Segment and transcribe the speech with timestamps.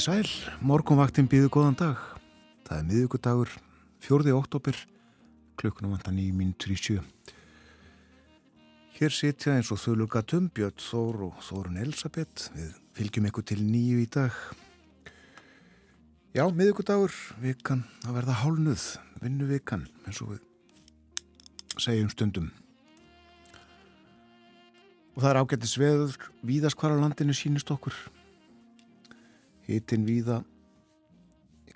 [0.00, 1.98] Komið sæl, morgunvaktin býðu góðan dag.
[2.64, 3.50] Það er miðugudagur,
[4.00, 4.78] fjörði óttobir,
[5.60, 7.02] klukkunum vantan í mín 37.
[8.96, 12.46] Hér sitja eins og þulur gatum Björn Þór og Þórun Elisabeth.
[12.54, 14.38] Við fylgjum ykkur til nýju í dag.
[16.32, 17.12] Já, miðugudagur,
[17.44, 18.86] vikan að verða hálnuð,
[19.20, 22.48] vinnu vikan, eins og við segjum stundum.
[25.12, 26.16] Og það er ágættis veður,
[26.96, 28.00] á landinu sínist okkur.
[29.70, 30.40] Hitin víða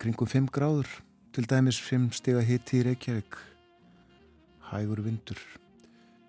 [0.02, 0.88] kringum 5 gráður,
[1.30, 3.36] til dæmis 5 stega hiti í Reykjavík.
[4.72, 5.38] Hægur vindur,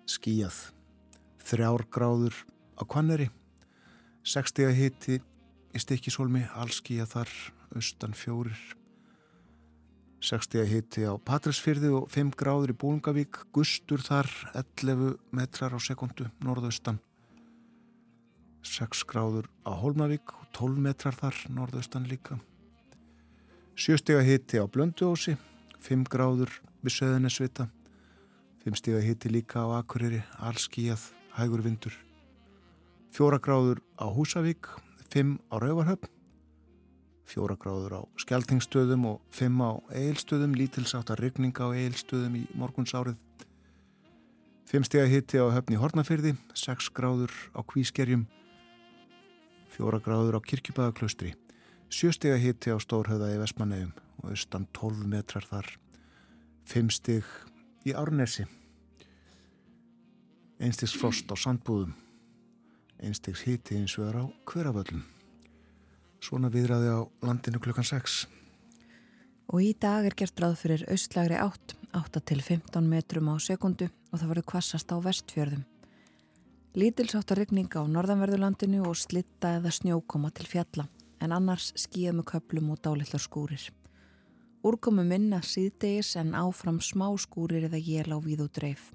[0.06, 0.60] skíjað,
[1.42, 2.38] 3 gráður
[2.78, 3.26] á Kvanneri,
[4.22, 7.34] 6 stega hiti í Stikisólmi, allskíjað þar,
[7.74, 8.62] austan fjórir.
[10.22, 15.82] 6 stega hiti á Patræsfyrði og 5 gráður í Bólungavík, gustur þar 11 metrar á
[15.82, 17.02] sekundu, norðaustan.
[18.66, 22.40] 6 gráður á Hólmavík og 12 metrar þar, norðaustan líka.
[23.76, 25.36] 7 stega hiti á Blönduósi,
[25.84, 26.50] 5 gráður
[26.82, 27.68] við Söðunesvita,
[28.64, 31.94] 5 stega hiti líka á Akureyri, allskíjað, hægur vindur.
[33.12, 34.68] 4 gráður á Húsavík,
[35.12, 36.10] 5 á Rauvarhöfn,
[37.26, 43.18] 4 gráður á Skeltingstöðum og 5 á Eilstöðum, lítilsátt að regninga á Eilstöðum í morgunsárið.
[44.66, 48.26] 5 stega hitti á höfni Hortnafyrði, 6 gráður á Kvískerjum,
[49.76, 51.34] 4 gráður á Kirkjubæðaklaustri,
[51.92, 53.92] 7 stega hitti á Stórhauða í Vestmannegjum
[54.22, 55.68] og austan 12 metrar þar,
[56.72, 57.28] 5 steg
[57.84, 58.46] í Árnesi,
[60.56, 61.92] einstigs frost á Sandbúðum,
[63.04, 65.04] einstigs hitti eins er á Hveravöllum.
[66.24, 68.24] Svona viðræði á landinu klukkan 6.
[69.52, 73.92] Og í dag er gert ráð fyrir austlægri 8, 8 til 15 metrum á sekundu
[74.10, 75.66] og það verður kvassast á vestfjörðum.
[76.76, 80.84] Lítilsáttar regning á norðanverðurlandinu og slitta eða snjókoma til fjalla
[81.24, 83.62] en annars skíða með köplum og dálitlar skúrir.
[84.60, 88.90] Úrkomu minna síðdegis en áfram smá skúrir eða jél á víð og dreif.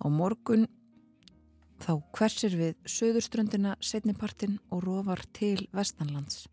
[0.00, 0.64] Á morgun
[1.84, 6.46] þá hversir við söðurströndina setnipartin og rofar til vestanlands.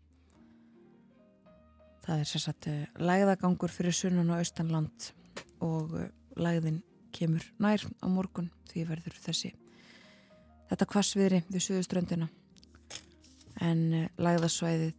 [2.04, 2.68] Það er sérsagt
[3.00, 5.08] lægðagangur fyrir sunnan og austanland
[5.64, 5.96] og
[6.36, 6.82] lægðin
[7.14, 9.52] kemur nær á morgun því verður þessi
[10.68, 12.28] þetta kvassviðri við söðurströndina
[13.64, 14.94] en lægðasvæðið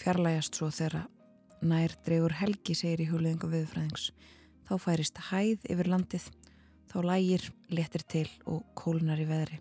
[0.00, 1.06] fjarlægast svo þegar
[1.64, 4.10] nær dregur helgi segir í hjóliðingu viðfræðings
[4.68, 6.26] þá færist hæð yfir landið
[6.90, 9.60] þá lægir letir til og kólnar í veðri.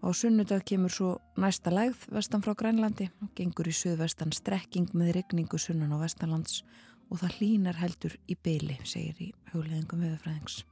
[0.00, 5.18] Á sunnudag kemur svo næsta lægð vestan frá Grænlandi og gengur í söðvestan strekking með
[5.18, 6.62] regningu sunnan á vestanlands
[7.10, 10.62] og það hlínar heldur í byli, segir í hugleðingum viðfræðings.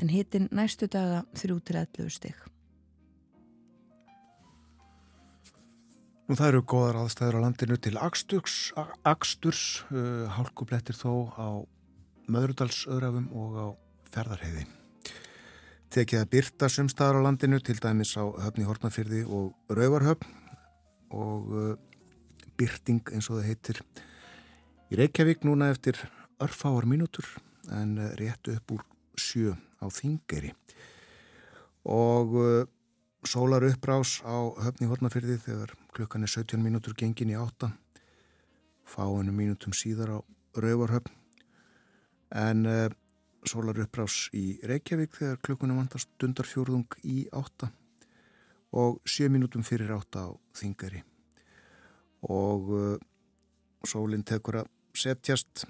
[0.00, 2.46] En hitin næstu daga 3-11 stygg.
[6.30, 8.56] Nú það eru góðar aðstæður á landinu til Aksturs,
[9.02, 11.48] Aksturs uh, hálkublettir þó á
[12.30, 13.66] Möðrudalsöðrafum og á
[14.14, 14.68] Ferðarheiði.
[15.90, 20.30] Tekið að byrta sumstaðar á landinu til dæmis á höfni Hortnafyrði og Rauvarhöfn
[21.18, 21.74] og uh,
[22.54, 23.82] byrting eins og það heitir
[24.90, 25.94] í Reykjavík núna eftir
[26.42, 27.26] örfáar mínútur
[27.70, 28.80] en uh, réttu upp úr
[29.14, 30.50] sjö á Þingeri
[31.86, 32.64] og uh,
[33.22, 34.34] sólar upprás á
[34.66, 37.70] höfni Hortnafyrði þegar klukkan er 17 mínútur gengin í átta
[38.82, 40.18] fáinu mínútum síðar á
[40.58, 41.14] Rauvarhöfn
[42.34, 42.66] en
[43.46, 47.70] sólar upprás í Reykjavík þegar klukkunum vantast dundarfjórðung í átta
[48.74, 51.04] og sjö mínútum fyrir átta á Þingari
[52.26, 52.98] og
[53.86, 54.70] sólinn tekur að
[55.00, 55.64] setjast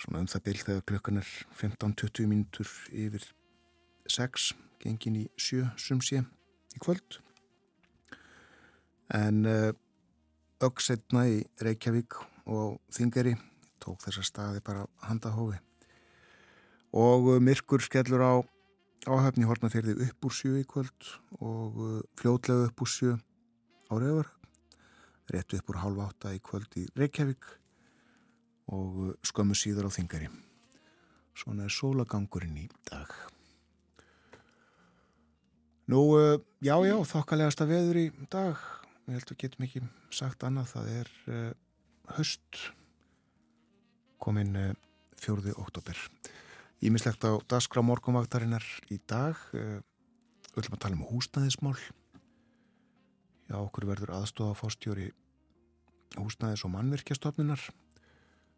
[0.00, 3.26] svona um það byrj þegar klukkan er 15-20 mínútur yfir
[4.10, 4.52] 6
[4.82, 6.22] gengin í sjö sumsé
[6.74, 7.18] í kvöld.
[9.14, 9.44] En
[10.64, 12.18] auksetna í Reykjavík
[12.50, 13.34] og Þingari
[13.82, 15.58] tók þessa staði bara handahófi
[16.94, 18.34] og myrkur skellur á
[19.10, 21.10] áhafni hortnafyrði upp úr sjö í kvöld
[21.40, 21.80] og
[22.20, 23.16] fljótlega upp úr sjö
[23.90, 24.30] á reyður
[25.32, 27.50] réttu upp úr halv átta í kvöld í Reykjavík
[28.72, 30.30] og skömmu síðar á Þingari.
[31.34, 33.10] Svona er sólagangurinn í dag.
[35.90, 36.00] Nú,
[36.64, 38.60] já, já, þokkalegasta veður í dag.
[39.04, 39.82] Við heldum getum ekki
[40.14, 40.70] sagt annað.
[40.72, 41.50] Það er uh,
[42.16, 42.62] höst
[44.22, 44.70] kominn uh,
[45.20, 45.98] fjörði oktober
[46.84, 49.38] Ímislegt á dagskrá morgunvaktarinnar í dag.
[49.54, 51.78] Við ætlum að tala um húsnæðismál.
[53.48, 55.06] Já, okkur verður aðstofa fórstjóri
[56.18, 57.64] húsnæðis og mannvirkjastofnunar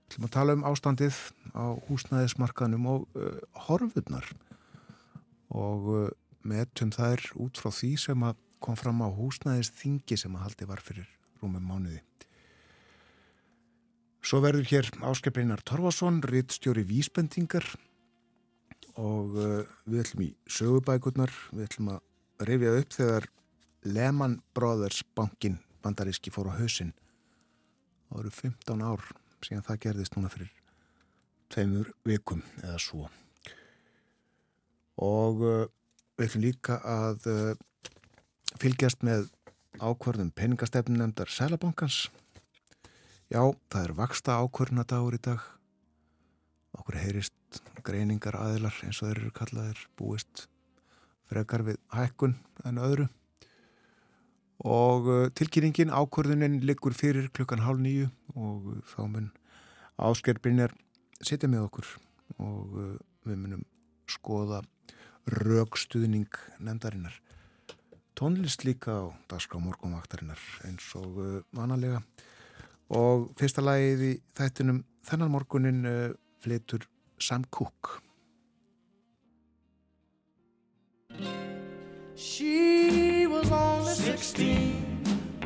[0.07, 1.17] við ætlum að tala um ástandið
[1.59, 4.29] á húsnæðismarkanum og uh, horfurnar
[5.51, 6.11] og uh,
[6.47, 10.69] meðtum þær út frá því sem að kom fram á húsnæðis þingi sem að haldi
[10.71, 11.09] var fyrir
[11.43, 12.01] rúmum mánuði.
[14.23, 17.67] Svo verður hér Áskeiprinar Torfason, rittstjóri Vísbendingar
[18.97, 23.31] og uh, við ætlum í sögubækurnar, við ætlum að rifja upp þegar
[23.87, 26.95] Lehman Brothers bankin bandaríski fór á hausinn.
[28.07, 29.07] Það voru 15 ár
[29.47, 30.51] síðan það gerðist núna fyrir
[31.55, 33.07] tveimur vikum eða svo.
[35.03, 35.65] Og uh,
[36.19, 37.91] við ætlum líka að uh,
[38.59, 39.31] fylgjast með
[39.79, 42.07] ákvarðum peningastefnum nefndar Sælabankans
[43.27, 43.41] Já,
[43.73, 45.43] það er vaksta ákvörnadagur í dag.
[46.79, 50.45] Okkur heyrist greiningar aðilar eins og þeir eru kallaðir búist
[51.27, 53.09] frekar við hækkun en öðru.
[54.63, 59.29] Og uh, tilkynningin, ákvörðunin liggur fyrir klukkan hálf nýju og uh, þá mun
[59.97, 60.75] áskerfinjar
[61.25, 61.93] sitja með okkur
[62.39, 62.97] og uh,
[63.27, 63.65] við munum
[64.11, 64.63] skoða
[65.27, 66.31] raukstuðning
[66.63, 67.17] nefndarinnar.
[68.17, 71.19] Tónlist líka á dagskrá morgunvaktarinnar eins og
[71.53, 72.05] vanalega.
[72.95, 76.87] Og fyrsta lagið í þættinum þennan morgunin uh, flitur
[77.19, 78.01] Sam Cooke.
[82.15, 84.87] She was only 16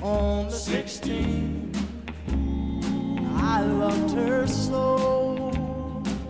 [0.03, 1.70] only 16
[3.57, 5.51] I loved her so.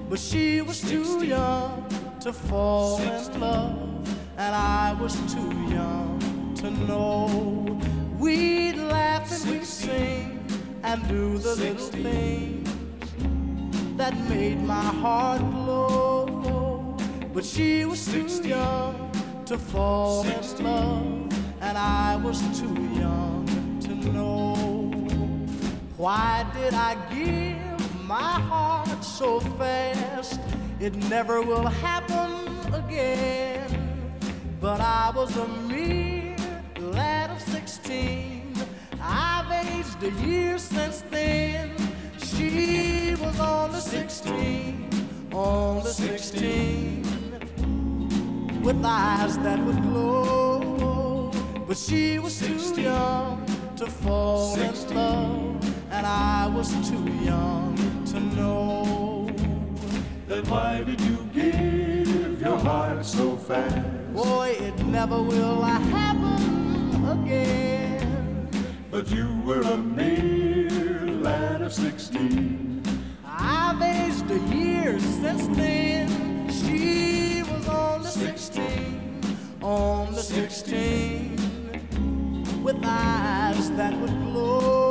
[0.09, 1.87] But she was too young
[2.21, 4.09] to fall in love
[4.39, 7.79] and I was too young to know.
[8.19, 10.43] We'd laugh and we'd sing
[10.83, 12.69] and do the little things
[13.99, 16.97] that made my heart glow.
[17.35, 19.11] But she was too young
[19.45, 23.47] to fall in love, and I was too young
[23.83, 24.50] to know.
[26.01, 30.41] Why did I give my heart so fast?
[30.81, 33.69] It never will happen again.
[34.63, 36.37] But I was a mere
[36.79, 38.55] lad of sixteen
[39.03, 41.77] I've aged a year since then.
[42.19, 44.89] She was on the 16,
[45.33, 47.03] on the 16,
[48.63, 51.31] with eyes that would glow.
[51.67, 53.45] But she was too young
[53.77, 55.50] to fall in love,
[56.01, 57.77] and I was too young
[58.07, 59.29] to know.
[60.27, 64.15] Then why did you give your heart so fast?
[64.15, 68.49] Boy, it never will happen again.
[68.91, 72.83] But you were a mere lad of sixteen.
[73.27, 76.09] I've aged a year since then.
[76.49, 79.21] She was on the sixteen,
[79.61, 81.37] on the sixteen,
[82.63, 84.90] with eyes that would glow.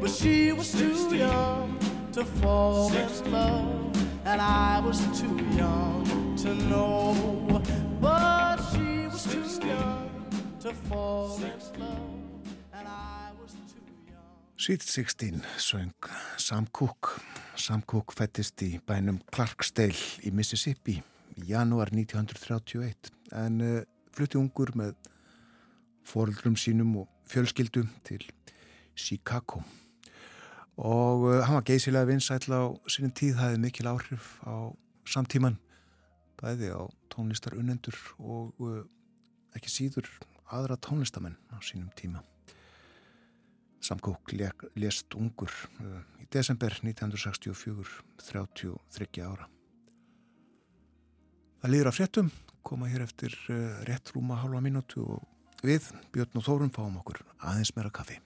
[0.00, 1.78] But she was too young
[2.12, 7.62] to fall in love, and I was too young to know.
[8.00, 10.10] But she was too young
[10.60, 12.18] to fall in love.
[14.68, 15.94] Sweet 16 söng
[16.36, 17.20] Sam Cooke.
[17.56, 20.98] Sam Cooke fættist í bænum Clarksdale í Mississippi
[21.38, 23.80] í janúar 1931 en uh,
[24.12, 24.92] flutti ungur með
[26.04, 28.26] foreldrum sínum og fjölskyldu til
[28.92, 29.62] Chicago
[30.78, 34.70] og uh, hann var geysilega vinsætla á sínum tíð, það hefði mikil áhrif á
[35.08, 35.58] samtíman
[36.38, 38.82] bæði á tónlistar unnendur og uh,
[39.58, 40.10] ekki síður
[40.54, 42.22] aðra tónlistamenn á sínum tíma
[43.78, 44.32] Samkók
[44.74, 49.46] lést ungur uh, í desember 1964, 33 ára.
[51.62, 52.32] Það líður af fréttum,
[52.66, 53.34] koma hér eftir
[53.86, 58.18] rétt rúma halva mínútu og við, Björn og Þórun, fáum okkur aðeins meira kaffi.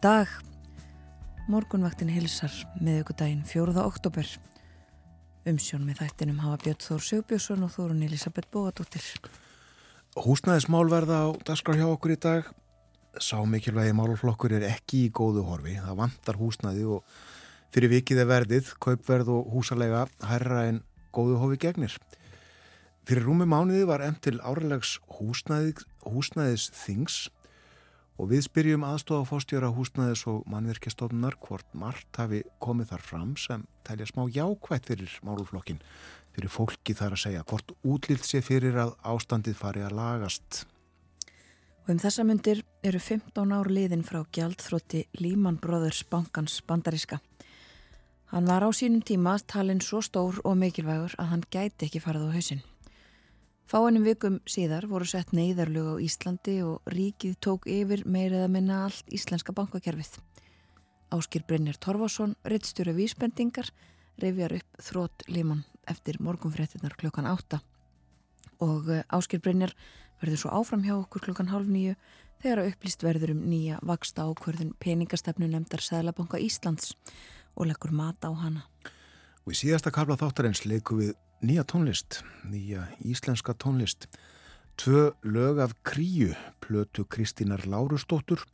[0.00, 0.28] Dag
[1.52, 3.74] morgunvaktin hilsar með ykkur daginn 4.
[3.82, 4.28] oktober
[5.50, 9.04] Umsjón með þættinum hafa Björn Þór Sigbjörnsson og Þórun Elisabeth Bóadóttir.
[10.16, 12.48] Húsnæðismál verða á daskar hjá okkur í dag.
[13.20, 15.76] Sá mikilvægi málflokkur er ekki í góðu horfi.
[15.82, 17.18] Það vantar húsnæði og
[17.74, 20.80] fyrir vikið er verðið, kaupverð og húsalega herra en
[21.12, 21.98] góðu hofi gegnir.
[23.04, 27.26] Fyrir rúmi mánuði var emt til húsnæðis, húsnæðis þings
[28.20, 33.62] og við spyrjum aðstofa fórstjóra húsnæðis og mannverkjastofnunar hvort margt hafi komið þar fram sem
[33.88, 35.80] telja smá jákvætt fyrir málflokkin
[36.34, 40.64] fyrir fólki þar að segja hvort útlilt sé fyrir að ástandið fari að lagast.
[41.86, 47.22] Og um þessa myndir eru 15 ár liðin frá gjaldþrótti Líman Brothers bankans bandaríska.
[48.30, 52.28] Hann var á sínum tíma talinn svo stór og mikilvægur að hann gæti ekki farið
[52.30, 52.62] á hausin.
[53.70, 58.80] Fáinum vikum síðar voru sett neyðarlög á Íslandi og ríkið tók yfir meirið að minna
[58.88, 60.16] allt íslenska bankakerfið.
[61.14, 63.70] Áskir Brynjar Torfason, rittstjóri vísbendingar,
[64.18, 67.60] reyfjar upp þrótt Líman eftir morgunfréttinnar klukkan átta
[68.58, 69.76] og eh, Áskir Brynjar
[70.18, 71.94] verður svo áfram hjá okkur klukkan hálf nýju
[72.42, 76.96] þegar að upplýst verður um nýja vaksta ákverðun peningastefnu nefndar Sæðlabanka Íslands
[77.54, 78.66] og leggur mat á hana.
[79.46, 84.08] Og í síðasta kabla þáttarins leikum við nýja tónlist, nýja íslenska tónlist.
[84.80, 88.46] Tvö lög af kríu, plötu Kristínar Lárusdóttur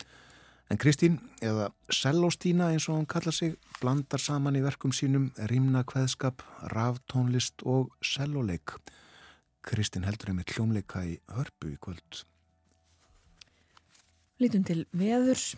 [0.67, 5.85] En Kristín, eða Sellostína eins og hann kalla sig, blandar saman í verkum sínum rimna
[5.87, 8.75] kveðskap, raftónlist og selloleik.
[9.63, 12.25] Kristín heldur einmitt hljómleika í hörpu í kvöld.
[14.43, 15.55] Lítum til veðurs.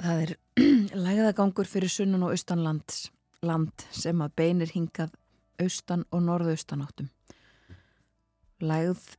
[0.00, 0.34] Það er
[1.06, 2.96] lægðagangur fyrir sunnan og austanland
[3.44, 5.12] land sem að beinir hingað
[5.62, 7.08] austan og norðaustanáttum.
[8.60, 9.16] Lægð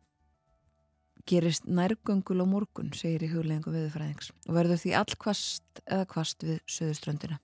[1.28, 6.62] gerist nærgöngul á morgun, segir í huglegingu viðfræðings og verður því allkvast eða kvast við
[6.72, 7.40] söðuströndina.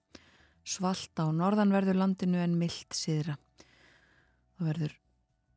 [0.63, 3.35] Svalt á norðanverður landinu en mild síðra.
[4.55, 4.97] Það verður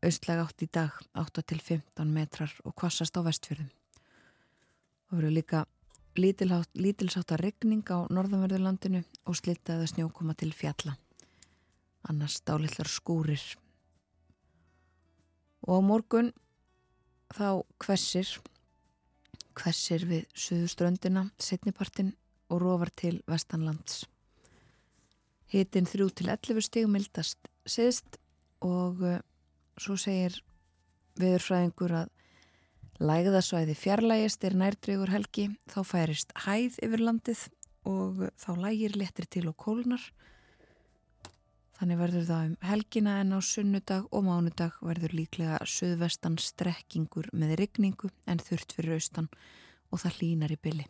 [0.06, 3.70] austlega átt í dag, 8 til 15 metrar og kvassast á vestfjörðum.
[5.06, 5.64] Það verður líka
[6.16, 10.96] lítilsáta regning á norðanverður landinu og slitta eða snjókoma til fjalla.
[12.06, 13.42] Annars dálitlar skúrir.
[15.66, 16.32] Og á morgun
[17.34, 18.28] þá hversir
[19.56, 22.12] hversir við suðuströndina setnipartin
[22.52, 24.04] og rofar til vestanlands
[25.52, 28.18] hitin þrjú til 11 stíg mildast siðst
[28.64, 29.18] og uh,
[29.78, 30.40] svo segir
[31.20, 32.12] viðurfræðingur að
[33.06, 37.46] lægðasvæði fjarlægist er nærdryggur helgi þá færist hæð yfir landið
[37.86, 40.02] og uh, þá lægir letir til og kólnar
[41.76, 47.52] Þannig verður það um helgina en á sunnudag og mánudag verður líklega söðvestan strekkingur með
[47.60, 49.28] rigningu en þurft fyrir austan
[49.92, 50.86] og það hlínar í bylli.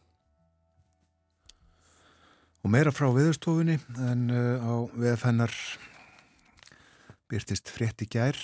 [2.62, 5.52] Og meira frá viðurstofunni en uh, á veðfennar
[7.30, 8.38] byrtist frétti gær.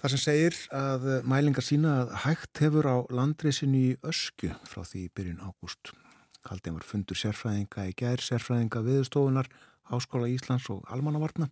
[0.00, 4.84] Það sem segir að uh, mælingar sína að hægt hefur á landreysinu í ösku frá
[4.84, 5.96] því byrjun ágúst.
[6.44, 9.48] Kaldið var fundur sérfræðinga í gær, sérfræðinga viðurstofunar
[9.90, 11.50] Háskóla Íslands og Almannavarna.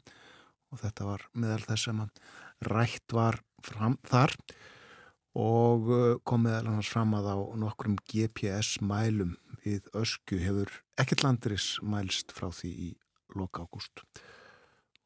[0.72, 2.02] Og þetta var meðal þess sem
[2.68, 4.34] rætt var fram, þar.
[5.38, 11.24] Og uh, kom meðal annars fram að á nokkrum GPS mælum við ösku hefur ekkert
[11.24, 12.90] landris mælst frá því í
[13.36, 14.04] loka ágúst.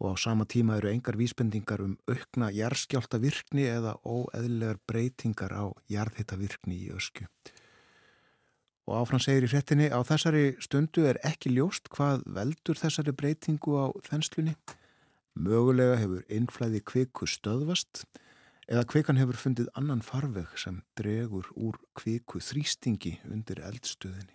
[0.03, 5.65] Og á sama tíma eru engar vísbendingar um aukna jærskjálta virkni eða óeðlegar breytingar á
[5.89, 7.29] jarðhitta virkni í ösku
[8.87, 13.75] Og áfram segir í frettinni á þessari stundu er ekki ljóst hvað veldur þessari breytingu
[13.75, 14.55] á þenslunni.
[15.35, 18.05] Mögulega hefur innflæði kviku stöðvast
[18.71, 24.33] eða kvikan hefur fundið annan farveg sem dregur úr kviku þrýstingi undir eldstöðinni.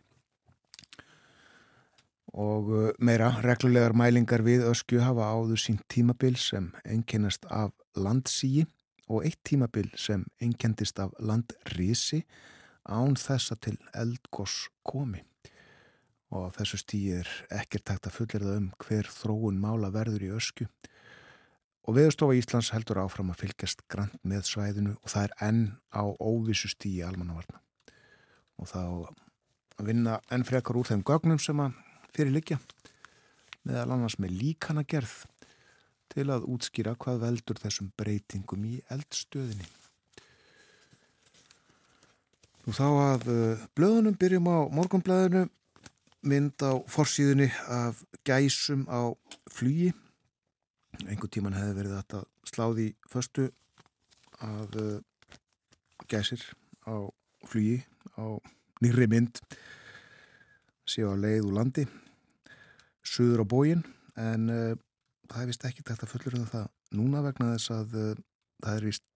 [2.31, 8.63] Og uh, meira, reglulegar mælingar við öskju hafa áður sín tímabil sem einkennast af landsíi
[9.11, 12.21] og eitt tímabil sem einkendist af landrisi
[12.91, 15.23] án þessa til eldgós komi.
[16.31, 20.31] Og á þessu stíi er ekkert takt að fullirða um hver þróun mála verður í
[20.35, 20.67] ösku.
[21.87, 26.03] Og Veðurstofa Íslands heldur áfram að fylgjast grant með svæðinu og það er enn á
[26.05, 27.59] óvissu stíi almannavarna.
[28.61, 28.83] Og þá
[29.81, 31.79] vinna enn frekar úr þeim gögnum sem að
[32.13, 32.59] fyrir liggja
[33.67, 35.23] meðal annars með líkana gerð
[36.11, 39.69] til að útskýra hvað veldur þessum breytingum í eldstöðinni
[42.61, 45.47] Nú þá að uh, blöðunum byrjum á morgunblæðinu
[46.29, 49.09] mynd á forsýðunni af gæsum á
[49.49, 49.89] flugi.
[51.07, 53.47] Einhver tíman hefði verið þetta sláði föstu
[54.45, 54.99] að uh,
[56.11, 56.43] gæsir
[56.85, 57.09] á
[57.49, 57.79] flugi
[58.17, 58.37] á
[58.81, 59.41] nýri mynd
[60.89, 61.85] séu á leið úr landi
[63.05, 63.83] suður á bógin
[64.19, 64.75] en uh,
[65.29, 68.13] það er vist ekki þetta fullur um það núna vegna þess að uh,
[68.61, 69.07] það er vist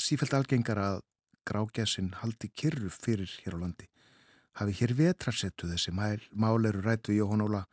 [0.00, 1.00] sífælt algengar að
[1.50, 3.88] grágæsin haldi kyrru fyrir hér á landi.
[4.58, 7.64] Hafi hér vetrarsettu þessi mál, mál eru rætt við Jóhann Óla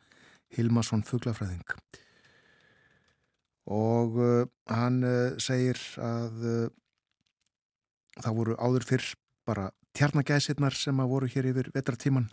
[0.56, 1.66] Hilmarsson Fuglafræðing.
[3.68, 6.68] Og uh, hann uh, segir að uh,
[8.18, 9.08] það voru áður fyrr
[9.48, 12.28] bara tjarnagæsirnar sem að voru hér yfir vetratíman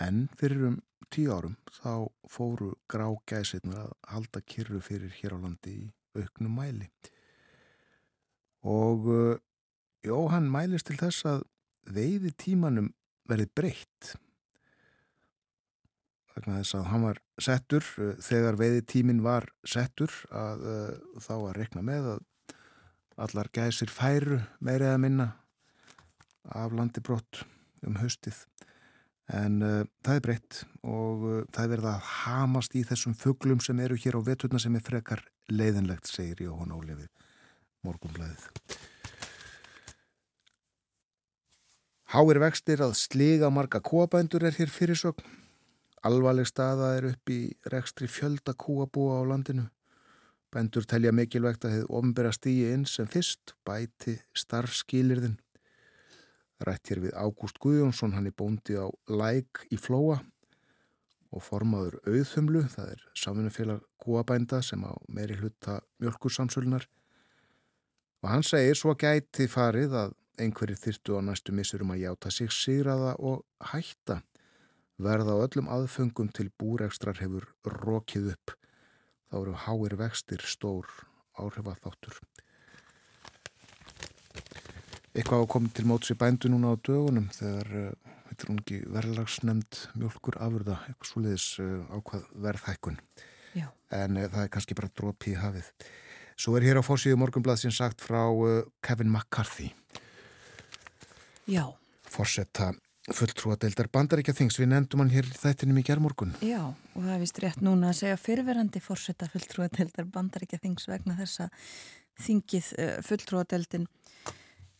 [0.00, 0.80] en fyrir um
[1.12, 6.88] tíu árum þá fóru grágæsirnar að halda kyrru fyrir hér á landi í auknum mæli.
[8.62, 9.08] Og
[10.02, 11.46] uh, jó, hann mælist til þess að
[11.92, 12.92] veiði tímanum
[13.30, 14.12] verið breytt.
[16.32, 21.34] Vegna þess að hann var settur uh, þegar veiði tímin var settur að uh, þá
[21.38, 22.28] að rekna með að
[23.22, 25.28] allar gæsir færu meira eða minna
[26.48, 27.44] af landi brott
[27.86, 28.46] um haustið.
[29.32, 33.60] En uh, það er breytt og uh, það er verið að hamast í þessum fugglum
[33.62, 37.10] sem eru hér á veturna sem er frekar leiðinlegt, segir Jóhann Ólefið
[37.86, 38.90] morgunblæðið
[42.12, 45.24] Háir vextir að sliga marga kóabændur er hér fyrirsögn
[46.02, 47.38] Alvarleg staða er upp í
[47.70, 49.68] rekstri fjölda kúabúa á landinu.
[50.50, 55.36] Bændur telja mikilvægt að hefði ofnbæra stíi inn sem fyrst bæti starfskýlirðin.
[56.66, 60.18] Rætt hér við Ágúst Guðjónsson, hann er bóndi á Læk í Flóa
[61.32, 66.84] og formaður auðhumlu, það er samfunnufélag kúabænda sem á meiri hluta mjölkursamsölunar.
[68.20, 72.52] Og hann segir svo gæti farið að einhverjir þyrtu á næstu missurum að játa sig
[72.52, 74.22] sigraða og hætta
[75.02, 78.54] verða á öllum aðfengum til búrekstrar hefur rokið upp.
[79.30, 80.88] Þá eru háir vextir stór
[81.40, 82.20] áhrifa þáttur.
[85.12, 87.96] Eitthvað á komið til móts í bændu núna á dögunum þegar
[88.32, 92.96] þetta er ungi verðlagsnemnd mjölkur afurða, eitthvað svoleiðis uh, ákvað verðhækkun.
[93.58, 93.68] Já.
[93.92, 95.68] En uh, það er kannski bara drópi í hafið.
[96.40, 98.24] Svo er hér á fórsíðu morgunblad sem sagt frá
[98.80, 99.68] Kevin McCarthy.
[101.50, 101.66] Já.
[102.08, 102.72] Forsetta
[103.10, 106.36] fulltrúadeildar bandaríkja þings, við nefndum hann hér þættinum í gerðmorgun.
[106.44, 111.16] Já, og það er vist rétt núna að segja fyrverandi fórsetta fulltrúadeildar bandaríkja þings vegna
[111.18, 111.48] þessa
[112.22, 113.88] þingið uh, fulltrúadeildin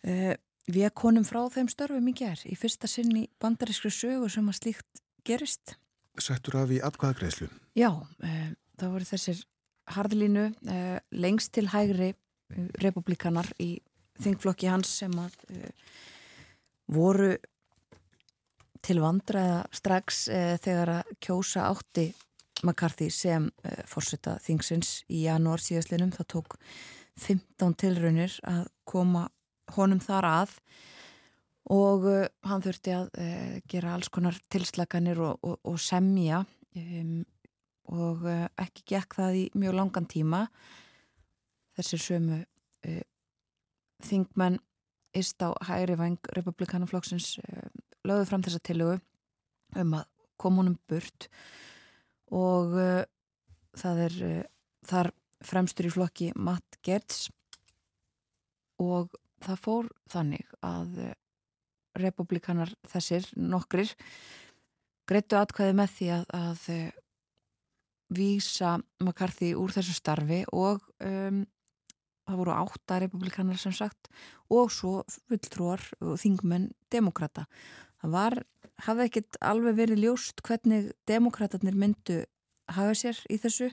[0.07, 0.35] uh,
[0.70, 4.61] við konum frá þeim störfum í gerð í fyrsta sinn í bandarískri sögu sem að
[4.61, 5.75] slíkt gerist.
[6.20, 7.51] Settur af í atkvæðagreislu?
[7.75, 8.48] Já, uh,
[8.79, 9.42] það voru þessir
[9.92, 10.44] harðlínu
[11.18, 12.12] lengst til hægri
[12.79, 13.75] republikanar í
[14.22, 15.35] þingflokki hans sem að
[16.92, 17.33] voru
[18.83, 22.09] til vandræða strax eh, þegar að kjósa átti
[22.62, 26.12] McCarthy sem eh, fórsetta þingsins í janúar síðastlinum.
[26.14, 26.57] Það tók
[27.22, 29.28] 15 tilraunir að koma
[29.76, 30.57] honum þar að
[31.70, 36.42] og eh, hann þurfti að eh, gera alls konar tilslaganir og, og, og semja
[36.76, 37.22] um,
[37.92, 40.42] og eh, ekki gekk það í mjög langan tíma.
[41.76, 42.38] Þessir sömu
[42.87, 43.02] eh,
[44.07, 44.59] þingmenn
[45.16, 47.37] ist á hægri vang republikanaflokksins
[48.07, 49.01] lögðu fram þessa tilögu
[49.81, 50.07] um að
[50.40, 51.29] koma honum burt
[52.33, 53.03] og uh,
[53.79, 54.38] það er uh,
[54.88, 57.29] þar fremstur í flokki Matt Gertz
[58.83, 61.14] og það fór þannig að uh,
[62.01, 63.92] republikanar þessir nokkrir
[65.09, 66.66] greittu atkvæði með því að, að
[68.16, 71.42] vísa McCarthy úr þessu starfi og um,
[72.28, 74.11] það voru átta republikanar sem sagt
[74.52, 77.46] og svo fulltrúar og þingmenn demokrata
[78.02, 78.38] það var,
[78.82, 82.22] hafði ekkit alveg verið ljóst hvernig demokraterna myndu
[82.72, 83.70] hafa sér í þessu.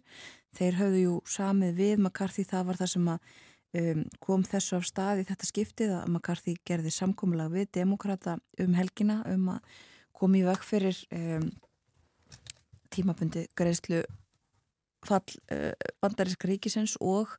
[0.58, 3.32] Þeir höfðu jú samið við McCarthy, það var það sem að
[3.82, 8.78] um, kom þessu af stað í þetta skiptið að McCarthy gerði samkomulag við demokrata um
[8.78, 9.76] helgina um að
[10.20, 11.50] komi í veg fyrir um,
[12.90, 14.02] tímabundi greiðslu
[15.06, 17.36] fall uh, bandaríska ríkisins og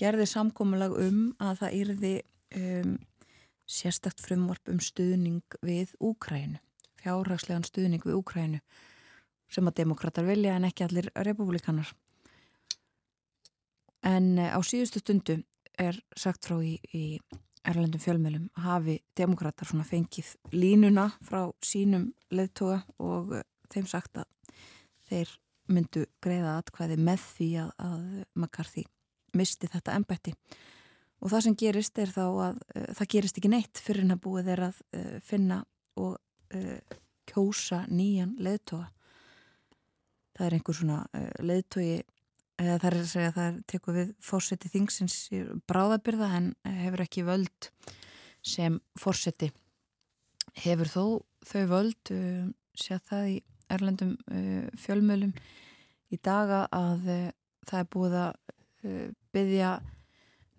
[0.00, 2.14] gerði samkomulag um að það yrði
[2.58, 2.98] um,
[3.68, 6.60] sérstakt frumvarp um stuðning við Úkrænu,
[7.02, 8.60] fjárhagslegan stuðning við Úkrænu
[9.52, 11.90] sem að demokrater vilja en ekki allir republikanar.
[14.04, 15.40] En eh, á síðustu stundu
[15.78, 17.20] er sagt frá í, í
[17.68, 24.28] erlendum fjölmjölum hafi demokrater svona fengið línuna frá sínum leðtoga og eh, þeim sagt að
[25.10, 25.34] þeir
[25.68, 28.04] myndu greiða atkvæði með því að, að
[28.38, 28.84] McCarthy
[29.36, 30.34] misti þetta ennbætti
[31.18, 34.22] og það sem gerist er þá að uh, það gerist ekki neitt fyrir hann að
[34.26, 35.62] búið er að uh, finna
[35.98, 36.14] og
[36.56, 38.88] uh, kjósa nýjan leðtoga
[40.38, 40.98] það er einhver svona
[41.42, 41.96] leðtogi
[42.58, 45.16] það er að segja að það tekur við fórseti þingsins
[45.68, 46.46] bráðabyrða en
[46.78, 47.68] hefur ekki völd
[48.46, 49.50] sem fórseti
[50.62, 51.02] hefur þó
[51.50, 52.12] þau völd
[52.78, 53.36] séð það í
[53.70, 54.16] erlendum
[54.80, 55.32] fjölmölum
[56.12, 57.32] í daga að
[57.68, 58.30] það er búið að
[58.88, 59.72] uh, byggja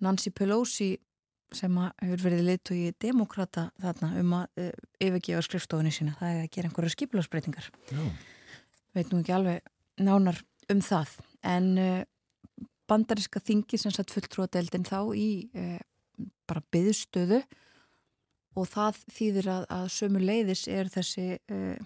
[0.03, 0.89] Nancy Pelosi
[1.55, 6.35] sem hefur verið lit og í demokrata þarna um að uh, yfirgefa skrifstofunni sína, það
[6.35, 7.71] er að gera einhverja skipilagsbreytingar
[8.95, 11.15] veit nú ekki alveg nánar um það.
[11.45, 12.03] En uh,
[12.89, 15.79] bandariska þingi sem satt fulltrúadeildin þá í uh,
[16.49, 17.41] bara byðstöðu
[18.57, 21.77] og það þýðir að, að sömu leiðis er þessi uh,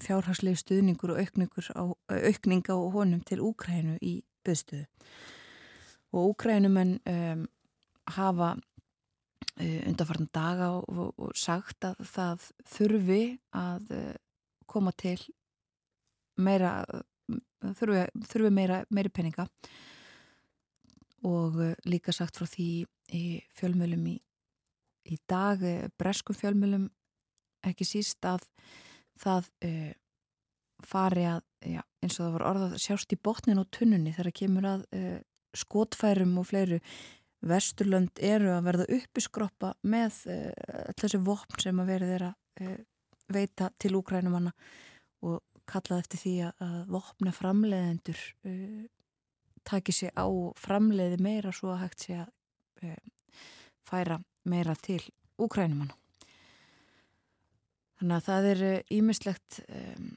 [0.00, 4.86] fjárhagslegu stuðningur og aukning á honum til Úkrænu í byðstöðu
[6.14, 7.46] og Úkrænumenn um,
[8.06, 8.54] hafa
[9.60, 12.44] uh, undarfartan daga og, og, og sagt að það
[12.76, 13.22] þurfi
[13.54, 14.12] að uh,
[14.70, 15.18] koma til
[16.36, 16.84] meira
[17.78, 19.48] þurfi, þurfi meira, meiri peninga.
[21.24, 22.68] Og uh, líka sagt frá því
[23.14, 23.24] í
[23.58, 24.16] fjölmjölum í,
[25.10, 25.62] í dag,
[25.98, 26.88] breskum fjölmjölum
[27.64, 28.44] ekki síst að
[29.20, 29.92] það uh,
[30.84, 34.38] fari að, já, eins og það var orðað sjást í botnin og tunnunni þegar það
[34.40, 35.20] kemur að uh,
[35.54, 36.80] skotfærum og fleiru
[37.44, 42.76] Vesturlönd eru að verða uppiskroppa með uh, þessi vopn sem að verið er að
[43.34, 44.52] veita til úkrænumanna
[45.26, 48.20] og kallað eftir því að, vopna framleiðendur
[49.66, 50.28] taki sér á
[50.60, 52.94] framleiði meira svo að hægt sé að
[53.88, 55.00] færa meira til
[55.40, 55.96] úkrænumanna.
[58.00, 58.62] Þannig að það er
[58.94, 60.12] ímislegt um,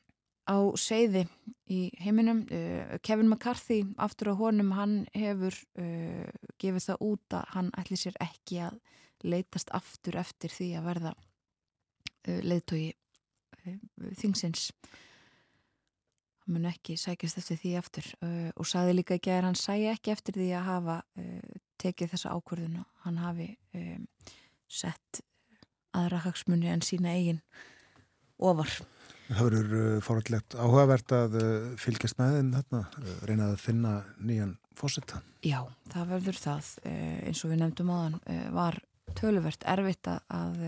[0.47, 1.25] á seiði
[1.69, 2.43] í heiminum.
[2.49, 6.27] Uh, Kevin McCarthy, aftur á honum, hann hefur uh,
[6.61, 8.79] gefið það út að hann ætli sér ekki að
[9.27, 12.85] leytast aftur eftir því að verða uh, leiðtói
[14.15, 14.69] þingsins.
[16.45, 18.05] Hann mun ekki sækjast eftir því aftur
[18.55, 20.95] og saði líka ekki að hann sæi ekki eftir því að hafa
[21.83, 22.85] tekið þessa ákvörðuna.
[23.03, 24.05] Hann hafi um,
[24.71, 25.19] sett
[25.97, 27.41] aðra hagsmunni en sína eigin
[28.37, 28.71] ofar.
[29.27, 31.47] Það verður uh, fórhaldlegt áhugavert að uh,
[31.81, 35.19] fylgjast með þeim þarna, uh, reynað að finna nýjan fósetta.
[35.43, 35.59] Já,
[35.91, 36.69] það verður það.
[36.87, 38.15] Eins og við nefndum áðan
[38.55, 38.77] var
[39.17, 40.59] töluvert erfitt að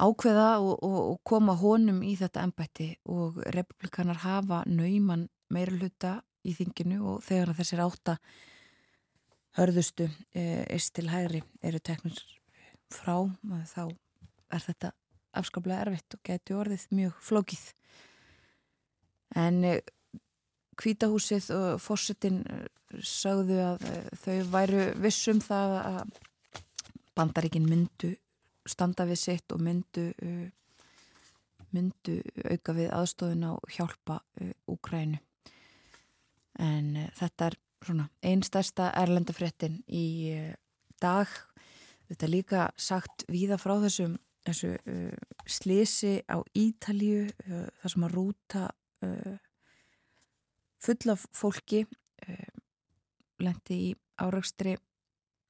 [0.00, 6.16] ákveða og, og, og koma honum í þetta ennbætti og republikanar hafa nauman meira hluta
[6.42, 8.16] í þinginu og þegar þessir átta
[9.60, 12.18] hörðustu eist til hægri eru teknir
[12.90, 13.16] frá
[13.70, 13.84] þá
[14.50, 14.92] er þetta
[15.38, 17.64] afskaplega erfitt og geti orðið mjög flókið.
[19.38, 19.62] En
[20.80, 22.64] kvítahúsið eh, og fórsetin eh,
[23.04, 26.00] sagðu að eh, þau væru vissum það að
[27.18, 28.14] bandaríkin myndu
[28.68, 30.10] standa við sitt og myndu
[31.70, 32.16] myndu
[32.50, 34.18] auka við aðstofun á hjálpa
[34.70, 35.18] Úkrænu
[36.60, 40.06] en þetta er svona einstærsta erlendafréttin í
[41.02, 41.30] dag
[42.10, 48.06] þetta er líka sagt víða frá þessum þessu uh, slisi á Ítalju uh, þar sem
[48.06, 48.66] að rúta
[49.06, 49.34] uh,
[50.80, 52.54] fulla fólki uh,
[53.40, 54.76] lendi í áraugstri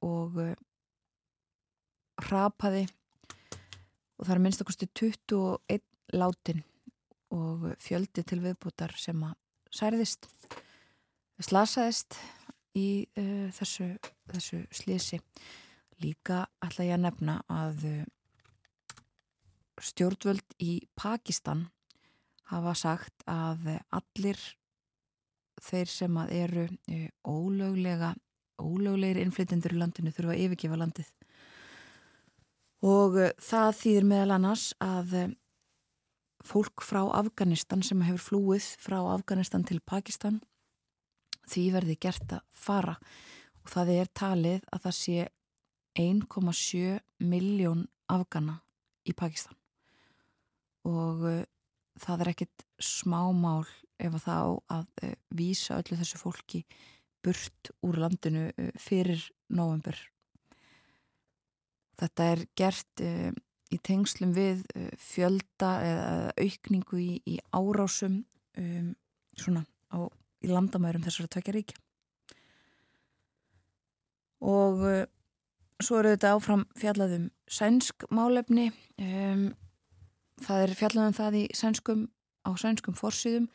[0.05, 0.51] og uh,
[2.29, 2.83] rapaði
[4.19, 5.81] og það er minnst okkurstu 21
[6.19, 6.61] látin
[7.31, 9.37] og fjöldi til viðbútar sem að
[9.71, 10.27] særðist
[11.41, 12.19] slasaðist
[12.77, 13.87] í uh, þessu,
[14.29, 15.21] þessu slisi
[16.01, 17.85] líka ætla ég að nefna að
[19.81, 21.67] stjórnvöld í Pakistan
[22.51, 24.39] hafa sagt að allir
[25.61, 28.13] þeir sem að eru e, ólöglega
[28.61, 31.11] ólöglegir innflytjendur í landinu þurfa að yfirgefa landið.
[32.85, 35.15] Og e, það þýðir meðal annars að
[36.45, 40.41] fólk frá Afganistan sem hefur flúið frá Afganistan til Pakistan
[41.49, 42.97] því verði gert að fara.
[43.61, 45.27] Og það er talið að það sé
[45.99, 48.61] 1,7 miljón afgana
[49.07, 49.57] í Pakistan
[50.87, 51.43] og uh,
[52.01, 53.65] það er ekkit smámál
[54.01, 56.63] ef að það á að uh, vísa öllu þessu fólki
[57.21, 59.97] burt úr landinu uh, fyrir november.
[62.01, 63.01] Þetta er gert
[63.69, 64.63] í tengslum við
[64.97, 68.15] fjölda eða aukningu í, í árásum
[68.57, 68.87] um,
[69.37, 69.61] svona
[69.93, 70.09] á,
[70.41, 71.77] í landamærum þessara tvekja ríkja.
[74.49, 74.81] Og
[75.85, 78.69] svo eru þetta áfram fjallaðum sænsk málefni
[79.01, 79.51] um,
[80.41, 82.07] það er fjallan það sænskum,
[82.47, 83.47] á sænskum fórsýðum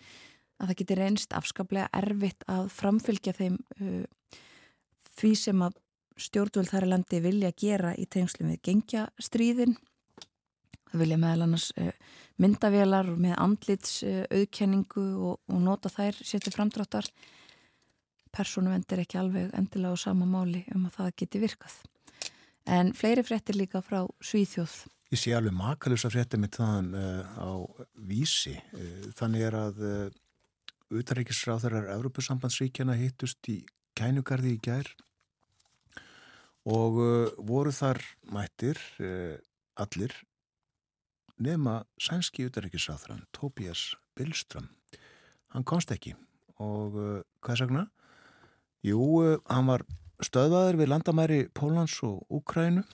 [0.56, 4.04] að það getur reynst afskaplega erfitt að framfylgja þeim uh,
[5.16, 5.76] því sem að
[6.16, 9.76] stjórnvöld þar í landi vilja gera í tengslum við gengja-stríðin.
[10.86, 11.90] Það vilja meðal annars uh,
[12.40, 17.10] myndavélar með andlits uh, auðkenningu og, og nota þær sétti framdráttar.
[18.32, 21.76] Persónu vendir ekki alveg endilega á sama máli um að það geti virkað.
[22.66, 27.26] En fleiri frettir líka frá Svíþjóð Ég sé alveg makalus að frétta mitt þann uh,
[27.38, 27.50] á
[28.08, 28.56] vísi.
[28.74, 30.08] Uh, þannig er að uh,
[30.98, 33.60] utaríkisráþarar Evropasambandsríkjana hittust í
[33.96, 34.90] kænugarði í gær
[36.66, 36.98] og
[37.46, 38.00] voru þar
[38.34, 38.78] mættir
[39.78, 40.14] allir
[41.42, 44.66] nema sænski utaríkisráþaran Tobias Billström
[45.54, 46.12] hann komst ekki
[46.62, 46.98] og
[47.40, 47.84] hvað sagna?
[48.86, 49.00] Jú,
[49.46, 49.86] hann var
[50.24, 52.84] stöðvaður við landamæri Pólans og Úkrænu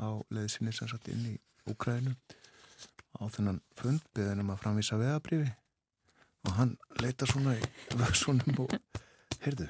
[0.00, 1.36] á leðisinni sem satt inn í
[1.68, 2.14] Úkrænu
[3.20, 5.50] á þennan fund beðinum að framvísa veðabrifi
[6.48, 7.64] og hann leita svona í
[8.00, 8.76] vöksunum og
[9.44, 9.68] heyrðu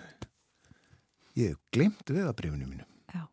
[1.38, 2.86] ég hef glemt veðabrifinu mínu.
[3.10, 3.24] Já.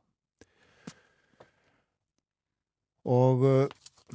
[3.05, 3.61] og uh,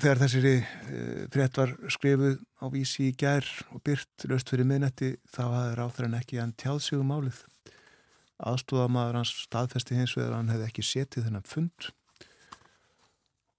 [0.00, 5.14] þegar þessari uh, frétt var skrifuð á vísi í gær og byrt löst fyrir miðnetti
[5.30, 7.44] þá hafði ráþræn ekki hann tjáð sig um málið
[8.48, 11.90] aðstóðamaður hans staðfesti hins vegar að hann hefði ekki setið þennan fund.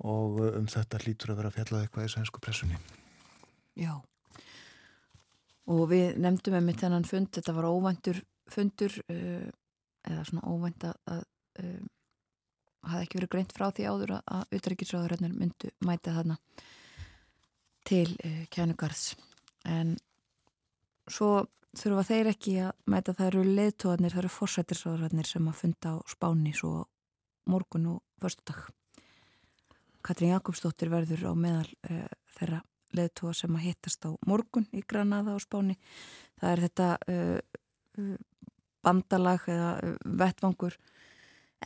[0.03, 2.79] Og um þetta hlýtur að vera að fjallað eitthvað í sænsku pressunni.
[3.79, 3.93] Já.
[5.71, 8.19] Og við nefndum með mitt þennan fund, þetta var óvæntur
[8.51, 9.49] fundur uh,
[10.03, 11.21] eða svona óvænt að, að
[11.63, 11.91] um,
[12.83, 16.37] hafði ekki verið greint frá því áður að, að utrækisráðurinn myndu mæta þarna
[17.87, 19.13] til uh, kænugarðs.
[19.69, 19.95] En
[21.09, 21.45] svo
[21.77, 23.15] þurfa þeir ekki að mæta.
[23.17, 26.85] Það eru leðtóðanir, það eru fórsættisráðurinn sem að funda á spáni svo
[27.49, 28.69] morgun og förstudag
[30.03, 32.59] Katrín Jakobsdóttir verður á meðal uh, þeirra
[32.93, 35.77] leðtóa sem að hittast á morgun í Granada á spáni.
[36.41, 38.17] Það er þetta uh,
[38.83, 39.69] bandalag eða
[40.03, 40.75] vettvangur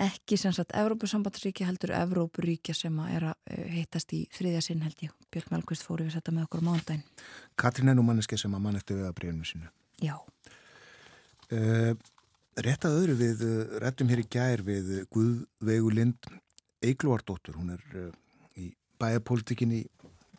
[0.03, 4.83] ekki sem sagt Evrópusambandsríki heldur Evrópuríkja sem að er að uh, hittast í þriðja sinn
[4.86, 5.13] held ég.
[5.33, 7.03] Björn Melqvist fór við þetta með okkur á mándaginn
[7.60, 9.71] Katrín er nú manneski sem að mann eftir við að breyfnum sínu.
[10.03, 10.15] Já,
[11.51, 11.93] uh,
[12.57, 16.31] Rétt að öðru við uh, réttum hér í gær við Guðveigu Lind
[16.86, 18.10] Eiglóardóttur, hún er uh,
[18.57, 19.83] í bæjarpolitikin í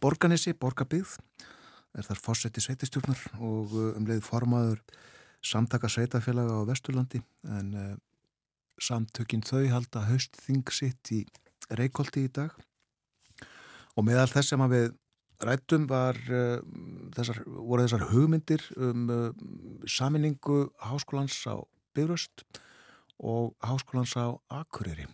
[0.02, 1.16] Borganesi, Borgabíð
[1.98, 4.82] er þar fórseti sveitistjórnar og um leið formaður
[5.42, 7.22] samtaka sveitafélaga á Vesturlandi.
[7.46, 7.72] En
[8.78, 11.24] uh, samtökin þau halda haustþing sitt í
[11.68, 12.54] Reykjóldi í dag.
[13.98, 14.92] Og meðal þess sem við
[15.44, 16.58] rættum var uh,
[17.14, 19.28] þessar, voru þessar hugmyndir um uh,
[19.86, 21.58] saminningu háskólans á
[21.94, 22.44] Byrjust
[23.18, 25.08] og háskólans á Akureyri.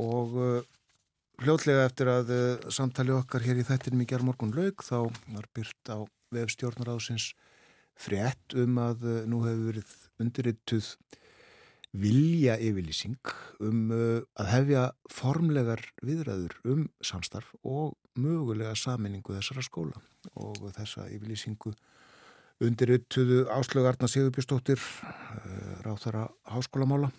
[0.00, 0.62] Og uh,
[1.34, 2.28] Fljótlega eftir að
[2.70, 5.98] samtali okkar hér í þættinum í gerðmorgun laug þá var byrt á
[6.30, 7.32] vefstjórnaráðsins
[7.98, 10.92] frétt um að nú hefur verið undirrituð
[11.94, 20.02] vilja yfirlýsing um uh, að hefja formlegar viðræður um samstarf og mögulega saminningu þessara skóla
[20.34, 21.74] og þessa yfirlýsingu
[22.64, 24.82] undirrituðu Áslög Arna Sigurbjörnsdóttir
[25.84, 27.10] ráþara háskólamála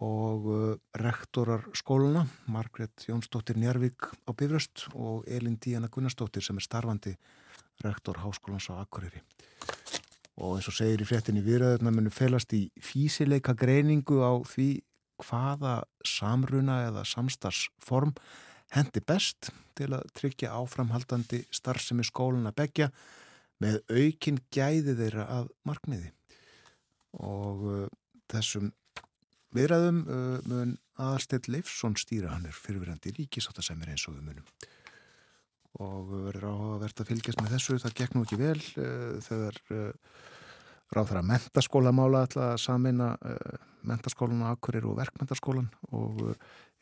[0.00, 6.64] og uh, rektorar skóluna, Margret Jónsdóttir Njarvík á Bifröst og Elin Díana Gunnarsdóttir sem er
[6.64, 7.16] starfandi
[7.84, 9.20] rektor Háskólans á Akureyri.
[10.40, 14.70] Og eins og segir í fréttinni viðræðurna munum felast í físileika greiningu á því
[15.20, 15.74] hvaða
[16.06, 18.14] samruna eða samstarsform
[18.72, 22.88] hendi best til að tryggja áframhaldandi starfsemi skóluna begja
[23.60, 26.12] með aukin gæði þeirra að markmiði.
[27.20, 27.86] Og uh,
[28.32, 28.70] þessum
[29.56, 34.46] viðræðum uh, mun aðalstett Leifsson stýra hann er fyrirverandi ríkisáttasemir eins og við munum
[35.78, 37.78] og verður áhugavert að fylgjast með þessu.
[37.82, 39.60] Það gekk nú ekki vel uh, þegar
[40.90, 43.12] ráð þar að mentaskólamála alltaf samina
[43.86, 46.32] mentaskólan á Akkurir og verkmentaskólan og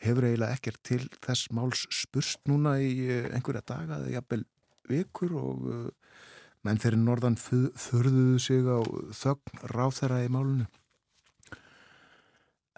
[0.01, 4.47] hefur eiginlega ekkert til þess máls spurst núna í einhverja daga eða jafnvel
[4.89, 5.37] vikur.
[5.37, 5.69] Og
[6.65, 8.81] menn fyrir norðan þurðuðu sig á
[9.21, 10.73] þögn ráð þeirra í málunum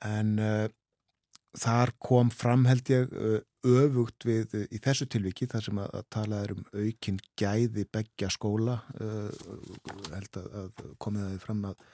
[0.07, 0.66] en uh,
[1.59, 5.90] þar kom fram held ég uh, öfugt við uh, í þessu tilviki þar sem að,
[5.99, 11.85] að tala er um aukin gæði begja skóla held að, að komið það fram að,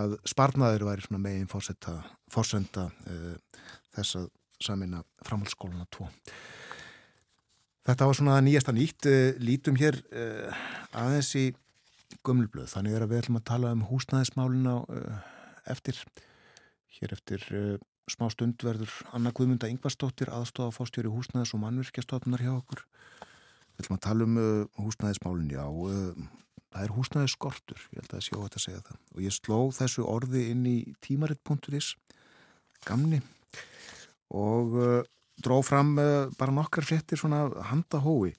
[0.00, 2.86] að sparnaður væri megin fórsenda
[3.96, 6.08] þess að samina framhaldsskóluna 2
[7.88, 9.06] Þetta var svona nýjasta nýtt.
[9.40, 9.96] Lítum hér
[10.92, 11.46] aðeins í
[12.22, 14.74] gömulblöð, þannig er að við ætlum að tala um húsnæðismálina
[15.72, 15.96] eftir.
[16.98, 17.78] Hér eftir uh,
[18.10, 22.82] smá stund verður Anna Guðmunda Yngvarsdóttir aðstofa fórstjóri húsnæðis og mannvirkjastofnar hjá okkur.
[23.76, 25.64] Við ætlum að tala um uh, húsnæðismálinn, já.
[25.64, 28.98] Uh, það er húsnæðisskortur, ég held að það sé óhætt að segja það.
[29.14, 31.94] Og ég sló þessu orði inn í tímaritt.is,
[32.86, 33.22] gamni,
[34.30, 34.76] og
[35.42, 35.96] dró fram
[36.38, 38.30] bara nokkar frettir svona handahói.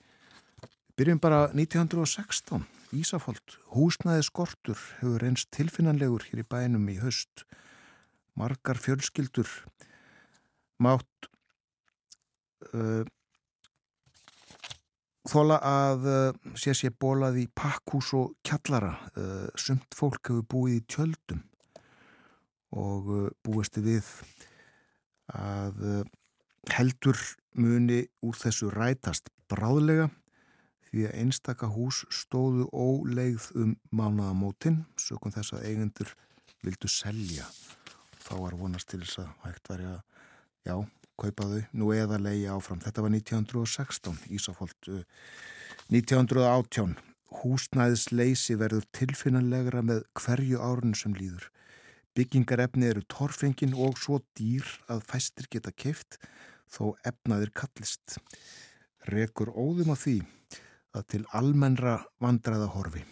[0.95, 3.57] Byrjum bara 1916, Ísafóld.
[3.71, 7.45] Húsnæðisskortur hefur reynst tilfinnanlegur hér í bænum í höst
[8.39, 9.49] margar fjölskyldur
[10.81, 11.29] mátt
[12.73, 13.03] uh,
[15.29, 18.95] þóla að uh, sé sé bólað í pakkús og kjallara.
[19.15, 21.43] Uh, sumt fólk hefur búið í tjöldum
[22.71, 24.07] og uh, búisti við
[25.31, 26.03] að
[26.67, 27.15] heldur
[27.55, 30.09] muni úr þessu rætast bráðlega
[30.89, 36.11] því að einstaka hús stóðu óleigð um mánaðamótin sökum þess að eigendur
[36.65, 37.47] vildu selja.
[38.31, 40.03] Þá var vonast til þess að hægt væri að,
[40.63, 40.75] já,
[41.19, 42.79] kaupa þau nú eða leiði áfram.
[42.79, 44.87] Þetta var 1916, Ísafóld
[45.91, 46.93] 1918.
[47.41, 51.49] Húsnæðisleysi verður tilfinnanlegra með hverju árun sem líður.
[52.15, 56.15] Byggingarefni eru torfengin og svo dýr að fæstir geta keift
[56.71, 58.15] þó efnaðir kallist.
[59.11, 60.21] Rekur óðum á því
[60.95, 63.03] að til almennra vandraða horfi.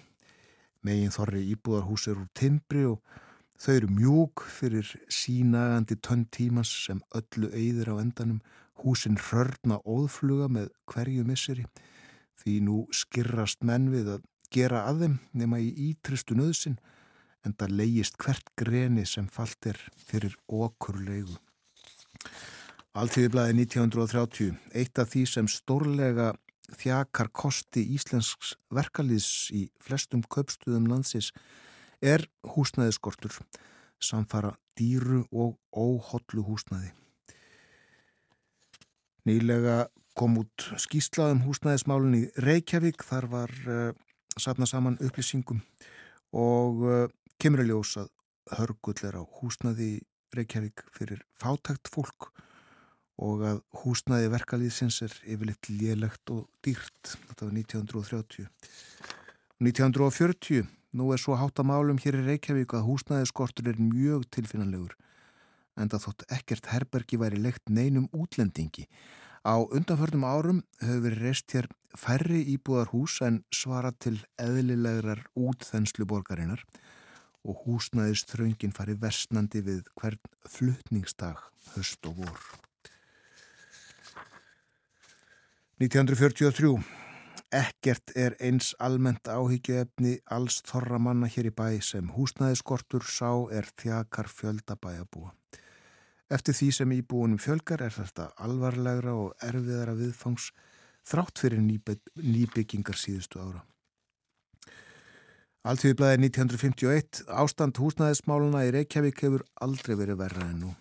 [0.79, 3.03] Megin þorri íbúðarhús er úr timbri og
[3.59, 8.39] þau eru mjúk fyrir sínagandi tönn tímas sem öllu eyðir á endanum.
[8.79, 11.65] Húsin hörna óðfluga með hverju misseri
[12.39, 16.79] því nú skirrast menn við að gera að þeim nema í ítristu nöðsin
[17.45, 21.35] en það leiðist hvert greni sem falt er fyrir okkurlegu.
[22.99, 26.31] Alltíðiblaði 1930, eitt af því sem stórlega
[26.79, 31.31] þjakar kosti íslensks verkalýðs í flestum köpstuðum landsins
[32.01, 33.35] er húsnæðiskortur,
[33.99, 36.91] samfara dýru og óhóllu húsnæði.
[39.27, 43.91] Nýlega kom út skýslaðum húsnæðismálun í Reykjavík, þar var uh,
[44.39, 45.61] satna saman upplýsingum
[46.35, 47.05] og uh,
[47.39, 48.07] kemur að ljósa
[48.57, 49.99] hörgull er á húsnæði
[50.35, 52.31] Reykjavík fyrir fátækt fólk
[53.19, 57.15] og að húsnæði verkalýðsins er yfirleitt lélegt og dýrt.
[57.27, 58.47] Þetta var 1930.
[59.59, 64.95] 1940, nú er svo hátt að málum hér í Reykjavík að húsnæðiskortur er mjög tilfinnanlegur
[65.79, 68.87] en það þótt ekkert herbergi væri legt neinum útlendingi.
[69.47, 76.07] Á undanförnum árum hefur verið reist hér færri íbúðar hús en svara til eðlilegrar útþenslu
[76.09, 76.65] borgarinnar
[77.47, 82.41] og húsnæðiströngin fari versnandi við hvern flutningsdag höst og vor.
[85.79, 86.75] 1943.
[87.49, 93.65] Ekkert er eins almennt áhyggjuefni alls þorra manna hér í bæ sem húsnæðiskortur sá er
[93.81, 95.31] þjakar fjöldabæjabúa.
[96.29, 100.51] Eftir því sem íbúinum fjölgar er þetta alvarlegra og erfiðara viðfangs
[101.09, 103.63] þrátt fyrir nýbyggingar síðustu ára.
[105.65, 110.75] Alltíðblæði 1951 ástand húsnæðismáluna í Reykjavík hefur aldrei verið verra en nú.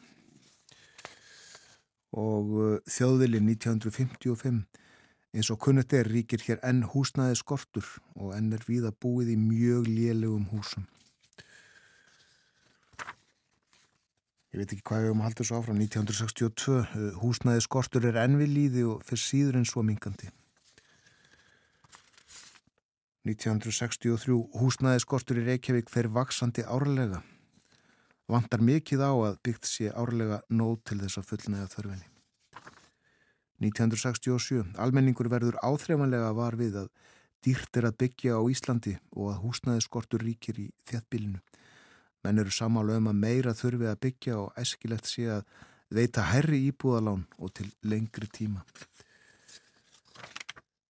[2.13, 4.61] Og uh, þjóðvili 1955
[5.37, 9.35] Eins og kunnet er ríkir hér enn húsnaði skortur og enn er við að búið
[9.35, 10.87] í mjög lélegum húsum.
[14.49, 15.81] Ég veit ekki hvað við höfum haldið svo áfram.
[15.85, 20.33] 1962 húsnaði skortur er enn við líði og fyrir síður en svo mingandi.
[23.29, 27.21] 1963 húsnaði skortur í Reykjavík fer vaksandi árlega.
[28.29, 32.09] Vantar mikið á að byggt sé árlega nót til þess að fullnæga þörfinni.
[33.63, 34.75] 1967.
[34.79, 36.91] Almenningur verður áþreifanlega var við að
[37.45, 41.41] dýrt er að byggja á Íslandi og að húsnæðiskortur ríkir í þjættbílinu.
[42.27, 45.45] Menn eru samála um að meira þurfi að byggja og æskilegt sé að
[45.95, 48.65] veita herri íbúðalán og til lengri tíma.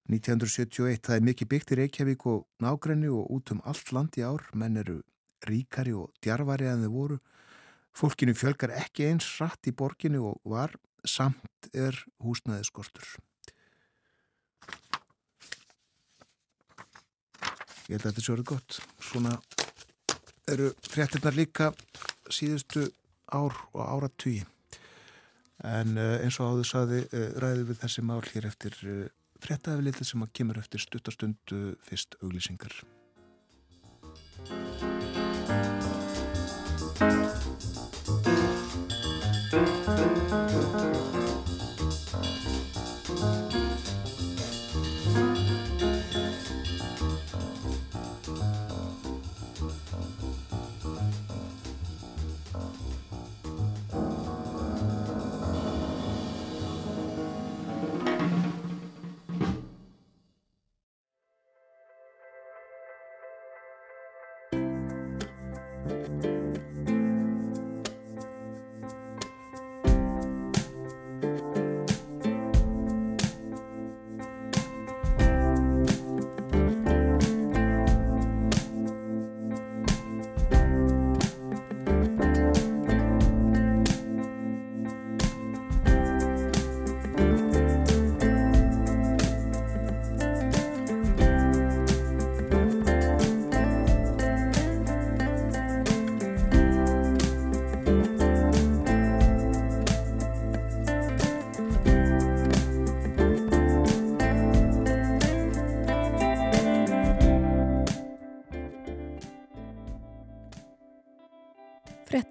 [0.09, 1.02] 1971.
[1.04, 4.46] Það er mikið byggt í Reykjavík og nágrenni og út um allt land í ár.
[4.57, 5.02] Menn eru
[5.44, 7.18] ríkari og djarvari en þau voru.
[7.92, 10.76] Fólkinu fjölgar ekki eins rætt í borginu og var
[11.09, 13.16] samt er húsnæðiskortur.
[17.89, 18.78] Ég held að þetta sé verið gott.
[19.01, 19.35] Svona
[20.53, 21.70] eru fréttirnar líka
[22.32, 22.85] síðustu
[23.32, 24.45] ár og áratvíi.
[25.64, 29.01] En uh, eins og áður saði uh, ræðum við þessi mál hér eftir uh,
[29.43, 32.76] fréttaðið sem að kemur eftir stuttastundu fyrst auglýsingar.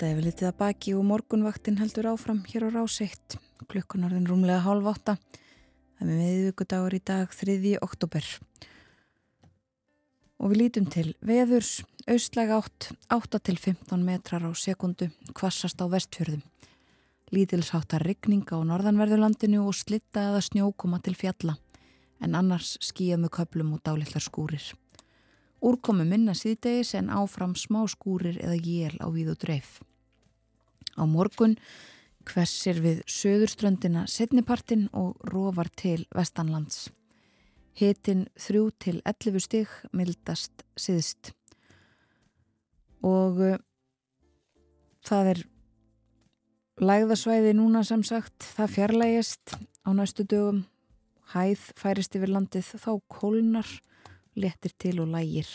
[0.08, 3.34] Frettaði við litið að baki og morgunvaktin heldur áfram hér á ráseitt.
[3.68, 5.16] Klukkunarðin rúmlega hálf átta.
[5.99, 7.74] Það með viðvíkudagur í dag 3.
[7.84, 8.30] oktober.
[10.39, 15.91] Og við lítum til veðurs, austlæg átt, 8 til 15 metrar á sekundu, kvassast á
[15.91, 16.45] vestfjörðum.
[17.36, 21.58] Lítilsháttar rigning á norðanverðurlandinu og slitta eða snjókoma til fjalla,
[22.24, 24.72] en annars skýja með köplum og dálitlar skúrir.
[25.60, 29.76] Úrkomi minna síðdegis en áfram smá skúrir eða jél á víð og dreif.
[30.98, 31.56] Á morgun
[32.28, 36.89] hversir við söðurströndina setnipartin og rofar til vestanlands.
[37.78, 41.32] Hitin þrjú til 11 stig mildast síðst.
[43.06, 43.60] Og uh,
[45.06, 45.43] það er
[46.82, 50.66] lægðasvæði núna sem sagt, það fjarlægist á næstu dögum,
[51.34, 53.70] hæð færist yfir landið, þá kólnar
[54.38, 55.50] letir til og lægir.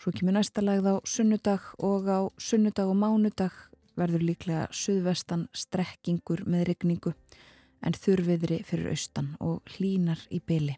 [0.00, 3.52] Svo kemur næsta lagð á sunnudag og á sunnudag og mánudag
[4.00, 7.14] verður líklega suðvestan strekkingur með regningu
[7.84, 10.76] en þurfiðri fyrir austan og hlínar í byli.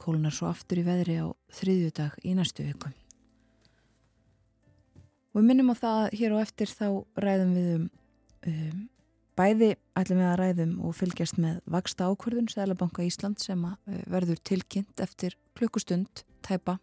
[0.00, 1.28] Kólunar svo aftur í veðri á
[1.58, 2.92] þriðjudag í næstu viku.
[5.30, 6.86] Og við minnum á það hér og eftir þá
[7.20, 7.84] ræðum við um,
[8.48, 8.80] um
[9.38, 14.40] Bæði ætlum við að ræðum og fylgjast með vaksta ákvörðun Sælabanka Ísland sem eh, verður
[14.44, 16.74] tilkynnt eftir klukkustund tæpa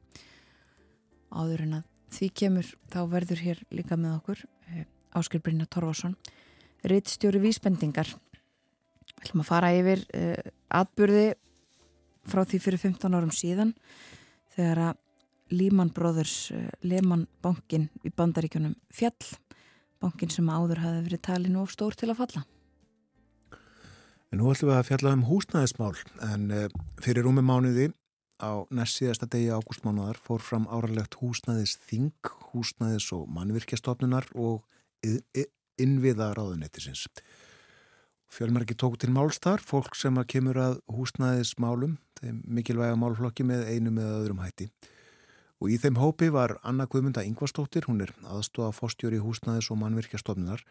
[1.29, 4.85] áður en að því kemur þá verður hér líka með okkur eh,
[5.17, 6.15] Áskil Brynja Torvarsson
[6.87, 8.13] Rittstjóri Vísbendingar
[9.17, 11.25] Við ætlum að fara yfir uh, atbyrði
[12.27, 13.73] frá því fyrir 15 árum síðan
[14.53, 14.99] þegar að
[15.57, 19.31] Líman Brothers uh, Lehman bankin í bandaríkjunum fjall
[20.03, 22.43] bankin sem áður hafi verið talinu of stór til að falla.
[24.27, 25.93] En nú ætlum við að fjalla um húsnæðismál
[26.27, 26.67] en eh,
[27.01, 27.87] fyrir rúmi mánuði
[28.37, 34.63] á næst síðasta degi ágústmánuðar fór fram áralegt húsnæðisþing, húsnæðis og mannvirkjastofnunar og
[35.77, 37.07] innviða ráðunettisins.
[38.27, 43.93] Fjölmerki tók til málstar, fólk sem að kemur að húsnæðismálum, þeim mikilvæga málflokki með einu
[43.95, 44.67] með öðrum hætti.
[45.57, 50.61] Og í þeim hópi var Anna Guðmunda Ingvarstóttir, hún er aðstóða fórstjóri húsnaðis og mannvirkjastofnunar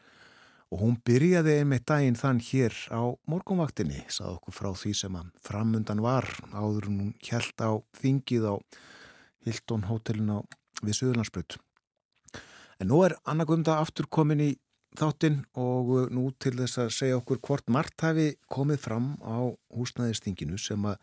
[0.73, 5.31] og hún byrjaði einmitt daginn þann hér á morgunvaktinni, sað okkur frá því sem að
[5.47, 8.55] framundan var áður hún hjælt á þingið á
[9.47, 10.39] Hilton hótelin á
[10.83, 11.59] við Suðurlandsbröð.
[12.83, 14.51] En nú er Anna Guðmunda aftur komin í
[14.97, 20.59] þáttinn og nú til þess að segja okkur hvort margt hafi komið fram á húsnaðistinginu
[20.61, 20.99] sem að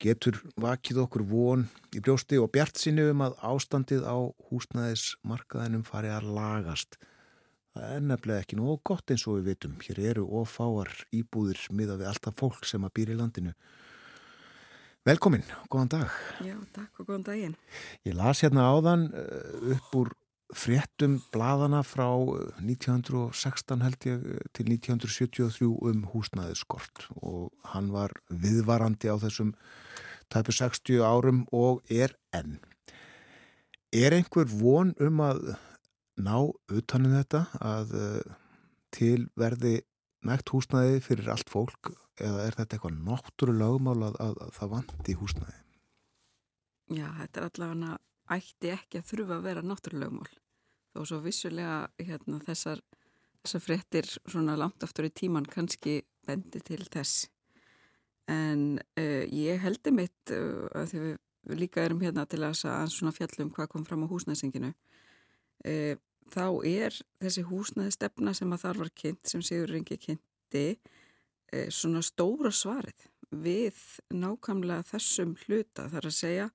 [0.00, 4.16] getur vakið okkur von í brjósti og bjart sinni um að ástandið á
[4.48, 6.96] húsnæðismarkaðinum fari að lagast.
[7.70, 9.76] Það er nefnilega ekki nóg gott eins og við vitum.
[9.86, 13.52] Hér eru ofáar íbúðir miða við alltaf fólk sem að býra í landinu.
[15.06, 16.16] Velkomin, góðan dag.
[16.44, 17.54] Já, takk og góðan daginn.
[18.04, 20.10] Ég las hérna áðan eh, upp úr
[20.50, 22.10] fréttum bladana frá
[22.58, 29.54] 1916 eh, held ég eh, til 1973 um húsnæðiskort og hann var viðvarandi á þessum
[30.28, 32.58] tæpu 60 árum og er enn.
[33.94, 35.54] Er einhver von um að
[36.24, 36.36] ná
[36.76, 38.36] utanum þetta að uh,
[38.94, 39.80] til verði
[40.26, 44.72] nægt húsnæði fyrir allt fólk eða er þetta eitthvað náttúrulega lögmál að, að, að það
[44.74, 45.58] vandi húsnæði?
[46.90, 47.96] Já, þetta er allavega
[48.30, 50.40] ætti ekki að þurfa að vera náttúrulega lögmál
[50.90, 52.82] þó svo vissulega hérna, þessar,
[53.44, 57.28] þessar frettir svona langt aftur í tíman kannski bendi til þess.
[58.30, 61.16] En uh, ég heldur mitt uh, að því við,
[61.56, 62.58] líka erum hérna til að
[62.92, 65.94] svona fjallum hvað kom fram á húsnæðsinginu uh,
[66.30, 70.66] þá er þessi húsnæði stefna sem að þar var kynnt sem Sigur Ringi kynnti
[71.74, 73.78] svona stóra svarið við
[74.14, 76.50] nákvæmlega þessum hluta þar að segja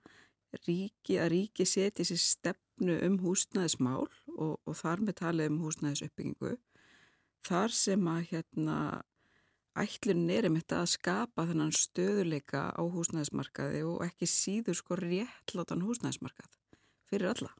[0.65, 6.55] ríki að ríki setja sér stefnu um húsnæðismál og, og þar með talið um húsnæðisuppbyggingu
[7.47, 8.77] þar sem að hérna
[9.75, 15.83] ætlun er um þetta að skapa þennan stöðuleika á húsnæðismarkaði og ekki síður sko réttlátan
[15.83, 16.55] húsnæðismarkað
[17.09, 17.51] fyrir alla.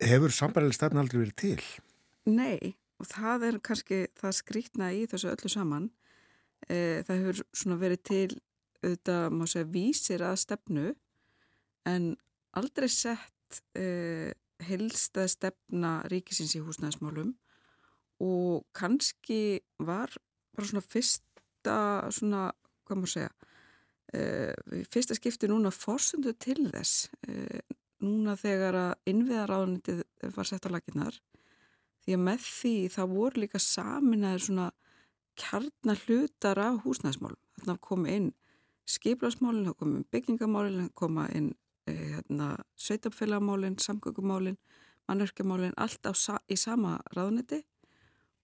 [0.00, 1.64] Hefur sambarileg stefn aldrei verið til?
[2.30, 5.90] Nei, og það er kannski það skrítna í þessu öllu saman.
[6.68, 8.30] E, það hefur svona verið til
[8.80, 10.86] auðvitað, má segja, vísir að stefnu
[11.88, 12.14] en
[12.56, 14.30] aldrei sett uh,
[14.64, 17.34] helsta stefna ríkisins í húsnæðismálum
[18.24, 20.12] og kannski var
[20.56, 21.76] bara svona fyrsta
[22.12, 22.50] svona,
[22.84, 23.30] hvað maður segja
[24.16, 27.60] uh, fyrsta skipti núna fórsundu til þess uh,
[28.04, 30.02] núna þegar að innviðaráðunitið
[30.36, 31.16] var sett á laginnar
[32.04, 34.68] því að með því það voru líka saminaður svona
[35.40, 37.40] kjarnar hlutar af húsnæðismálum.
[37.60, 38.30] Þannig að koma inn
[38.90, 41.50] skiplasmálinn, þá koma inn byggingamálinn, þá koma inn
[41.90, 44.58] hérna, sveitapfélagamálinn, samgöngumálinn,
[45.08, 47.62] mannverkjamálinn allt sa í sama ráðniti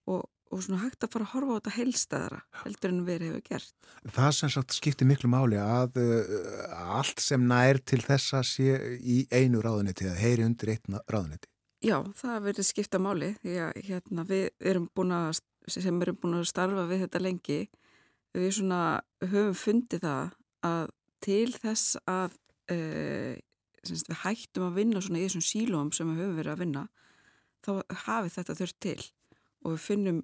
[0.07, 3.43] og, og svona hægt að fara að horfa á þetta heilstæðara heldur en við hefur
[3.47, 3.89] gert.
[4.15, 9.19] Það sem sagt skiptir miklu máli að uh, allt sem nær til þessa sé í
[9.31, 11.49] einu ráðuniti eða heyri undir eitt ráðuniti.
[11.83, 16.39] Já, það verður skipta máli því að hérna, við erum búin að, sem erum búin
[16.39, 17.59] að starfa við þetta lengi,
[18.37, 18.81] við svona
[19.21, 20.31] höfum fundið það
[20.67, 20.87] að
[21.27, 22.39] til þess að
[22.73, 23.35] uh,
[23.87, 26.87] við hættum að vinna svona í þessum sílóum sem við höfum verið að vinna,
[27.65, 27.71] þá
[28.07, 28.99] hafi þetta þurft til
[29.65, 30.19] og við finnum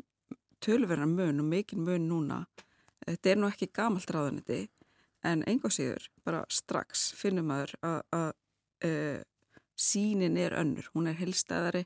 [0.63, 2.43] tölverðar mun og mikinn mun núna.
[3.03, 4.61] Þetta er nú ekki gamalt ráðaniti
[5.27, 8.33] en einhvað síður bara strax finnum maður að,
[8.87, 9.21] uh,
[9.75, 11.83] sínin er önnur, hún er helstæðari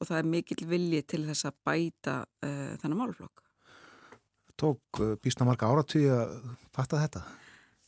[0.00, 3.42] og það er mikill vilji til þess að bæta uh, þennan málflokk.
[4.56, 6.38] Tók uh, býstna marga áratví að
[6.74, 7.24] fatta þetta?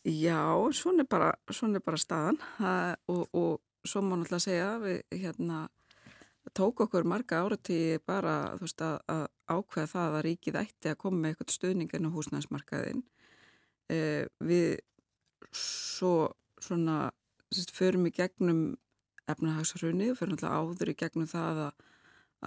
[0.09, 0.41] Já,
[0.72, 5.18] svona er bara, svona er bara staðan það, og, og svo má náttúrulega segja við
[5.24, 5.66] hérna
[6.57, 11.22] tók okkur marga áratví bara veist, að, að ákveða það að ríkið ætti að koma
[11.22, 13.03] með eitthvað stuðningin á húsnæðismarkaðin
[13.94, 14.68] uh, við
[15.55, 16.14] svo
[16.61, 17.09] svona
[17.53, 18.62] sérst, förum í gegnum
[19.28, 21.88] efnahagsrunni og fyrir náttúrulega áður í gegnum það að,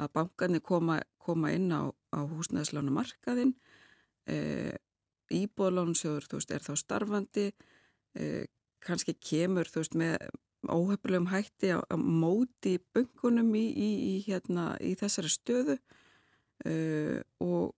[0.02, 3.54] að bankarnir koma, koma inn á, á húsnæðislánu markaðin
[4.30, 4.38] e,
[5.32, 7.48] íbúðalánsjóður þú veist er þá starfandi.
[8.18, 8.26] E,
[8.84, 10.18] kannski kemur veist með
[10.70, 15.78] óhefnilegum hætti á, á móti bunkunum í, í, í, hérna, í þessari stöðu
[16.66, 17.74] e, og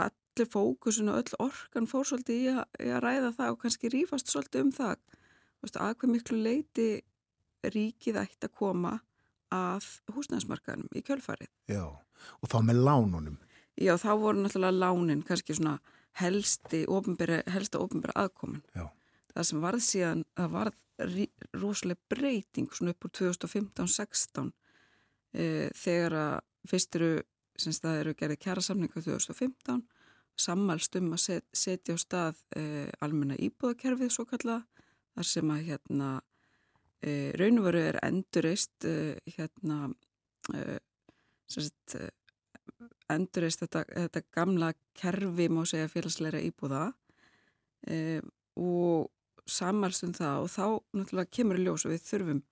[0.00, 3.92] allir fókusun og öll orkan fór svolítið í að, í að ræða það og kannski
[3.92, 4.96] rýfast svolítið um það
[5.62, 6.88] veist, að hver miklu leiti
[7.66, 8.96] ríkið ætti að koma
[9.54, 11.50] að húsnæðismarkaðnum í kjölfarið.
[11.70, 11.84] Já,
[12.40, 13.38] og þá með lánunum.
[13.76, 15.76] Já, þá voru náttúrulega lánin kannski svona
[16.16, 18.62] helsti ofinbæra, helsta ofinbæra aðkomin.
[18.76, 18.88] Já.
[19.34, 20.82] Það sem varð síðan, það varð
[21.60, 24.52] rosalega breyting svona upp úr 2015-16
[25.36, 25.46] e,
[25.76, 26.36] þegar að
[26.70, 27.10] fyrstiru,
[27.62, 29.82] sem það eru gerði kjærasamningu 2015,
[30.36, 32.64] sammælst um að set, setja á stað e,
[33.04, 34.60] almenna íbúðakerfið svo kalla,
[35.16, 36.10] þar sem að hérna
[37.00, 39.88] e, raun og veru er endurreist e, hérna
[40.52, 40.78] e,
[41.48, 41.96] sagt,
[43.12, 46.90] endurreist þetta, þetta gamla kerfi má segja félagsleira íbúða
[47.88, 48.20] e,
[48.60, 49.08] og
[49.46, 50.66] samalstum það og þá
[50.98, 52.42] náttúrulega kemur ljós og við þurfum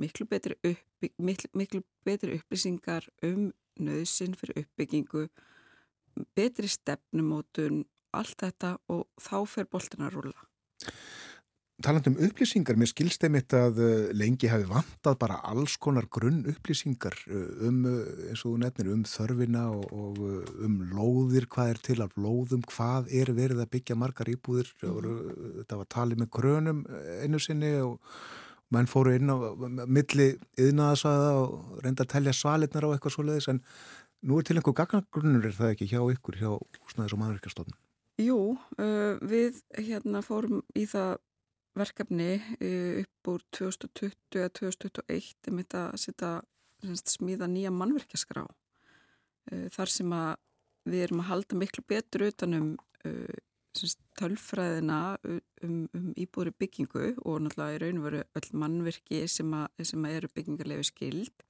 [0.00, 3.50] miklu betri, upp, miklu, miklu betri upplýsingar um
[3.80, 5.26] nöðsinn fyrir uppbyggingu
[6.36, 10.48] betri stefnumótun allt þetta og þá fer boltin að rúla
[11.82, 16.06] Taland um upplýsingar, mér skilst þeim eitt að uh, lengi hafi vantað bara alls konar
[16.06, 20.20] grunn upplýsingar uh, um, uh, eins og þú nefnir, um þörfina og, og
[20.68, 25.10] um lóðir, hvað er til af lóðum, hvað er verið að byggja margar íbúðir, mm.
[25.58, 26.86] þetta var talið með grönum
[27.24, 27.98] einu sinni og
[28.74, 29.36] mann fóru inn á
[29.86, 33.62] milli yðnaðasvæða og reynda að telja svalinnar á eitthvað svoleiðis, en
[34.24, 37.78] nú er til einhver gagnagrunnur, er það ekki hjá ykkur, hjá húsnæðis og maðurverkastofnun?
[38.22, 38.40] Jú,
[39.26, 41.16] við hérna fórum í það
[41.74, 46.32] verkefni eh, upp úr 2020 eða 2021 um þetta að setja
[47.10, 48.44] smíða nýja mannverkjaskrá
[49.50, 50.36] eh, þar sem að
[50.90, 52.74] við erum að halda miklu betur utanum
[54.18, 59.84] tölfræðina um, um íbúri byggingu og náttúrulega í raun og veru öll mannverki sem, að,
[59.90, 61.46] sem eru byggingarlefi skild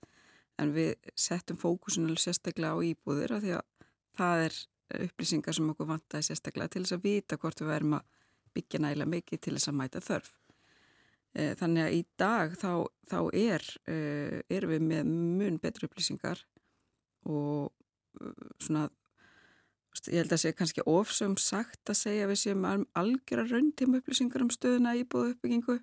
[0.63, 4.59] en við settum fókusin alveg sérstaklega á íbúðir af því að það er
[5.09, 8.11] upplýsingar sem okkur vantaði sérstaklega til þess að vita hvort við verðum að
[8.55, 10.35] byggja nægilega mikið til þess að mæta þörf.
[11.35, 12.73] Eh, þannig að í dag þá,
[13.11, 16.45] þá er, eh, er við með mun betru upplýsingar
[17.27, 17.73] og
[18.21, 18.87] eh, svona,
[20.11, 22.65] ég held að segja kannski ofsum sagt að segja við séum
[22.99, 25.79] algjör að rauntíma upplýsingar um stöðuna í búðu uppbyggingu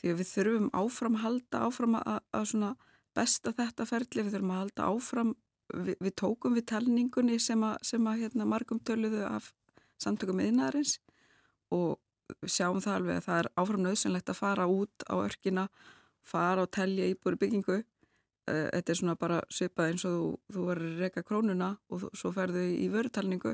[0.00, 2.72] því við þurfum áfram halda áfram að, að svona
[3.14, 5.34] besta þetta ferli, við þurfum að halda áfram,
[5.72, 9.52] við, við tókum við talningunni sem að, sem að hérna, margum töluðu af
[10.02, 10.98] samtökum miðnarins
[11.72, 12.00] og
[12.48, 15.68] sjáum það alveg að það er áfram nöðsynlegt að fara út á örkina,
[16.24, 17.82] fara og telja íbúri byggingu.
[18.50, 22.00] Eh, þetta er svona bara svipað eins og þú, þú verður að reyka krónuna og
[22.02, 23.52] þú, svo ferðu í vörutalningu.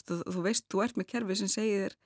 [0.00, 1.96] Þú, þú veist, þú ert með kerfi sem segir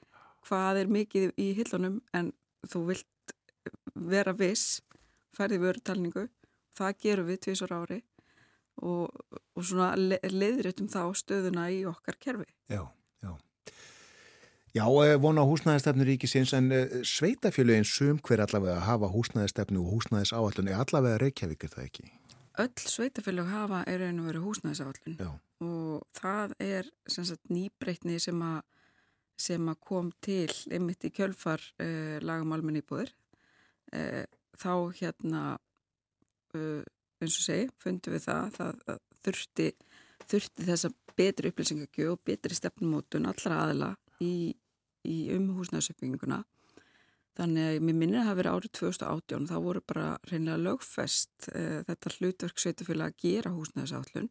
[0.48, 2.32] hvað er mikið í hillunum en
[2.66, 3.36] þú vilt
[3.94, 4.80] vera viss,
[5.36, 6.26] ferði í vörutalningu.
[6.74, 8.00] Það gerum við tvísar ári
[8.82, 9.14] og,
[9.54, 12.50] og svona leiðréttum þá stöðuna í okkar kerfi.
[12.66, 12.82] Já.
[14.74, 20.66] Já, eh, vona húsnæðistefnu ríkisins en eh, sveitafjöluðin sum hver allavega hafa húsnæðistefnu og húsnæðisáallun
[20.72, 22.08] er allavega Reykjavík, er það ekki?
[22.62, 25.16] Öll sveitafjöluð hafa er einu verið húsnæðisáallun
[25.64, 28.40] og það er sagt, nýbreytni sem,
[29.40, 33.10] sem að kom til einmitt í kjölfar uh, lagum almenni búður
[33.90, 34.22] uh,
[34.54, 35.42] þá hérna
[36.54, 36.82] uh,
[37.18, 39.68] eins og segi, fundum við það, það, það þurfti,
[40.30, 43.90] þurfti þessa betri upplýsingagjöf og betri stefnumótun allra aðla
[44.22, 44.54] í,
[45.02, 46.44] í um húsnæðsöpinguna.
[47.34, 51.46] Þannig að mér minnir að það hafi verið árið 2018, þá voru bara reynilega lögfest
[51.50, 54.28] e, þetta hlutverk sveitufélag að gera húsnæðisállun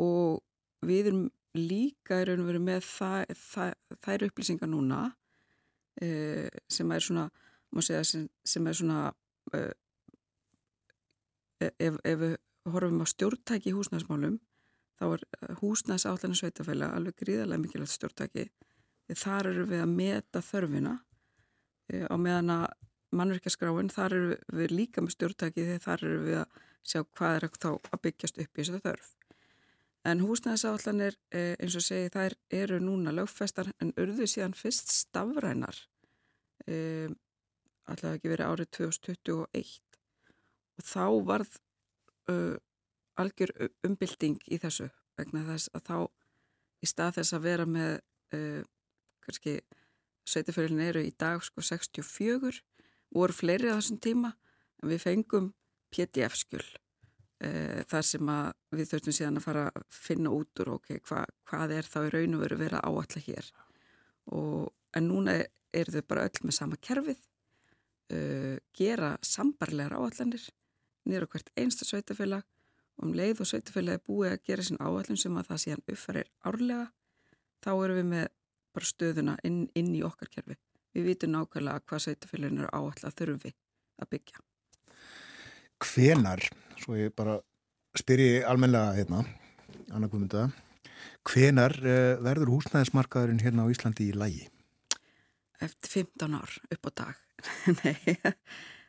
[0.00, 1.26] og við erum
[1.58, 3.74] líka í raun og veru með það, það,
[4.06, 5.00] þær upplýsingar núna
[6.00, 6.08] e,
[6.72, 7.24] sem er svona,
[7.76, 9.00] má segja, sem, sem er svona,
[9.52, 9.60] e,
[11.68, 12.38] ef, ef við
[12.72, 14.38] horfum á stjórntæki í húsnæðismálum,
[14.96, 15.26] þá er
[15.60, 18.46] húsnæðisállinu sveitufélag alveg gríðarlega mikilvægt stjórntæki.
[19.16, 21.07] Þar eru við að meta þörfina Eh,
[21.88, 22.66] á meðan að
[23.16, 26.58] mannverkjaskráin, þar eru við líka með stjórntæki þegar þar eru við að
[26.88, 29.08] sjá hvað er þá að byggjast upp í þessu þörf.
[30.08, 35.80] En húsnæðisáallanir, eh, eins og segi, þær eru núna lögfestar en urðu síðan fyrst stafrænar,
[36.66, 37.16] um,
[37.88, 39.98] alltaf ekki verið árið 2021
[40.78, 41.58] og þá varð
[42.30, 42.56] uh,
[43.18, 43.52] algjör
[43.86, 45.98] umbylting í þessu vegna þess að þá
[46.84, 47.94] í stað þess að vera með
[48.36, 48.62] uh,
[49.24, 49.58] kannski
[50.28, 52.60] sveitafjörðin eru í dag sko 64
[53.14, 54.34] voru fleiri á þessum tíma
[54.82, 55.52] en við fengum
[55.94, 56.64] PDF-skjöl
[57.40, 57.50] e,
[57.88, 61.74] þar sem að við þurftum síðan að fara að finna út úr ok, hva, hvað
[61.78, 63.48] er þá í raun og veru verið áallega hér.
[64.36, 65.38] Og, en núna
[65.76, 67.24] eru þau bara öll með sama kerfið
[68.12, 68.20] e,
[68.76, 70.44] gera sambarlegar áallanir
[71.08, 72.44] nýra hvert einsta sveitafélag
[72.98, 76.30] og um leið og sveitafélagi búið að gera sín áallun sem að það síðan uppfærir
[76.48, 76.86] árlega
[77.64, 78.26] þá eru við með
[78.78, 80.56] bara stöðuna inn, inn í okkar kerfi.
[80.94, 83.52] Við vitum nákvæmlega hvað sveitafélagin eru áallega þurfi
[83.98, 84.44] að byggja.
[85.84, 86.44] Hvenar,
[86.78, 87.38] svo ég bara
[87.98, 89.24] spyr ég almenlega hérna,
[89.94, 90.48] Anna Guðmynda,
[91.28, 94.48] hvenar uh, verður húsnæðismarkaðurinn hérna á Íslandi í lægi?
[95.62, 97.20] Eftir 15 ár upp á dag.
[97.82, 98.16] Nei,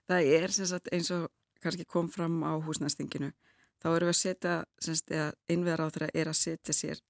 [0.09, 1.29] það er sagt, eins og
[1.61, 3.31] kannski kom fram á húsnæðstinginu.
[3.79, 4.57] Þá erum við að
[4.89, 7.01] setja, einveðar á þeirra er að setja sér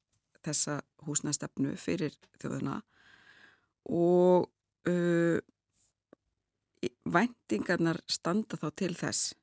[0.46, 2.80] þessa húsnæðstefnu fyrir þjóðuna
[3.90, 4.48] og
[4.90, 5.40] uh,
[7.10, 9.34] væntingarnar standa þá til þess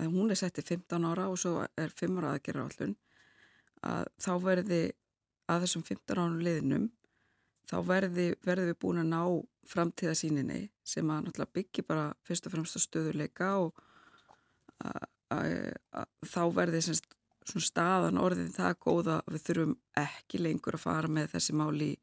[0.00, 2.94] að hún er settið 15 ára og svo er 5 ára aðgerra allun
[3.84, 4.82] að þá verði
[5.50, 6.86] að þessum 15 ára liðnum
[7.70, 9.22] þá verði, verði við búin að ná
[9.68, 13.84] framtíðasíninni sem að náttúrulega byggi bara fyrst og fremst að stöðuleika og
[14.84, 15.52] að, að,
[15.96, 17.08] að, þá verði semst
[17.44, 21.90] svona staðan orðið það góða að við þurfum ekki lengur að fara með þessi máli
[21.92, 21.96] í,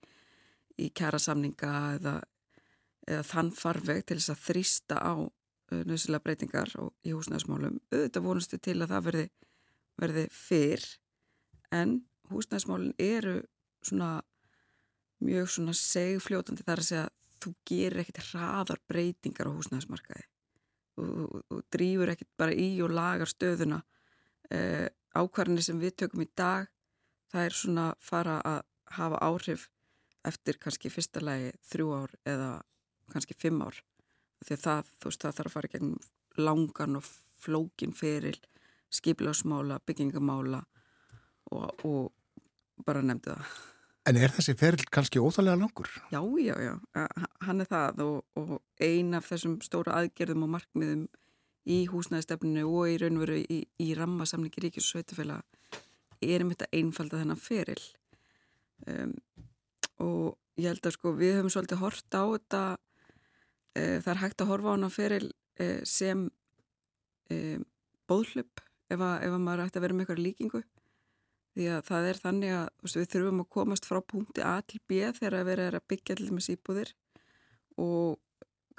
[0.86, 2.16] í kæra samninga eða,
[3.08, 7.80] eða þann farveg til þess að þrýsta á uh, nöðsilega breytingar og, í húsnæðismálum.
[7.92, 9.26] Auðvitað vonustu til að það verði,
[10.04, 10.88] verði fyrr
[11.82, 11.98] en
[12.32, 13.40] húsnæðismálun eru
[13.82, 14.14] svona
[15.22, 20.28] mjög svona segfljótandi þar að segja að þú gerir ekkit hraðar breytingar á húsnæðismarkaði
[21.02, 23.80] og drýfur ekkit bara í og lagar stöðuna
[24.52, 26.70] eh, ákvarðinni sem við tökum í dag
[27.32, 28.62] það er svona fara að
[28.98, 29.70] hafa áhrif
[30.28, 32.52] eftir kannski fyrsta lagi þrjú ár eða
[33.12, 33.82] kannski fimm ár
[34.46, 35.92] því að það, veist, það þarf að fara gegn
[36.42, 37.10] langan og
[37.42, 38.38] flókin feril
[38.92, 40.62] skiplásmála, byggingamála
[41.52, 43.60] og, og bara nefndi það.
[44.10, 45.90] En er þessi feril kannski óþálega langur?
[46.12, 46.74] Já, já, já,
[47.46, 51.06] hann er það og, og ein af þessum stóra aðgerðum og markmiðum
[51.70, 55.44] í húsnæðistefninu og í raunveru í, í rammasamlingi ríkis og sveitufélag
[56.22, 57.82] erum þetta einfalda þennan feril.
[58.90, 59.14] Um,
[60.02, 64.42] og ég held að sko við höfum svolítið hort á þetta uh, það er hægt
[64.42, 66.28] að horfa á hana feril uh, sem
[67.32, 67.66] um,
[68.10, 70.64] bóðlöp ef að, ef að maður ætti að vera með eitthvað líkingu.
[71.52, 74.82] Því að það er þannig að veist, við þurfum að komast frá punkti A til
[74.88, 76.94] B þegar við erum að byggja allir með síbúðir
[77.82, 78.20] og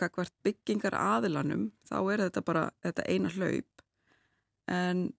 [0.01, 3.85] kakvart byggingar aðilanum þá er þetta bara þetta eina hlaup.
[4.71, 5.11] En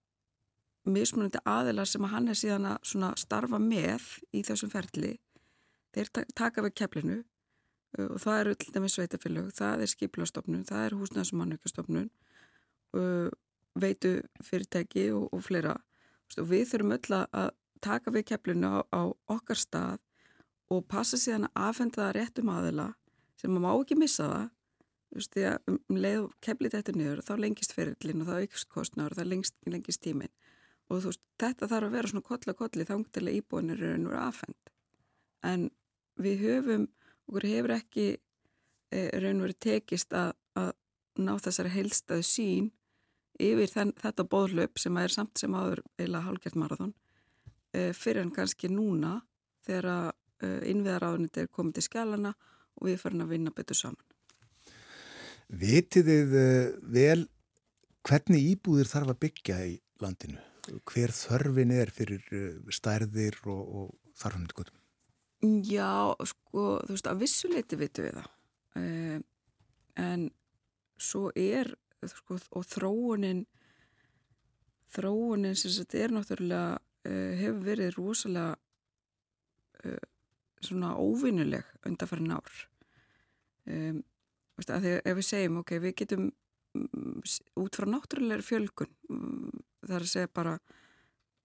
[0.84, 5.14] mismunandi aðilar sem að hann er síðan að starfa með í þessum ferli
[5.94, 10.86] þeir taka við keflinu uh, og það eru til dæmis sveitafélög, það er skiplastofnun, það
[10.88, 12.10] er húsnæðsumannökjastofnun
[12.98, 13.30] uh,
[13.80, 15.78] veitu fyrirtæki og, og fleira.
[16.40, 17.52] Og við þurfum öll að
[17.84, 19.02] taka við keflinu á, á
[19.36, 20.02] okkar stað
[20.74, 22.90] og passa síðan að afhenda það réttum aðila
[23.40, 24.46] sem maður má ekki missa það
[25.20, 25.38] veist,
[25.70, 29.56] um, um leið kemlið þetta niður, þá lengist ferillin og þá aukst kostnáður, þá lengist,
[29.70, 30.34] lengist tímin.
[30.90, 34.72] Og veist, þetta þarf að vera svona koll að kolli þangtilega íbúinir raun og afhend.
[35.44, 35.68] En
[36.22, 36.88] við höfum,
[37.28, 40.72] okkur hefur ekki e, raun og verið tekist að, að
[41.22, 42.72] ná þessari heilstaðu sín
[43.42, 46.94] yfir þenn, þetta bóðlöp sem er samt sem áður eila hálgjert marathón
[47.74, 49.20] e, fyrir en kannski núna
[49.66, 52.34] þegar e, innviðaráðunit er komið til skjálana
[52.78, 54.13] og við farin að vinna betur saman.
[55.50, 57.26] Vitið þið uh, vel
[58.08, 60.40] hvernig íbúðir þarf að byggja í landinu?
[60.88, 64.80] Hver þörfin er fyrir uh, stærðir og, og þarfandi gotum?
[65.44, 68.30] Já, sko, þú veist, að vissuleiti vitum við það.
[68.80, 69.18] Uh,
[70.00, 70.30] en
[71.02, 71.74] svo er,
[72.08, 73.44] sko, og þróunin,
[74.96, 78.56] þróunin sem þetta er náttúrulega, uh, hefur verið rosalega
[79.84, 80.10] uh,
[80.64, 82.64] svona óvinnuleg undanfærin ár.
[83.68, 84.00] Um,
[84.72, 86.30] að því ef við segjum, ok, við getum
[86.78, 87.18] um,
[87.64, 89.52] út frá náttúrulega fjölgun, um,
[89.84, 90.56] það er að segja bara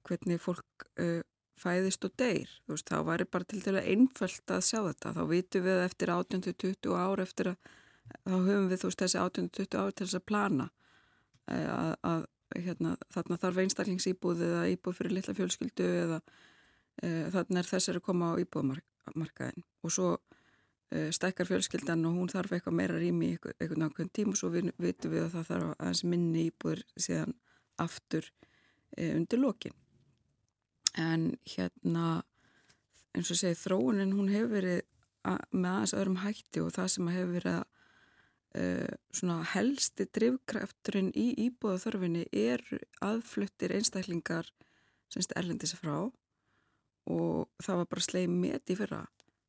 [0.08, 1.20] hvernig fólk uh,
[1.58, 5.22] fæðist og deyr, þú veist, þá væri bara til dæla einföld að sjá þetta, þá
[5.32, 7.74] vitum við eftir 18-20 ár eftir að
[8.24, 10.68] þá höfum við þú veist þessi 18-20 ár til þess að plana
[11.48, 16.18] að, að hérna, þarna þarf einstaklingsýbúð eða íbúð fyrir litla fjölskyldu eða
[17.02, 20.37] e, þarna er þess að koma á íbúðmarkaðin og svo e,
[20.88, 25.12] stækkar fjölskyldan og hún þarf eitthvað meira rými í eitthvað nákvæm tím og svo vitum
[25.12, 27.34] við að það þarf aðeins minni íbúður síðan
[27.78, 28.30] aftur
[28.96, 29.74] e, undir lokin.
[30.98, 32.22] En hérna
[33.14, 34.80] eins og segi þróunin hún hefur verið
[35.28, 37.66] að, með aðeins öðrum hætti og það sem hefur verið að
[38.62, 42.64] uh, svona helsti drivkrafturinn í íbúða þörfinni er
[43.04, 44.48] aðfluttir einstaklingar
[45.12, 46.08] semst erlendis frá
[47.08, 49.04] og það var bara sleið met í fyrra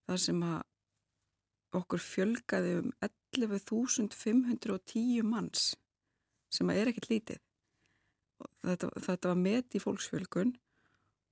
[0.08, 0.62] þar sem að
[1.76, 5.76] okkur fjölgaði um 11.510 manns
[6.50, 7.40] sem að er ekkert lítið.
[8.66, 10.52] Þetta, þetta var met í fólksfjölgun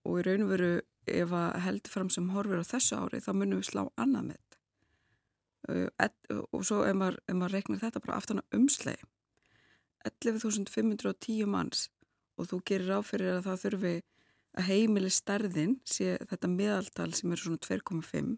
[0.07, 0.73] og í raun og veru
[1.07, 4.41] ef að heldur fram sem horfir á þessu ári þá munum við slá annað með
[5.67, 9.07] þetta og svo ef maður, ef maður reiknar þetta bara aftan á umslegi
[10.07, 11.87] 11.510 manns
[12.37, 13.93] og þú gerir áfyrir að það þurfi
[14.57, 18.35] að heimili stærðin sé þetta meðaltal sem er svona 2,5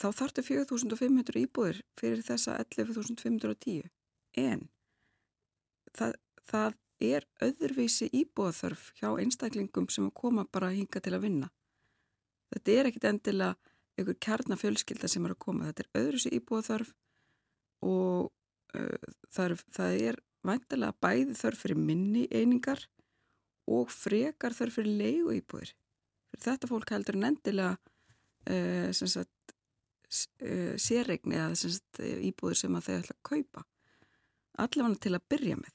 [0.00, 3.90] þá þartu 4.500 íbúðir fyrir þessa 11.510
[4.40, 4.66] en
[5.94, 11.50] það, það er öðruvísi íbúðaþörf hjá einstaklingum sem koma bara að hinga til að vinna.
[12.54, 15.70] Þetta er ekkit endilega einhver kjarnafjölskylda sem er að koma.
[15.70, 16.92] Þetta er öðruvísi íbúðaþörf
[17.84, 18.30] og
[18.74, 22.84] uh, er, það er væntilega bæði þörf fyrir minni einingar
[23.70, 25.74] og frekar þörf fyrir leigu íbúðir.
[26.32, 28.90] Fyrir þetta fólk heldur en endilega uh,
[30.80, 33.64] sérregni eða sagt, íbúðir sem að þau ætla að kaupa.
[34.64, 35.74] Allavega til að byrja með.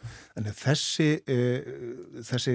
[0.00, 2.54] Þannig þessi, uh, þessi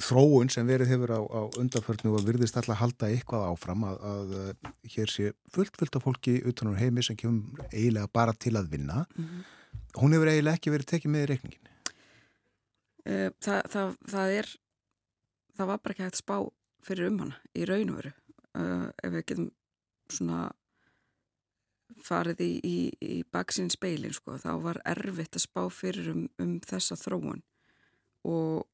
[0.00, 4.34] þróun sem verið hefur á, á undanförnu og virðist alltaf halda eitthvað áfram að, að,
[4.40, 8.54] að hér sé fullt fullt af fólki utan á heimi sem kemur eiginlega bara til
[8.56, 9.04] að vinna.
[9.16, 9.42] Mm -hmm.
[10.00, 11.72] Hún hefur eiginlega ekki verið tekið með í reikningin.
[13.06, 14.46] Uh, það, það, það er,
[15.56, 16.36] það var bara ekki hægt spá
[16.80, 18.12] fyrir um hana í raun og veru.
[18.56, 19.50] Uh, ef við getum
[20.12, 20.50] svona
[22.02, 26.56] farið í, í, í baksinn speilin sko, þá var erfitt að spá fyrir um, um
[26.66, 27.42] þessa þróun.
[28.26, 28.66] Og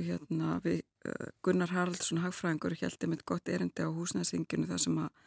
[0.00, 5.24] hérna við uh, Gunnar Haraldsson hagfræðingur heldur mitt gott erindi á húsnæðsinginu þar sem að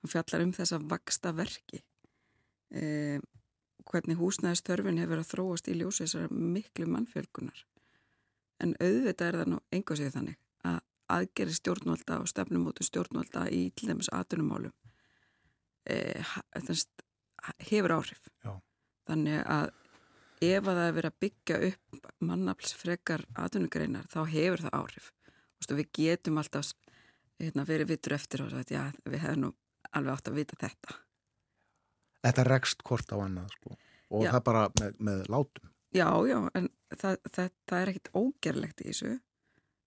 [0.00, 1.82] hann fjallar um þessa vaksta verki
[2.72, 3.18] eh,
[3.90, 7.64] hvernig húsnæðstörfin hefur að þróast í ljósi þessar miklu mannfjölkunar
[8.64, 10.38] en auðvitað er það nú einhvað segið þannig
[11.10, 14.72] að aðgeri stjórnvalda og stefnumótu stjórnvalda í til dæmis atunumálum
[15.88, 16.24] Eh,
[17.70, 18.52] hefur áhrif Já.
[19.08, 19.70] þannig að
[20.44, 25.06] ef að það er verið að byggja upp mannaflsfrekar atvinnugreinar þá hefur það áhrif
[25.60, 26.70] Vistu, við getum alltaf
[27.40, 29.50] hérna, verið vittur eftir og sagt, já, við hefum nú
[29.96, 30.98] alveg átt að vita þetta
[32.20, 33.76] Þetta rekst kort á annað sko.
[34.12, 34.34] og já.
[34.36, 38.90] það bara með, með látum Já, já, en það, það, það er ekkit ógerlegt í
[38.92, 39.16] þessu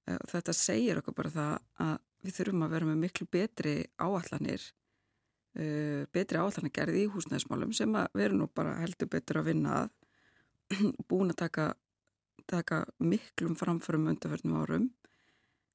[0.04, 1.54] þetta segir okkur bara það
[1.86, 1.93] að
[2.24, 4.66] við þurfum að vera með miklu betri áallanir
[5.60, 9.49] uh, betri áallan að gerði í húsnæðismálum sem að veru nú bara heldur betur að
[9.51, 9.93] vinna að
[11.10, 11.68] búin að taka,
[12.49, 14.89] taka miklum framförum undarverðnum árum.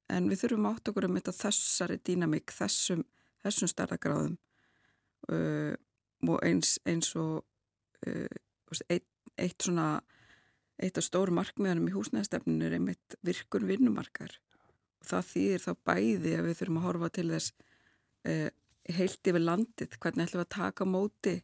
[0.09, 3.03] En við þurfum átt okkur um þetta þessari dýnamík, þessum,
[3.45, 4.39] þessum starðagráðum
[5.29, 5.75] uh,
[6.27, 7.43] og eins, eins og
[8.09, 9.05] uh, eitt,
[9.37, 9.99] eitt svona
[10.79, 14.37] eitt af stóru markmiðanum í húsnæðistefninu er einmitt virkun vinnumarkar
[14.99, 17.53] og það þýðir þá bæði að við þurfum að horfa til þess
[18.29, 18.49] uh,
[18.89, 21.35] heilt yfir landið, hvernig ætlum við að taka móti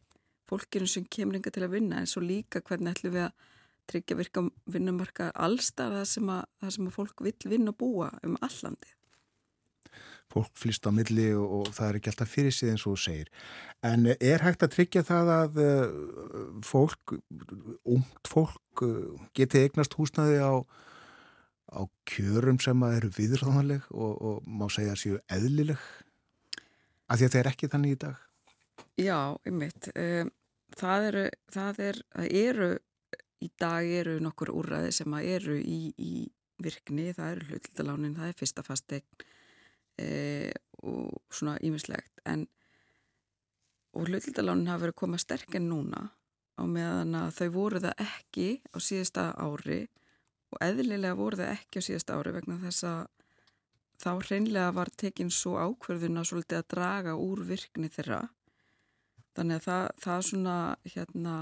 [0.46, 3.52] fólkinu sem kemur yngar til að vinna en svo líka hvernig ætlum við að
[3.86, 8.10] tryggja virka vinnumarka allstar það sem að, það sem að fólk vil vinna og búa
[8.26, 8.94] um allandi.
[10.36, 13.02] Fólk flýst á milli og, og það er ekki alltaf fyrir sig eins og þú
[13.06, 13.30] segir.
[13.88, 15.94] En er hægt að tryggja það að uh,
[16.66, 17.14] fólk,
[17.88, 20.60] ungt fólk uh, geti eignast húsnaði á,
[21.72, 21.80] á
[22.12, 25.80] kjörum sem eru viðráðanleg og, og má segja að séu eðlileg?
[27.06, 28.26] Af því að það er ekki þannig í dag?
[29.00, 29.88] Já, einmitt.
[29.96, 30.32] Um,
[30.76, 31.24] það eru,
[31.56, 32.70] það er, það eru
[33.44, 36.12] í dag eru nokkur úrræði sem eru í, í
[36.62, 39.26] virkni, það eru hlutildalánin, það er fyrsta fastegn
[40.00, 42.46] e, og svona ímislegt en
[43.96, 46.02] og hlutildalánin hafa verið komað sterk en núna
[46.56, 49.82] á meðan að þau voru það ekki á síðasta ári
[50.52, 53.02] og eðlilega voru það ekki á síðasta ári vegna þess að
[54.00, 58.20] þá hreinlega var tekinn svo ákverðuna svolítið að draga úr virkni þeirra.
[59.36, 60.56] Þannig að það, það svona
[60.94, 61.36] hérna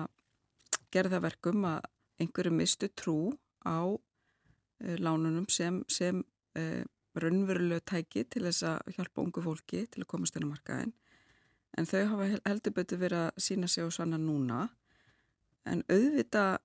[0.94, 1.88] gerðaverkum að
[2.22, 3.18] einhverju mistu trú
[3.66, 6.22] á uh, lánunum sem, sem
[6.58, 6.82] uh,
[7.22, 10.94] raunverulegu tæki til þess að hjálpa ungu fólki til að komast inn á markaðin
[11.78, 14.68] en þau hafa heldur betur verið að sína sig og sanna núna.
[15.66, 16.60] En auðvita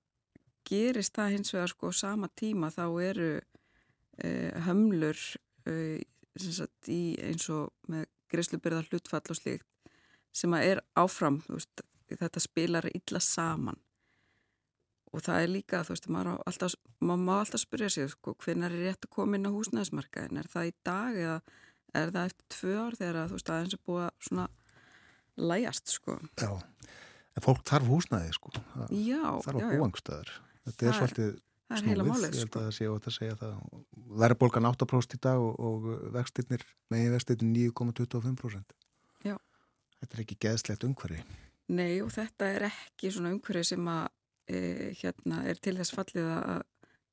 [0.68, 5.18] gerist það hins vegar sko sama tíma þá eru uh, hömlur
[6.38, 9.66] sagt, í eins og með greiðslubyrðar hlutfall og slíkt
[10.32, 13.78] sem að er áfram veist, þetta spilar illa saman
[15.10, 18.68] og það er líka þú veist, maður, alltaf, maður má alltaf spyrja sig sko, hvernig
[18.68, 21.36] er rétt að koma inn á húsnæðismarkaðin er það í dag eða
[22.00, 24.46] er það eftir tvö ár þegar þú veist, aðeins er búið að svona
[25.40, 26.16] læjast sko?
[26.38, 26.50] Já,
[27.34, 28.52] en fólk þarf húsnæði sko.
[28.54, 30.34] Það já, þarf að búa angstæður
[30.66, 31.32] þetta Það er svolítið
[31.70, 32.60] það er heila snúið, ég held sko.
[32.60, 33.58] að það sé ótt að segja það.
[34.20, 38.74] Verðbólgan 8% í dag og, og vextirnir, megin vextirnir 9,25%
[39.26, 39.36] Já.
[40.00, 41.20] Þetta er ekki geðslegt umhverfi.
[41.70, 44.08] Nei og þetta er ekki svona umhverju sem að
[44.50, 46.64] e, hérna er til þess fallið að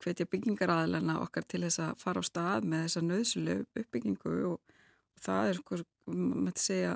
[0.02, 4.76] hvetja byggingaraðlana okkar til þess að fara á stað með þessa nöðsulu uppbyggingu og,
[5.14, 5.80] og það er sko,
[6.12, 6.92] maður segja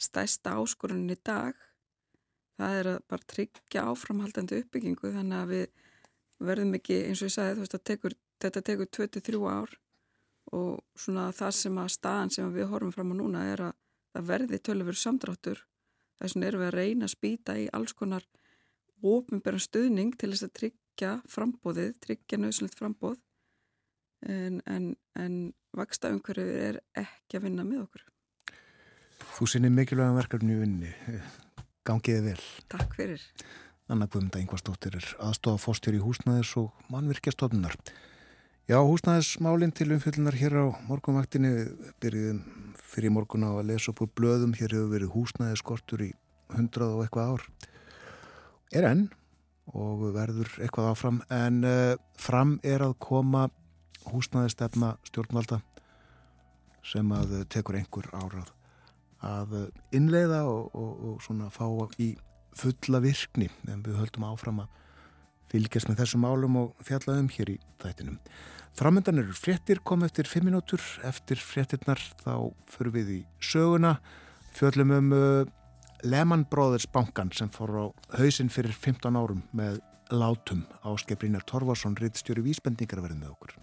[0.00, 1.54] stæsta áskorunni í dag.
[2.58, 5.64] Það er að bara tryggja áframhaldandi uppbyggingu þannig að við
[6.44, 9.74] verðum ekki eins og ég sagði veist, tekur, þetta tekur 23 ár
[10.54, 13.76] og svona það sem að staðan sem við horfum fram á núna er að
[14.14, 15.64] það verði tölurveru samdráttur.
[16.20, 18.26] Þess vegna erum við að reyna að spýta í alls konar
[19.04, 23.18] ofinbæra stuðning til þess að tryggja frambóðið, tryggja nöðsynlegt frambóð
[24.24, 25.38] en, en, en
[25.76, 28.06] vaksta umhverfið er ekki að vinna með okkur.
[29.34, 30.94] Þú sinni mikilvægum verkefni í vinni
[31.84, 32.40] gangiði vel.
[32.72, 33.22] Takk fyrir.
[33.92, 37.76] Anna Guðmunda Ingvarsdóttir er aðstofa fórstjóri í húsnæðis og mannvirkjastofnunar.
[38.64, 41.50] Já, húsnæðismálinn til umfyllunar hér á morgunvaktinni
[42.00, 42.38] byrjuðum
[42.80, 44.54] fyrir morgun á að lesa upp úr blöðum.
[44.56, 46.10] Hér hefur verið húsnæðiskortur í
[46.54, 47.44] hundrað og eitthvað ár.
[48.72, 49.08] Er enn
[49.74, 51.20] og verður eitthvað áfram.
[51.32, 53.48] En uh, fram er að koma
[54.08, 55.60] húsnæðistefna stjórnvalda
[56.84, 58.52] sem að tekur einhver árað
[59.24, 59.54] að
[59.96, 61.64] innleiða og, og, og svona fá
[61.96, 62.10] í
[62.54, 63.48] fulla virkni.
[63.70, 64.82] En við höldum áfram að
[65.52, 68.18] fylgjast með þessum málum og fjallaðum hér í þættinum.
[68.74, 73.96] Framöndan eru fréttir komið eftir 5 minútur eftir fréttirnar þá förum við í söguna.
[74.54, 75.52] Fjöllum um uh,
[76.04, 77.84] Lehman Brothers bankan sem fór á
[78.18, 79.78] hausinn fyrir 15 árum með
[80.12, 83.54] látum áskeprinnar Torvarsson rittstjóri vísbendingar verða með okkur.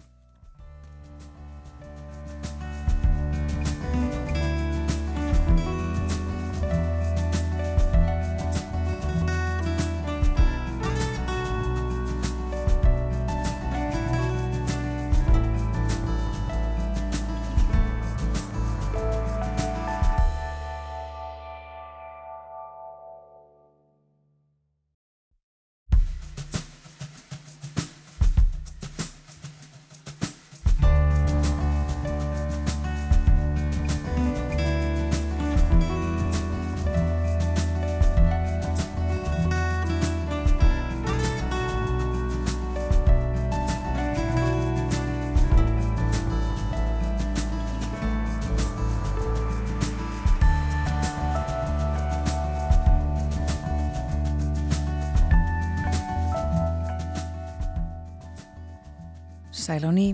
[59.72, 60.12] Sæl á ný.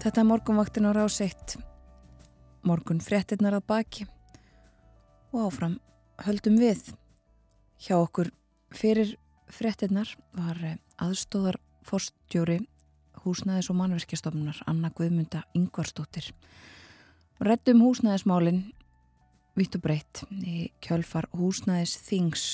[0.00, 1.58] Þetta er morgunvaktin á ráseitt.
[2.64, 4.06] Morgun fréttinnar að baki.
[5.36, 5.74] Og áfram
[6.24, 6.80] höldum við.
[7.76, 8.30] Hjá okkur
[8.72, 9.18] fyrir
[9.52, 10.56] fréttinnar var
[10.96, 12.62] aðstóðar forstjóri
[13.26, 16.32] húsnæðis og mannverkjastofnunar Anna Guðmunda Yngvarstóttir.
[17.44, 18.70] Rettum húsnæðismálinn
[19.60, 22.46] vitt og breytt í kjölfar húsnæðis þings.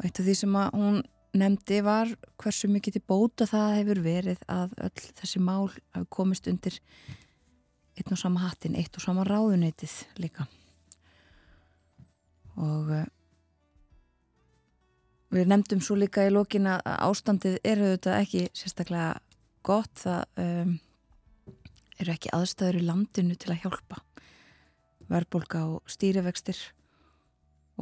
[0.00, 1.04] Og eitt af því sem að hún
[1.38, 2.10] nefndi var
[2.40, 6.78] hversu mikið til bóta það hefur verið að öll þessi mál hafi komist undir
[7.94, 10.46] einn og sama hattin, eitt og sama ráðuneytið líka.
[12.58, 13.04] Og uh,
[15.34, 19.12] við nefndum svo líka í lókin að ástandið eru þetta ekki sérstaklega
[19.66, 19.94] gott.
[20.02, 20.74] Það um,
[22.02, 24.02] eru ekki aðstæður í landinu til að hjálpa
[25.10, 26.58] verðbólka og stýrivextir.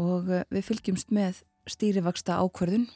[0.01, 1.41] Og uh, við fylgjumst með
[1.71, 2.89] stýrivexta ákverðun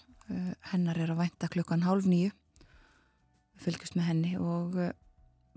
[0.73, 4.95] hennar er að vænta klukkan hálf nýju við fylgjast með henni og uh,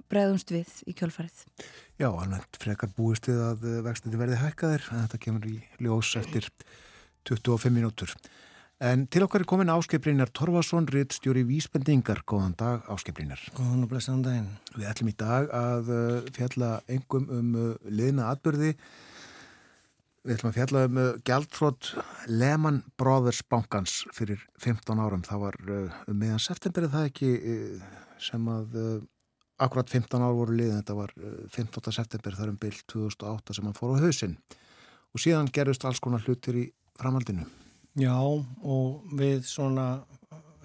[0.10, 1.46] bregðumst við í kjölfarið
[2.00, 6.48] Já, alveg frekar búist við að vextið verði hækkaðir en þetta kemur í ljós eftir
[7.28, 8.14] 25 mínútur.
[8.80, 12.22] En til okkar er komin áskiprinjar Torfason, rittstjóri Vísbendingar.
[12.24, 13.42] Góðan dag áskiprinjar.
[13.58, 14.54] Góðan og blessaðan daginn.
[14.78, 15.90] Við ætlum í dag að
[16.38, 17.50] fjalla engum um
[17.84, 18.78] liðna atbyrði.
[20.28, 20.98] Við ætlum að fjalla um
[21.28, 21.90] gjaldfrótt
[22.28, 25.24] Lehman Brothers bankans fyrir 15 árum.
[25.24, 27.30] Það var um meðan september það ekki
[28.20, 28.76] sem að
[29.60, 30.82] akkurat 15 ár voru liðin.
[30.82, 31.14] Þetta var
[31.56, 31.96] 15.
[31.96, 34.36] september þar um byrj 2008 sem hann fór á hausinn.
[35.16, 36.66] Og síðan gerðust alls konar hlutir í
[37.00, 37.48] framhaldinu.
[38.00, 40.04] Já og við svona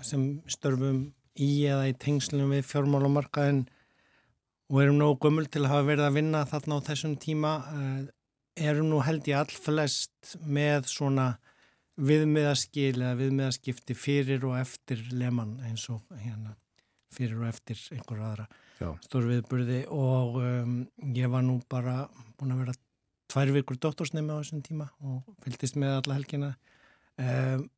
[0.04, 1.06] sem störfum
[1.40, 3.64] í eða í tengslunum við fjármálumarkaðin
[4.70, 7.54] og erum nú gömul til að hafa verið að vinna þarna á þessum tíma
[8.56, 11.34] erum nú held ég all flest með svona
[12.00, 16.56] viðmiðaskil eða viðmiðaskipti fyrir og eftir leman eins og hérna
[17.14, 18.46] fyrir og eftir einhver aðra
[19.04, 19.84] stór viðburði.
[19.94, 20.80] Og um,
[21.14, 22.04] ég var nú bara
[22.38, 22.76] búin að vera
[23.30, 26.50] tvær vikur doktorsnemi á þessum tíma og fylgist með alla helgina.
[27.14, 27.68] Um,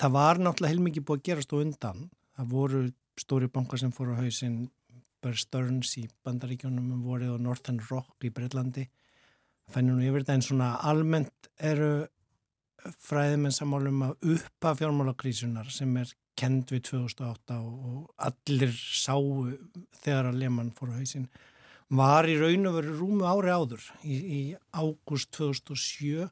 [0.00, 2.06] það var náttúrulega heilmikið búið að gerast og undan.
[2.38, 2.82] Það voru
[3.20, 4.64] stóri bankar sem fóru á hausin
[5.22, 8.88] Bear Stearns í bandaríkjónum um vorið og Northern Rock í Breitlandi
[9.74, 11.92] fennum nú yfir þetta en svona almennt eru
[13.06, 19.50] fræðimenn samálum að uppa fjármálakrísunar sem er kend við 2008 og allir sáu
[20.02, 21.28] þegar að Lehmann fór á hausin
[21.92, 24.40] var í raun og veru rúmu ári áður í, í
[24.72, 26.24] ágúst 2007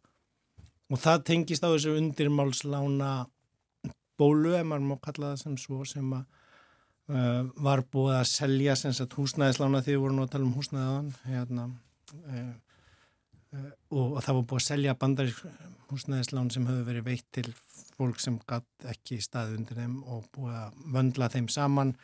[0.90, 3.12] og það tengist á þessu undirmálslána
[4.20, 6.24] bólu, ef maður má kalla það sem svo sem að
[7.12, 11.12] uh, var búið að selja sem sagt húsnæðislána því við vorum að tala um húsnæðaðan
[11.28, 11.68] hérna,
[12.24, 12.50] uh,
[13.52, 15.30] og, og það var búið að selja bandar
[15.90, 17.46] húsnæðislán sem höfðu verið veitt til
[17.96, 21.94] fólk sem gatt ekki staði undir þeim og búið að vöndla þeim saman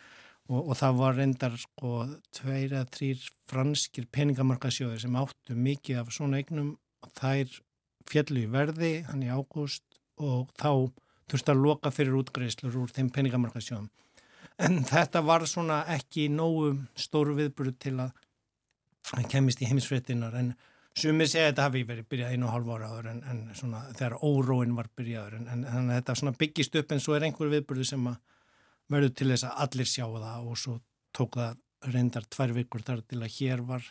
[0.50, 1.92] og, og það var reyndar sko
[2.34, 6.74] tveir eða þrýr franskir peningamarkasjóðir sem áttu mikið af svona eignum
[7.06, 7.58] og þær
[8.06, 9.84] fjallu í verði hann í ágúst
[10.22, 10.90] og þá
[11.30, 13.88] þurfti að loka fyrir útgreislur úr þeim peningamarkasjóðum.
[14.62, 18.14] En þetta var svona ekki nógu stóru viðbúru til að
[19.30, 20.54] kemist í heimisfréttinar en
[20.96, 24.16] sumið segja þetta hafi verið byrjað einu og hálf ára áður en, en svona þegar
[24.24, 28.08] óróin var byrjaður en, en, en þetta byggist upp en svo er einhver viðbúru sem
[28.92, 30.78] verður til þess að allir sjá það og svo
[31.16, 33.84] tók það reyndar tvær vikur þar til að hér var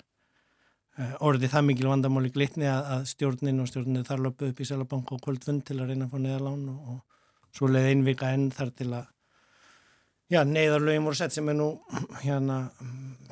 [0.99, 4.69] uh, orðið það mikil vandamáli glitni að, að stjórnin og stjórnin þar löpuð upp í
[4.69, 8.49] Sælabank og kvöldfund til að reyna að fá neðalán og, og svo leið einvika enn
[8.55, 9.11] þar til að
[10.31, 11.69] já, neyðarlögin voru sett sem er nú
[12.21, 12.59] hérna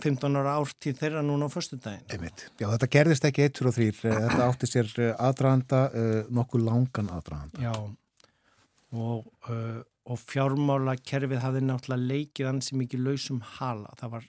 [0.03, 2.05] 15 ára ártíð þeirra núna á förstu daginn.
[2.11, 2.45] Einmitt.
[2.59, 7.11] Já, þetta gerðist ekki 1 og 3, þetta átti sér eh, aðdraðanda, uh, nokkuð langan
[7.17, 7.63] aðdraðanda.
[7.63, 7.73] Já,
[8.93, 13.93] og uh, og fjármála kerfið hafði náttúrulega leikið ansi mikið lausum hala.
[13.99, 14.25] Það var,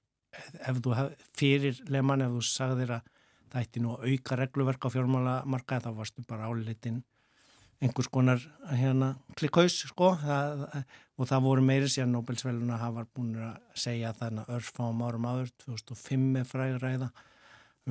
[0.68, 3.08] ef þú hef, fyrir leman, ef þú sagðir að
[3.54, 7.02] það ætti nú auka regluverk á fjármála marka, þá varstu bara álitin
[7.84, 8.40] einhvers konar
[8.72, 10.64] hérna klikkaus, sko, það,
[11.18, 15.52] og það voru meiri síðan Nobelsveluna hafa búin að segja þannig að örfáum árum áður,
[15.66, 17.10] 2005 er fræðræða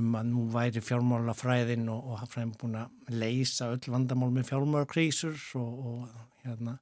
[0.02, 4.50] um að nú væri fjármála fræðin og, og hafðræðin búin að leysa öll vandamál með
[4.50, 6.80] fjármála krísur og, og hérna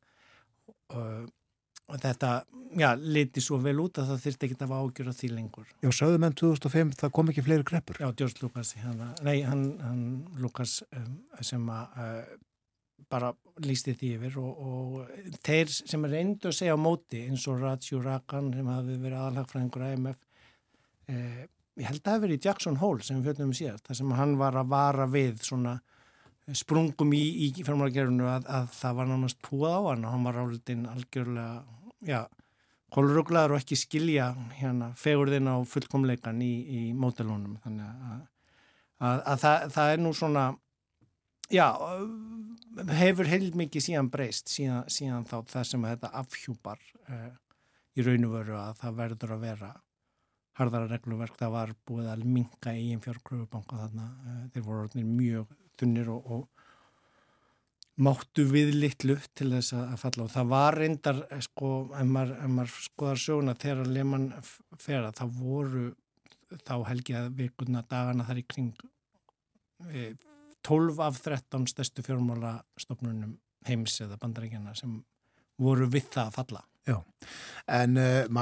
[1.92, 2.30] og þetta,
[2.80, 5.74] já, liti svo vel út að það þurfti ekki að ágjöra því lengur.
[5.84, 8.00] Já, sögðu menn 2005, það kom ekki fleiri greppur.
[8.00, 10.06] Já, George Lucas, hann, nei, hann, hann
[10.40, 12.40] Lucas um, sem að uh,
[13.10, 13.32] bara
[13.66, 18.04] lísti því yfir og, og þeir sem reyndu að segja á móti eins og Rajiv
[18.06, 21.42] Rakan sem hafi verið aðalagfræðingur IMF uh,
[21.80, 24.14] ég held að það hefði verið Jackson Hole sem við fjöldum um síðast, þar sem
[24.20, 25.78] hann var að vara við svona
[26.58, 30.40] sprungum í, í fjármálagerðinu að, að það var náttúrulega púað á hann og hann var
[30.42, 31.54] álitinn algjörlega,
[32.08, 32.22] já,
[32.92, 38.26] kolruglaður og ekki skilja hérna fegurðin á fullkomleikan í, í mótelónum þannig að,
[39.00, 40.46] að, að það, það er nú svona,
[41.52, 41.68] já,
[43.02, 47.32] hefur heil mikið síðan breyst síðan, síðan þá það sem þetta afhjúpar uh,
[47.98, 49.72] í raun og veru að það verður að vera
[50.60, 55.12] harðara regluverk, það var búið að minka í einn fjárkröfubanka þarna, uh, þeir voru orðinir
[55.12, 56.48] mjög þunnir og, og
[58.02, 60.26] máttu við litlu til þess að falla.
[60.26, 64.30] Og það var reyndar sko, ef maður, maður skoðar söguna þegar Lehmann
[64.80, 65.86] fer að það voru
[66.68, 68.74] þá helgið vikuna dagana þar í kring
[70.68, 73.38] 12 e, af 13 stærstu fjármála stofnunum
[73.68, 75.00] heims eða bandaríkjana sem
[75.62, 76.96] voru við það að falla Já,
[77.70, 78.42] en uh, má,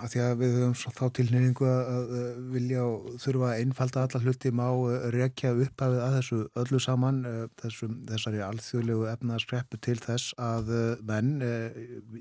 [0.00, 4.20] að því að við höfum þá tilnýringu að, að vilja og þurfa að einfalda alla
[4.24, 9.98] hluti, má uh, rekja upphafið að þessu öllu saman, uh, þessum, þessari alþjóðlegu efnaðskreppu til
[10.00, 10.72] þess að
[11.10, 11.34] menn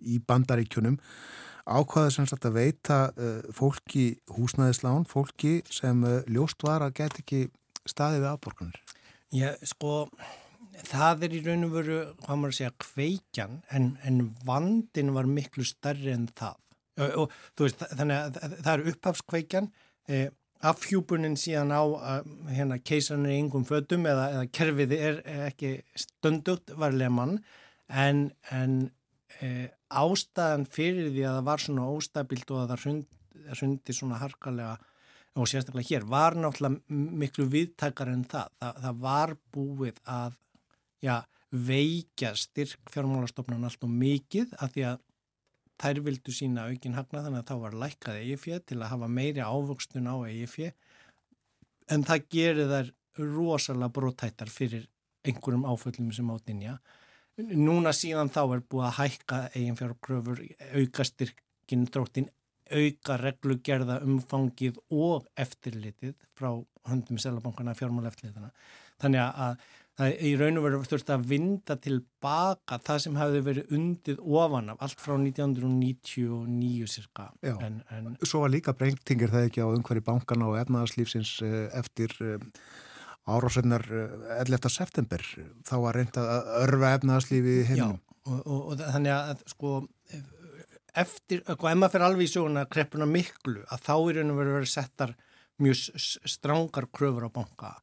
[0.04, 1.00] í bandaríkjunum
[1.64, 3.00] ákvaða sem sagt að veita
[3.56, 4.06] fólki
[4.36, 7.46] húsnæðislán, fólki sem ljóst var að get ekki
[7.88, 8.84] staði við afborganir.
[9.36, 10.08] Já, sko
[10.88, 15.30] það er í raun og veru, hvað maður að segja, kveikjan en, en vandin var
[15.30, 16.58] miklu starri en það.
[16.98, 19.72] Og, og veist, þannig að það er upphafskveikjan
[20.10, 20.28] eh,
[20.66, 21.84] afhjúbunin síðan á
[22.50, 25.20] hérna keisarnir í yngum fötum eða, eða kerfið er
[25.52, 27.38] ekki stundugt varlega mann
[27.88, 28.80] en, en
[29.42, 34.78] eh, ástæðan fyrir því að það var svona óstabilt og að það hrundi svona harkalega
[35.38, 38.54] og sérstaklega hér var náttúrulega miklu viðtakar en það.
[38.60, 38.80] það.
[38.84, 40.38] Það var búið að
[41.06, 41.16] já,
[41.52, 45.04] veikja styrk fjármálastofnun allt og mikið að því að
[45.78, 49.44] þær vildu sína aukin hagna þannig að þá var lækkað EIF til að hafa meiri
[49.46, 50.58] ávöxtun á EIF
[51.94, 54.88] en það gerir þær rosalega brótættar fyrir
[55.28, 56.78] einhverjum áföllum sem átinja.
[57.38, 60.42] Núna síðan þá er búið að hækka eigin fjárkröfur,
[60.74, 62.30] auka styrkin dróttin,
[62.72, 66.52] auka reglugerða umfangið og eftirlitið frá
[66.88, 68.54] höndum selabankana fjármál eftirlitana.
[69.02, 69.60] Þannig að
[69.98, 74.74] það í raun og veru þurfti að vinda tilbaka það sem hefði verið undið ofan
[74.74, 77.30] af allt frá 1999 cirka.
[77.42, 78.12] En, en...
[78.22, 82.38] Svo var líka breytingir það ekki á umhverju bankana og efnaðarslífsins eh, eftir eh,
[83.28, 83.88] árásennar
[84.38, 84.60] 11.
[84.60, 85.26] Eh, september.
[85.68, 87.98] Þá var reynd að örfa efnaðarslífi heimum.
[87.98, 89.78] Já, og, og, og þannig að sko
[91.04, 94.40] eftir, og ef maður fyrir alveg í sjóuna kreppuna miklu, að þá í raun og
[94.42, 95.16] veru verið settar
[95.64, 97.74] mjög strángar kröfur á banka.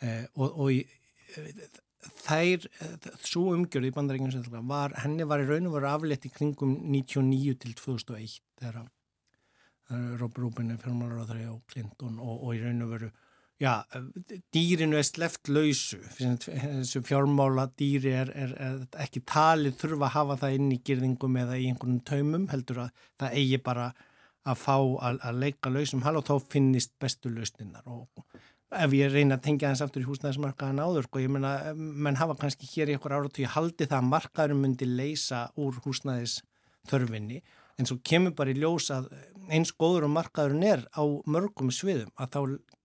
[0.00, 0.80] Eh, og, og í
[2.24, 2.64] þær,
[3.26, 7.58] svo umgjörð í bandaríkjum var, henni var í raun og veru aflétt í kringum 99
[7.60, 8.88] til 2001 þegar
[10.20, 13.10] Rob Rubin er fjármálar á Clinton og, og í raun og veru
[13.60, 13.72] já,
[14.54, 16.00] dýrinu er sleft lausu.
[16.18, 21.40] Þessu fjármála dýri er, er, er ekki talið þurfa að hafa það inn í girðingum
[21.42, 23.90] eða í einhvern taumum heldur að það eigi bara
[24.48, 28.08] að fá að, að leika lausum hal og þá finnist bestu lausninnar og
[28.70, 32.36] ef ég reyna að tengja þess aftur í húsnæðismarkaðan áður sko, ég menna, menn hafa
[32.38, 37.40] kannski hér í okkur ára og ég haldi það að markaðurum myndi leysa úr húsnæðisþörfinni
[37.80, 39.10] en svo kemur bara í ljós að
[39.48, 42.40] eins góður og markaðurinn er á mörgum sviðum að þá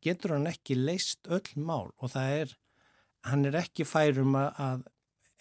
[0.06, 2.56] getur hann ekki leist öll mál og það er,
[3.30, 4.86] hann er ekki færum að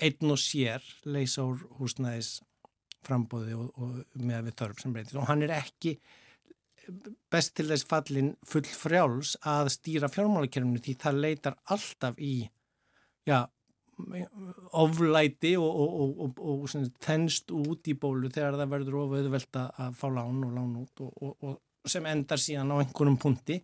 [0.03, 5.45] einn og sér leysa úr húsnæðisframbóði og, og með við þörf sem breytir og hann
[5.47, 5.97] er ekki
[7.33, 12.35] best til þess fallin full frjáls að stýra fjármálakerfinu því það leitar alltaf í
[13.29, 13.47] já,
[14.75, 20.07] oflæti og, og, og, og þennst út í bólu þegar það verður ofauðvelt að fá
[20.11, 21.57] lán og lán út og
[21.89, 23.59] sem endar síðan á einhverjum punti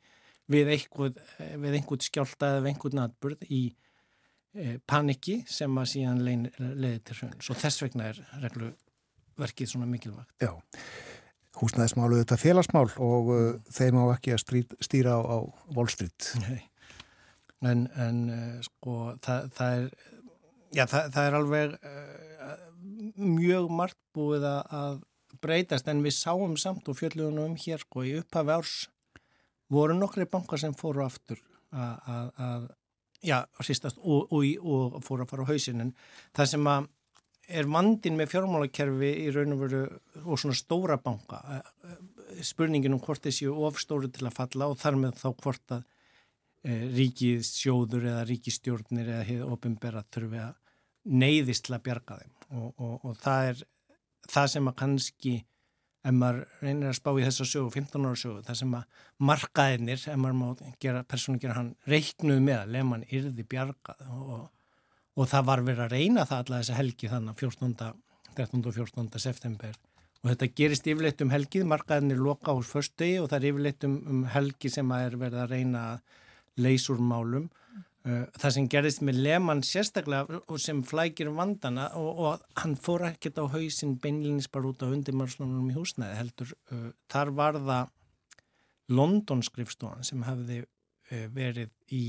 [0.51, 3.62] við einhvern, skjálta eða einhvern atbyrð í
[4.55, 10.35] e, paniki sem að síðan leiði til hrauns og þess vegna er regluverkið svona mikilvægt.
[10.43, 10.52] Já
[11.59, 15.39] húsnæðismálu þetta félagsmál og uh, þeim á ekki að stríð, stýra á, á
[15.74, 16.31] volstritt.
[16.44, 16.61] Nei,
[17.66, 19.89] en, en uh, sko það, það er,
[20.75, 22.67] já það, það er alveg uh,
[23.21, 25.01] mjög margt búið að
[25.41, 28.77] breytast en við sáum samt og fjöldluðunum um hér sko í upphafi árs
[29.71, 31.39] voru nokkri bankar sem fóru aftur
[31.71, 32.65] að,
[33.23, 35.93] já, sístast og, og, og fóru að fara á hausin en
[36.37, 36.89] það sem að
[37.51, 39.81] er vandin með fjármálakerfi í raun og veru
[40.23, 41.41] og svona stóra banka
[42.47, 45.83] spurningin um hvort þessi ofstóru til að falla og þar með þá hvort að
[46.63, 50.60] e, ríkið sjóður eða ríkistjórnir eða hefur ofinberað þurfi að
[51.05, 53.62] neyðist til að bjarga þeim og, og, og það er
[54.31, 55.35] það sem að kannski
[56.01, 60.06] ef maður reynir að spá í þessa sögu 15 ára sögu, það sem að markaðinir,
[60.09, 64.48] ef maður má gera, persónu gera hann reiknuð með að lefman yrði bjargað og
[65.18, 67.94] og það var verið að reyna það alla þessa helgi þannig 14.
[68.39, 68.60] 13.
[68.62, 69.09] og 14.
[69.20, 69.78] september
[70.20, 73.97] og þetta gerist yfirleitt um helgið, markaðinir loka ás förstegi og það er yfirleitt um,
[74.12, 75.85] um helgi sem að er verið að reyna
[76.60, 77.48] leysur málum.
[78.01, 83.05] Uh, það sem gerist með Lehmann sérstaklega og sem flækir vandana og, og hann fór
[83.10, 86.55] ekkert á hausin beinlinis bara út á undirmarslunum í húsnæði heldur.
[86.72, 87.93] Uh, þar var það
[88.97, 92.05] London skrifstofan sem hefði uh, verið í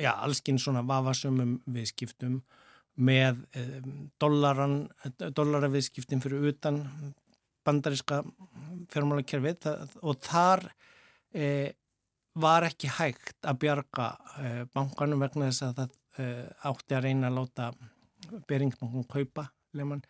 [0.00, 2.40] já, allskinn svona vafasumum viðskiptum
[2.94, 4.76] með um, dollaran,
[5.18, 6.82] dollaraviðskiptin fyrir utan
[7.64, 8.20] bandariska
[8.92, 9.66] fjármálakerfið
[10.04, 10.66] og þar
[11.34, 11.72] e,
[12.34, 14.10] var ekki hægt að bjarga
[14.42, 16.28] e, bankanum vegna þess að það e,
[16.70, 17.70] átti að reyna að láta
[18.48, 20.02] beringsbankum kaupa leman,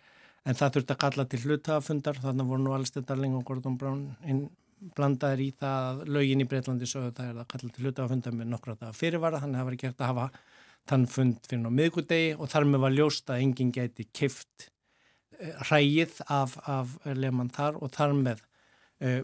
[0.45, 4.05] en það þurfti að kalla til hlutafundar þannig voru nú alls þetta lengur Gordon Brown
[4.25, 4.47] inn
[4.95, 8.51] blandaður í það að lögin í Breitlandi sögðu það er að kalla til hlutafundar með
[8.53, 9.41] nokkra dagar fyrirvara.
[9.41, 10.27] Þannig að það var eftir að hafa
[10.91, 14.67] þann fund fyrir á miðgudegi og þar með var ljóst að enginn geti kift
[15.69, 17.81] hrægið af, af lefmann þar.
[17.81, 18.45] Og þar með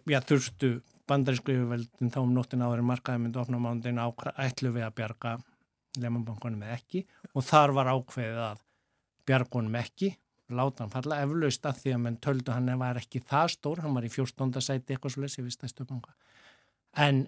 [0.09, 0.73] já, þurftu
[1.11, 5.37] bandarísku yfirveldin þá um nóttin áður markaði myndi ofna mándin ætlu við að bjarga
[5.99, 7.05] lefmannbankunum eða ekki
[7.35, 8.65] og þar var ákveðið að
[9.29, 10.15] bjargunum ekki
[10.51, 13.95] láta hann falla eflaust að því að menn töldu hann var ekki það stór, hann
[13.95, 14.63] var í 14.
[14.63, 16.15] sæti eitthvað svo lesið við stæstu banka
[16.99, 17.27] en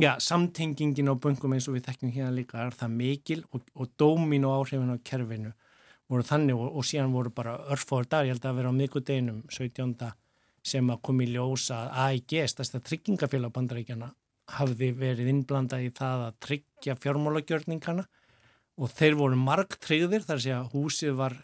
[0.00, 3.92] já, samtengingin á böngum eins og við þekkjum hérna líka er það mikil og, og
[4.00, 5.52] dómin og áhrifin á kerfinu
[6.12, 9.42] voru þannig og, og síðan voru bara örfóður dag, ég held að vera á mikudeginum
[9.48, 9.94] 17.
[10.62, 14.12] sem að komi ljósa að AIG, stærsta tryggingafélag bandaríkjana,
[14.56, 18.04] hafði verið innblandað í það að tryggja fjármálagjörningana
[18.80, 21.36] og þeir voru margtryggðir þar sé að húsið var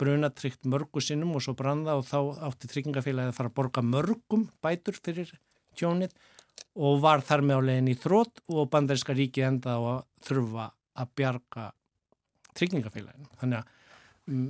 [0.00, 4.46] brunatryggt mörgu sinnum og svo branda og þá átti tryggingafélagið að fara að borga mörgum
[4.64, 5.30] bætur fyrir
[5.78, 6.14] tjónið
[6.74, 10.68] og var þar með á leginn í þrótt og bandaríska ríki enda á að þurfa
[10.94, 11.66] að bjarga
[12.54, 13.28] tryggingafélaginu.
[13.40, 14.48] Þannig að mm,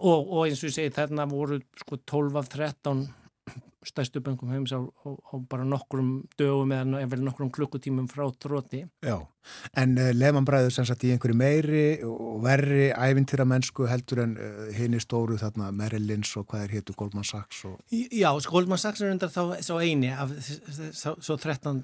[0.00, 3.06] og, og eins og ég segi þarna voru sko 12 af 13
[3.86, 8.84] stæstu böngum heims á, á, á bara nokkrum dögum eða vel nokkrum klukkutímum frá tróti.
[9.04, 9.18] Já,
[9.78, 14.36] en uh, Lehmann bræður sem sagt í einhverju meiri og verri ævintýra mennsku heldur en
[14.36, 17.78] uh, eh, henni stóru þarna Merrill Lynch og hvað er héttu Goldman Sachs og...
[17.92, 20.32] Já, sko, Goldman Sachs er undar þá svo eini af
[20.92, 21.82] svo 13,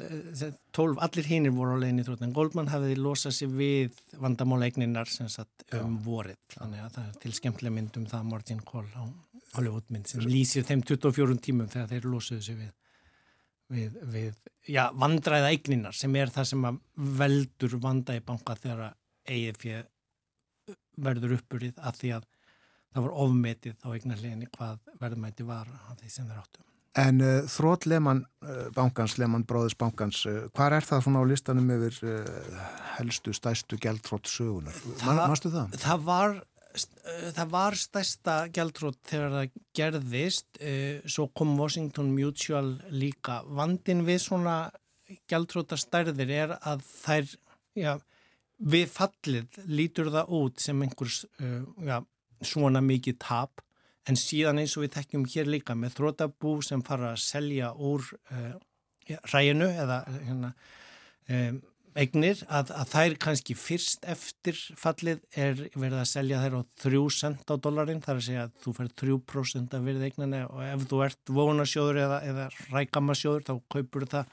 [0.72, 5.30] 12, allir hinnir voru á leginni tróti en Goldman hafiði losað sér við vandamáleigninnar sem
[5.32, 6.02] sagt um Já.
[6.06, 9.04] vorið, þannig að það er til skemmtilega myndum það Martin Kohl á
[9.56, 12.72] Hollywoodmynd sem lýsir þeim 24 tímum þegar þeir losuðu sig við,
[13.72, 14.36] við, við
[14.72, 16.68] já, vandræða eigninar sem er það sem
[17.20, 18.94] veldur vanda í banka þegar
[19.28, 19.66] EIF
[21.02, 22.28] verður uppurinn að því að
[22.92, 26.64] það var ofmetið á eignarleginni hvað verðmæti var af því sem þeir áttu.
[27.00, 31.30] En uh, þrótt Lehmann uh, bankans, Lehmann Bróðis bankans, uh, hvað er það svona á
[31.30, 32.66] listanum yfir uh,
[32.98, 34.76] helstu, stæstu gældtrótt sögunar?
[35.00, 35.78] Mástu það?
[35.80, 36.36] Það var
[36.72, 43.40] það var stærsta gældrótt þegar það gerðist uh, svo kom Washington Mutual líka.
[43.46, 44.56] Vandin við svona
[45.28, 47.34] gældróttastærðir er að þær
[47.76, 47.92] já,
[48.56, 51.98] við fallið lítur það út sem einhvers uh, já,
[52.40, 53.64] svona mikið tap.
[54.08, 58.06] En síðan eins og við tekjum hér líka með þrótabú sem fara að selja úr
[58.32, 58.56] uh,
[59.32, 60.54] ræinu eða hérna
[61.28, 61.60] um,
[61.98, 67.02] eignir að, að þær kannski fyrst eftir fallið er verið að selja þær á 3
[67.16, 70.86] cent á dollarin þar að segja að þú fær 3% af verið eignana og ef
[70.90, 74.32] þú ert vonasjóður eða, eða rækamasjóður þá kaupur það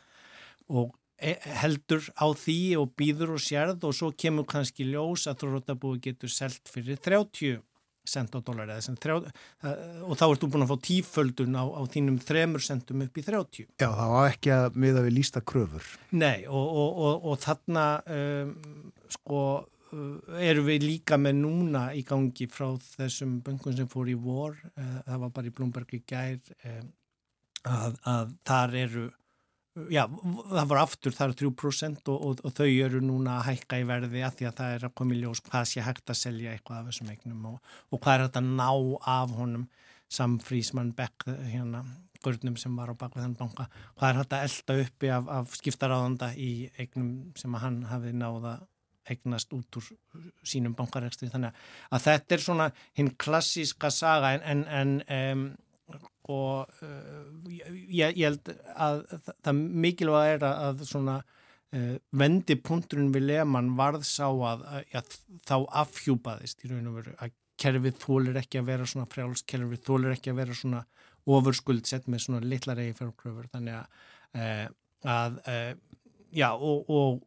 [0.70, 5.44] og e, heldur á því og býður og sérð og svo kemur kannski ljós að
[5.44, 7.60] þróttabúi getur selgt fyrir 30
[8.08, 12.64] cent á dólar og þá ert þú búin að fá tíföldun á, á þínum þremur
[12.64, 13.68] centum upp í 30.
[13.80, 15.90] Já, það var ekki að miða við lísta kröfur.
[16.12, 17.86] Nei, og, og, og, og þarna
[18.16, 18.54] um,
[19.12, 24.18] sko uh, eru við líka með núna í gangi frá þessum böngum sem fór í
[24.20, 26.40] vor, uh, það var bara í Blomberg í gær,
[27.70, 29.08] að, að þar eru
[29.94, 33.80] já, það var aftur, það eru 3% og, og, og þau eru núna að hækka
[33.82, 36.20] í verði að því að það er að koma í ljós hvað sé hægt að
[36.22, 38.72] selja eitthvað af þessum eignum og, og hvað er þetta að ná
[39.14, 39.70] af honum
[40.10, 41.84] Sam Friesman Beck hérna,
[42.24, 43.68] gurnum sem var á bakvið þann banka.
[43.94, 46.52] Hvað er þetta að elda uppi af, af skiptaráðanda í
[46.82, 48.58] eignum sem hann hafi náða
[49.10, 49.86] eignast út úr
[50.46, 51.30] sínum bankarekstri.
[51.32, 51.58] Þannig
[51.94, 55.46] að þetta er svona hinn klassíska saga en, en, en um,
[56.30, 63.74] og uh, ég, ég held að það mikilvæg er að svona uh, vendipunkturinn við leman
[63.80, 65.16] varð sá að, að
[65.50, 69.82] þá afhjúpaðist í raun og veru að kerfið þólir ekki að vera svona frjáls, kerfið
[69.88, 70.84] þólir ekki að vera svona
[71.30, 74.06] ofurskuldsett með svona litlar eigi fjárkröfur þannig að,
[74.40, 74.68] uh,
[75.18, 75.42] að
[76.36, 77.20] já og, og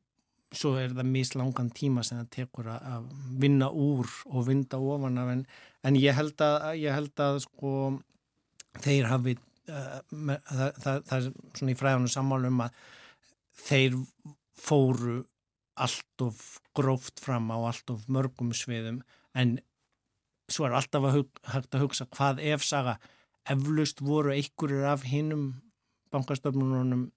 [0.57, 3.07] svo er það mislangan tíma sem það tekur að
[3.41, 5.31] vinna úr og vinda ofan af.
[5.35, 5.45] En,
[5.89, 7.75] en ég held að, ég held að sko
[8.81, 9.37] þeir hafi
[9.69, 11.29] uh, það, það, það er
[11.59, 12.79] svona í fræðunum sammálum að
[13.63, 13.99] þeir
[14.59, 15.19] fóru
[15.83, 16.41] allt of
[16.77, 19.03] gróft fram á allt of mörgum sviðum
[19.37, 19.59] en
[20.53, 22.99] svo er alltaf að hægt að hugsa hvað ef saga
[23.49, 25.47] eflust voru einhverjur af hinnum
[26.13, 27.09] bankastöfnunum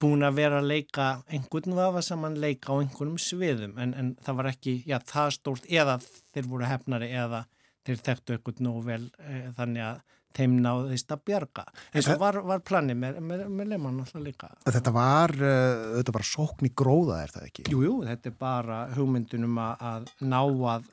[0.00, 4.38] búin að vera að leika einhvern vafa saman leika á einhvernum sviðum en, en það
[4.38, 5.98] var ekki, já það stórt eða
[6.32, 7.42] þeir voru hefnari eða
[7.86, 10.00] þeir þekktu eitthvað nóg vel e, þannig að
[10.36, 11.66] þeim náðist að bjarga.
[11.94, 14.50] Eins og var, var planið með, með, með Lehmann alltaf líka.
[14.66, 17.68] Þetta var, þetta bara sókn í gróða er það ekki?
[17.70, 20.40] Jújú, jú, þetta er bara hugmyndunum að, ná
[20.74, 20.90] að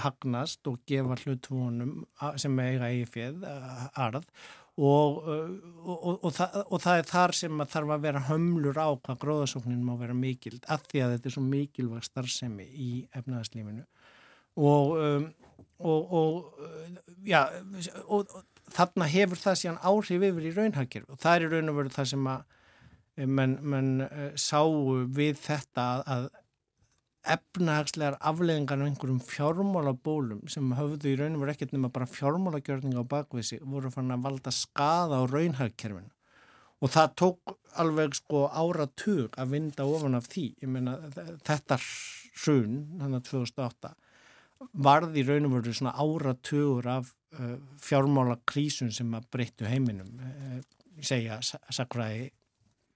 [0.00, 2.00] hagnast og gefa hlutfónum
[2.40, 3.44] sem eiga eigi fjöð,
[3.98, 4.26] arð.
[4.80, 9.18] Og, og, og, og það er þar sem að þarf að vera hömlur á hvað
[9.26, 13.84] gróðasóknin má vera mikild af því að þetta er svo mikilvæg starfsemi í efnaðarslífinu
[14.62, 15.26] og um,
[15.80, 16.54] og
[17.24, 17.44] já,
[18.74, 21.94] þarna hefur það síðan áhrif yfir í raunhagkerf og það er í raun og veru
[21.94, 22.56] það sem að
[23.20, 23.88] menn men,
[24.38, 26.30] sáu við þetta að
[27.34, 33.04] efnahagslegar afleðingar af einhverjum fjármálabólum sem höfðu í raun og veru ekkert nema bara fjármálagjörninga
[33.04, 36.08] á bakvísi voru fann að valda skada á raunhagkerfinu.
[36.80, 40.46] Og það tók alveg sko áratug að vinda ofan af því.
[40.64, 40.96] Meina
[41.44, 41.76] þetta
[42.40, 43.92] hrun þannig að 2008
[44.72, 50.58] varði í raun og veru svona áratugur af uh, fjármálakrísun sem að breyttu heiminum uh,
[51.00, 52.30] segja sakræði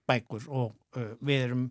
[0.08, 1.68] bækur og uh, við erum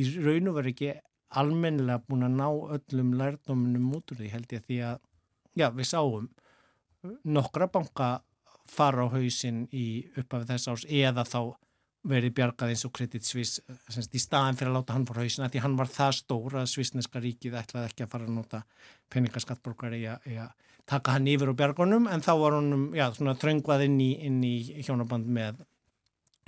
[0.00, 0.92] í raun og veru ekki
[1.40, 4.98] almennilega búin að ná öllum lærdominum út úr því held ég því að
[5.58, 6.28] já, við sáum
[7.24, 8.10] nokkra banka
[8.70, 11.40] fara á hausin í uppafið þess árs eða þá
[12.08, 13.60] verið bjargað eins og Credit Suisse
[13.92, 16.56] semst, í staðan fyrir að láta hann fór hausin að því hann var það stór
[16.62, 18.62] að svisneska ríkið ætlaði ekki að fara að nota
[19.12, 20.54] peningaskattborgar í að
[20.88, 24.56] taka hann yfir á bjargunum en þá var hann já, þröngvað inn í, inn í
[24.80, 25.60] hjónaband með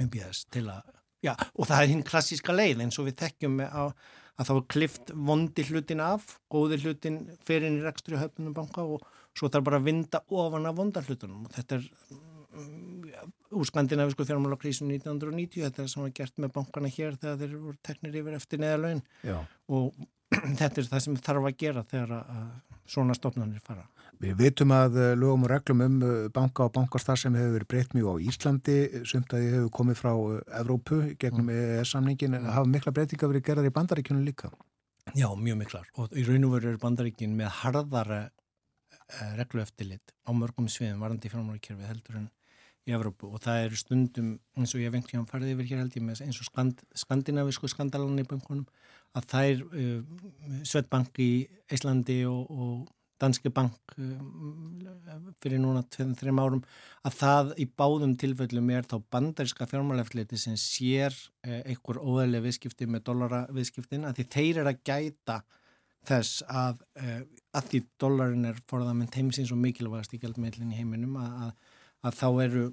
[0.01, 0.89] umbíðast til að
[1.23, 3.93] já, og það er hinn klassíska leið eins og við tekjum á
[4.41, 8.85] að þá er klift vondi hlutin af, góði hlutin fyrir inn í rekstri höfnum banka
[8.89, 9.05] og
[9.37, 11.91] svo þarf bara að vinda ofan af vonda hlutunum og þetta er
[13.53, 17.79] úr skandinavisku fjármálakrísun 1990, þetta er sem var gert með bankana hér þegar þeir voru
[17.85, 19.03] teknir yfir eftir neðalögin
[19.73, 19.95] og
[20.61, 22.45] þetta er það sem þarf að gera þegar að
[22.89, 23.85] svona stofnanir fara.
[24.23, 27.71] Við veitum að eh, lögum og reglum um eh, banka og bankastar sem hefur verið
[27.73, 28.77] breytt mjög á Íslandi
[29.09, 31.57] sumt að þið hefur komið frá eh, Evrópu gegnum mm.
[31.57, 34.53] EES-samningin en hafa mikla breytinga verið gerðar í bandaríkjunum líka?
[35.19, 38.21] Já, mjög miklar og í raun og veru er bandaríkin með harðara
[39.37, 42.31] reglueftilit á mörgum sviðum varandi fjármálakerfi heldur en
[42.89, 45.83] í Evrópu og það eru stundum eins og ég vengt hjá hann farið yfir hér
[45.85, 48.67] held ég með eins og skand, skandinavisku skandalan í bankunum
[49.19, 51.31] að þær uh, Svetbank í
[51.73, 52.91] Íslandi og, og
[53.23, 54.83] Danske Bank um,
[55.43, 56.63] fyrir núna 2-3 árum
[57.07, 61.15] að það í báðum tilfellum er þá bandaríska fjármálefliti sem sér
[61.47, 65.39] eh, einhver óðarlega viðskipti með dollara-viðskiptin að því þeir eru að gæta
[66.09, 67.21] þess að, eh,
[67.55, 71.72] að því dollarin er forðament heimsins og mikilvægast í gældmeilin í heiminum að, að,
[72.03, 72.65] að þá eru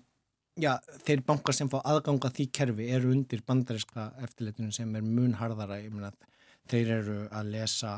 [0.59, 0.73] já,
[1.05, 5.93] þeir bankar sem fá aðganga því kerfi eru undir bandaríska eftirlitinu sem er munharðara, ég
[5.93, 6.11] meina
[6.69, 7.93] þeir eru að lesa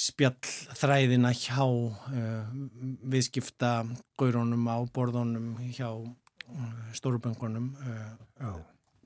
[0.00, 2.50] spjallþræðina hjá uh,
[3.10, 3.72] viðskipta
[4.20, 8.60] gaurunum á borðunum hjá uh, stóruböngunum uh,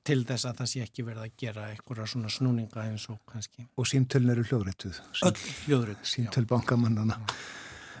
[0.05, 3.65] til þess að það sé ekki verið að gera einhverja svona snúninga eins og kannski.
[3.81, 4.99] Og símtöln eru hljóðrættuð.
[5.25, 6.11] Öll hljóðrættuð.
[6.11, 7.17] Símtöl bankamannana.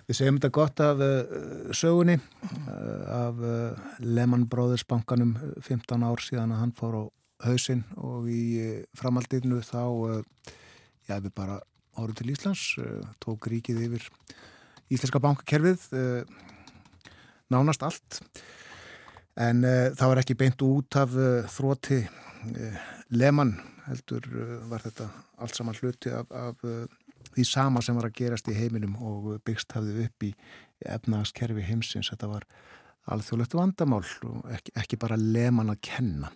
[0.05, 6.21] Við segjum þetta gott af uh, sögunni, uh, af uh, Lehman Brothers bankanum 15 ár
[6.21, 7.03] síðan að hann fór á
[7.45, 9.81] hausinn og í framaldinu þá,
[11.09, 11.59] já við bara
[11.99, 14.09] árið til Íslands, eh, tók ríkið yfir
[14.91, 16.23] Íslenska bankakerfið eh,
[17.49, 18.19] nánast allt.
[19.35, 21.15] En eh, það var ekki beint út af
[21.55, 22.03] þróti
[23.09, 23.55] leman
[23.87, 24.27] heldur
[24.69, 25.07] var þetta
[25.41, 26.61] allt saman hluti af, af
[27.33, 30.31] því sama sem var að gerast í heiminum og byggst hafði upp í
[30.85, 32.47] efnagaskerfi heimsins, þetta var
[33.13, 36.31] alþjóðlegt vandamál og ekki, ekki bara leman að kenna.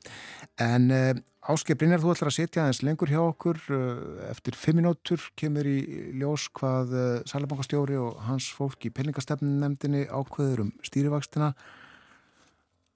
[0.62, 3.62] En uh, eh, áskiprin er þú ætlar að setja aðeins lengur hjá okkur.
[3.74, 5.80] Uh, eftir fimm minútur kemur í
[6.22, 11.54] ljós hvað uh, eh, Sælabankastjóri og hans fólk í peningastefnumnemdini ákveður um stýrivakstina.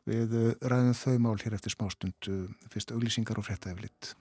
[0.10, 2.28] Við ræðum þau mál hér eftir smástund.
[2.74, 4.12] Fyrst auglýsingar og fréttaeflitt.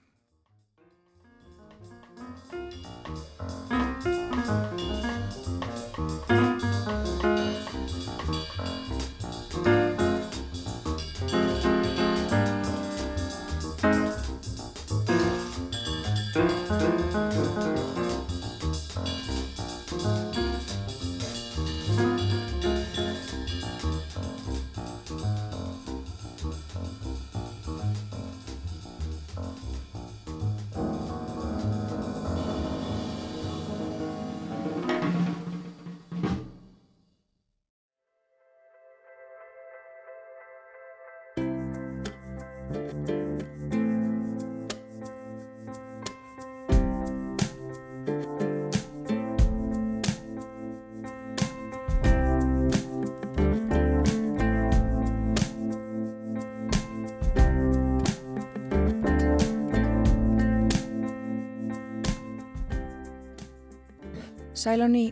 [64.63, 65.09] Sæláni,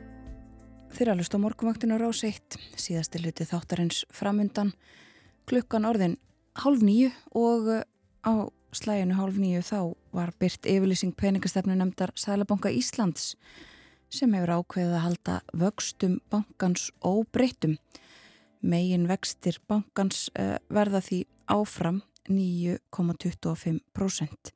[0.96, 4.72] þeirra alveg stóð morgumaktinu rás eitt, síðasti hluti þáttarins framundan,
[5.50, 6.14] klukkan orðin
[6.62, 7.82] hálf nýju og uh,
[8.24, 9.80] á slæginu hálf nýju þá
[10.16, 13.36] var byrt yfirlýsing peningastefnu nefndar Sælabanka Íslands
[14.08, 17.76] sem hefur ákveðið að halda vöxtum bankans óbreyttum.
[18.64, 24.56] Megin vextir bankans uh, verða því áfram 9,25%.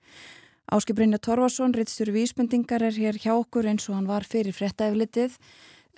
[0.73, 5.35] Áskip Brynja Torvarsson, Rittstur Vísbendingar er hér hjá okkur eins og hann var fyrir frettæflitið.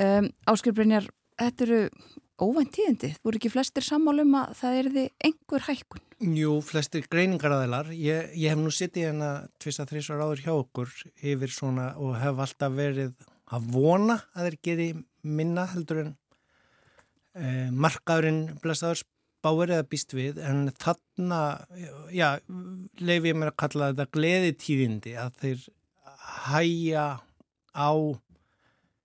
[0.04, 1.08] Um, Áskip Brynjar,
[1.40, 1.80] þetta eru
[2.44, 3.14] óvænt tíðindi.
[3.24, 6.04] Voru ekki flestir sammálum að það er því einhver hækkun?
[6.36, 7.94] Jú, flestir greiningaræðilar.
[7.96, 9.32] Ég, ég hef nú sittið hérna
[9.62, 10.94] tvist að þrísar áður hjá okkur
[11.32, 14.88] yfir svona og hef alltaf verið að vona að þeir geri
[15.24, 16.16] minna heldur en
[17.40, 19.06] eh, markaðurinn blessaður
[19.38, 21.42] spáir eða býst við en þarna,
[22.14, 22.38] já,
[23.00, 25.68] leif ég mér að kalla þetta gleði tíðindi að þeir
[26.48, 27.06] hæja
[27.78, 27.92] á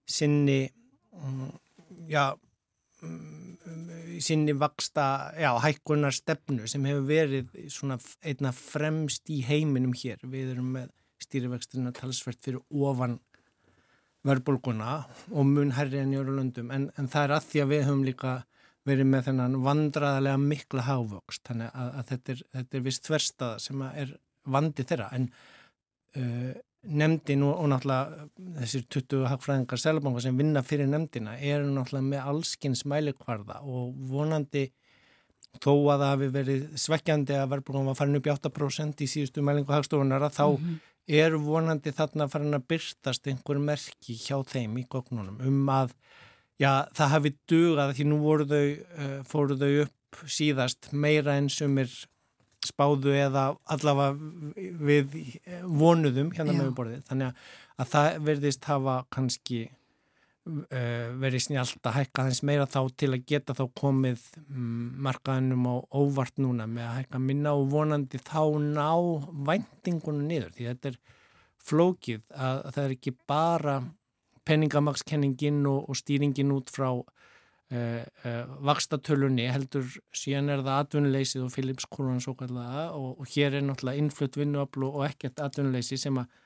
[0.09, 0.71] sinni,
[1.13, 1.51] mm,
[2.09, 2.33] já,
[3.03, 10.19] mm, sinni vaksta, já, hækkunar stefnu sem hefur verið svona einna fremst í heiminum hér.
[10.23, 10.91] Við erum með
[11.23, 13.21] stýrivexturinn að talsvert fyrir ofan
[14.27, 17.73] verðbólguna og mun herri en í öru löndum en, en það er að því að
[17.73, 18.35] við höfum líka
[18.89, 23.63] verið með þennan vandraðarlega mikla hávöxt þannig að, að þetta er, þetta er vist þverstaða
[23.63, 24.15] sem er
[24.53, 25.29] vandi þeirra en
[26.19, 26.53] uh,
[26.83, 28.29] nefndin og, og náttúrulega
[28.59, 34.67] þessir 20 hagfræðingar selabanga sem vinna fyrir nefndina eru náttúrulega með allskins mælikvarða og vonandi
[35.61, 39.45] þó að það hafi verið svekkjandi að verðbólgan var farin upp í 8% í síðustu
[39.45, 40.81] mælingu hagstofunar að þá mm -hmm.
[41.23, 45.95] er vonandi þarna farin að byrstast einhver merki hjá þeim í gognunum um að
[46.62, 48.64] Já, það hafi dugað því nú þau,
[49.02, 51.90] uh, fóru þau upp síðast meira en sumir
[52.62, 54.12] spáðu eða allavega
[54.86, 55.16] við
[55.66, 57.06] vonuðum hérna með borðið.
[57.09, 57.47] Þannig
[57.82, 63.24] að það verðist hafa kannski uh, verið snjált að hækka þess meira þá til að
[63.32, 68.44] geta þá komið um, markaðinum á óvart núna með að hækka minna og vonandi þá
[68.62, 68.90] ná
[69.48, 71.01] væntingunum niður því þetta er
[71.62, 73.76] flókið að, að það er ekki bara
[74.48, 77.06] penningamagskenningin og, og stýringin út frá uh,
[77.73, 83.59] uh, vakstatölunni heldur síðan er það atvinnuleysið og Philips koronan svo kallaða og, og hér
[83.59, 86.39] er náttúrulega innflutt vinnuafl og ekkert atvinnuleysi sem að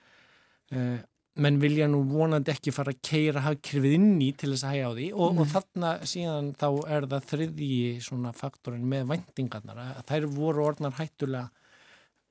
[0.76, 0.98] uh,
[1.36, 4.88] menn vilja nú vonandi ekki fara að keira hafkrifið inn í til þess að hægja
[4.88, 10.02] á því og, og þarna síðan þá er það þriðji svona faktorin með vendingarnar að
[10.08, 11.65] þær voru orðnar hættulega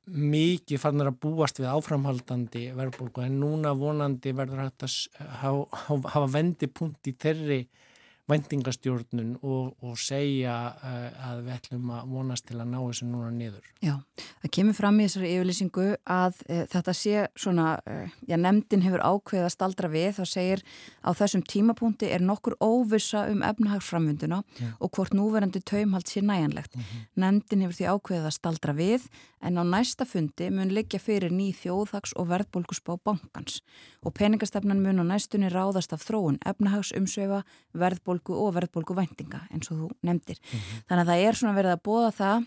[0.05, 7.09] mikið fannar að búast við áframhaldandi verðbólku en núna vonandi verður hægt að hafa, vendipunkt
[7.09, 7.65] í þeirri
[8.29, 13.29] vendingastjórnun og, og segja uh, að við ætlum að vonast til að ná þessu núna
[13.33, 13.67] niður.
[13.85, 13.93] Já,
[14.41, 19.03] það kemur fram í þessari yfirlýsingu að uh, þetta sé svona, uh, já, nefndin hefur
[19.05, 20.65] ákveðið að staldra við, þá segir
[21.05, 24.71] á þessum tímapunkti er nokkur óvisa um efnahagsframvinduna já.
[24.79, 26.73] og hvort núverandi taumhald sé næjanlegt.
[26.73, 26.81] -huh.
[26.81, 27.05] Mhm.
[27.21, 29.09] Nefndin hefur því ákveðið að staldra við
[29.45, 33.61] en á næsta fundi mun liggja fyrir ný þjóðhags og verðbólkusbá bankans
[34.01, 37.43] og peningastefnan mun á næstunni ráðast af þróun efnahagsumsvefa,
[37.73, 40.37] verðbólku og verðbólku væntinga eins og þú nefndir.
[40.41, 40.83] Mm -hmm.
[40.87, 42.45] Þannig að það er svona verið að bóða það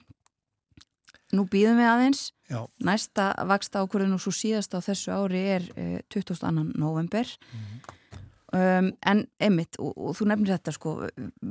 [1.37, 2.67] nú býðum við aðeins Já.
[2.81, 6.73] næsta vaksta ákvörðun og svo síðast á þessu ári er eh, 22.
[6.75, 7.98] november mm -hmm.
[8.49, 10.93] Um, en emitt, og, og þú nefnir þetta sko,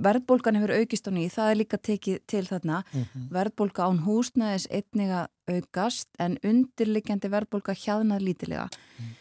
[0.02, 3.28] verðbólgan hefur aukist á nýð, það er líka tekið til þarna mm -hmm.
[3.36, 9.14] verðbólga án húsnæðis einniga aukast en undirlikjandi verðbólga hjaðnað lítilega mm.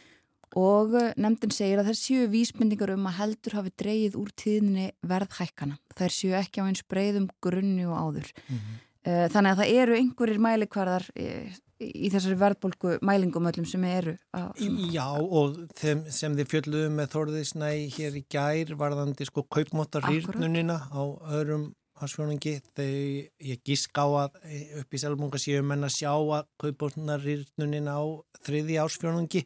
[0.56, 4.90] og uh, nefndin segir að það séu vísmyndingar um að heldur hafi dreyið úr tíðinni
[5.02, 9.28] verðhækkana þær séu ekki á eins breyðum grunni og áður mm -hmm.
[9.28, 15.06] þannig að það eru einhverjir mælikvarðar uh, í þessari verðbólku mælingum öllum sem eru Já
[15.12, 21.02] og þeim, sem þið fjöldluðu með Þorðisnæ hér í gær varðandi sko kaupmóttar hýrnunina á
[21.36, 21.68] öðrum
[22.00, 24.40] hansfjóningi þegar ég gísk á að
[24.80, 28.04] upp í selbunga séum en að sjá að kaupmóttar hýrnunina á
[28.46, 29.44] þriði ásfjóningi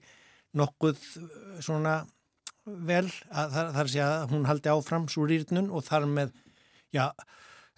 [0.59, 0.99] nokkuð
[1.63, 2.01] svona
[2.65, 6.35] vel að þar, þar sé að hún haldi áfram svo hýrnun og þar með
[6.95, 7.07] já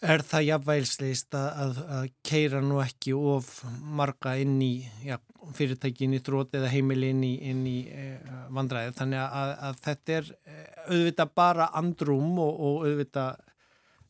[0.03, 3.53] er það jafnvælslist að, að, að keira nú ekki of
[3.99, 4.73] marga inn í
[5.07, 5.19] ja,
[5.57, 8.97] fyrirtækin í þrótt eða heimili inn í, inn í eh, vandræði?
[8.99, 13.41] Þannig að, að þetta er eh, auðvitað bara andrum og, og auðvitað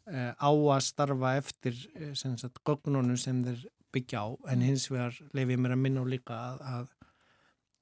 [0.09, 1.79] eh, á að starfa eftir
[2.19, 4.29] sem sagt gognunum sem þeir byggja á.
[4.55, 6.91] En hins vegar leif ég mér að minna á líka að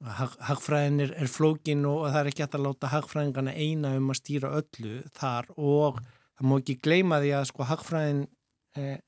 [0.00, 4.22] hagfræðin er, er flókin og það er ekki hægt að láta hagfræðingana eina um að
[4.22, 6.00] stýra öllu þar og
[6.40, 8.22] það má ekki gleima því að sko hagfræðin
[8.80, 8.98] eh,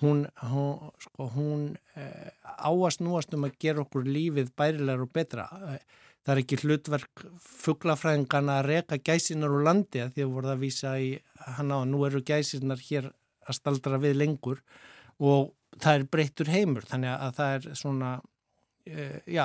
[0.00, 0.22] hún,
[0.52, 1.64] hún, sko, hún
[1.98, 2.30] eh,
[2.62, 5.48] áast núast um að gera okkur lífið bærilegar og betra.
[5.74, 5.80] Eh,
[6.24, 7.24] það er ekki hlutverk
[7.64, 11.10] fugglafræðingana að reka gæsinar úr landi að því að voruð að vísa í
[11.56, 13.10] hann á nú eru gæsinar hér
[13.48, 14.60] að staldra við lengur
[15.18, 18.12] og það er breyttur heimur þannig að það er svona
[19.30, 19.44] já,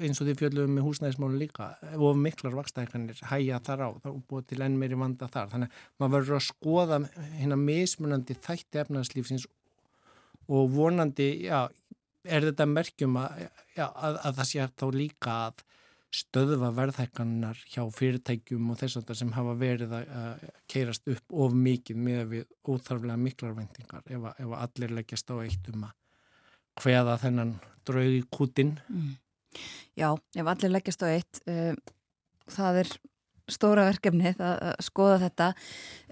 [0.00, 4.48] eins og því fjöldum með húsnæðismáli líka og miklar vakstækanir hæja þar á, þá búið
[4.50, 7.00] til enn meiri vanda þar, þannig að maður verður að skoða
[7.38, 9.48] hérna mismunandi þætti efnarslífsins
[10.50, 11.68] og vonandi, já,
[12.26, 13.44] er þetta merkjum að,
[13.76, 15.66] já, að, að það sé þá líka að
[16.10, 21.54] stöðva verðhækkanar hjá fyrirtækjum og þess að það sem hafa verið að keirast upp of
[21.54, 25.99] mikið með við óþarflega miklar vendingar ef, ef allir leggjast á eitt um að
[26.80, 27.54] hveða þennan
[27.88, 28.76] draugi kútin.
[28.88, 29.14] Mm.
[29.98, 31.78] Já, ef allir leggjast á eitt, um,
[32.50, 32.92] það er
[33.50, 35.50] stóra verkefnið að skoða þetta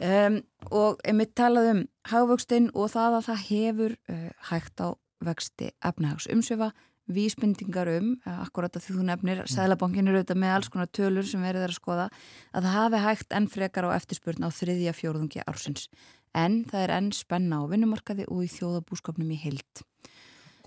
[0.09, 0.41] um,
[0.75, 1.81] og einmitt talað um
[2.11, 4.89] hagvöxtinn og það að það hefur uh, hægt á
[5.25, 6.73] vexti efnahags umsöfa,
[7.09, 9.51] vísbendingar um, uh, akkurat að því þú nefnir, mm.
[9.55, 12.09] Sælabankin eru auðvitað með alls konar tölur sem verið er að skoða,
[12.53, 15.89] að það hafi hægt enn frekar á eftirspurn á þriðja fjórðungi ársins.
[16.37, 19.87] En það er enn spenna á vinnumarkaði og í þjóðabúskapnum í heilt.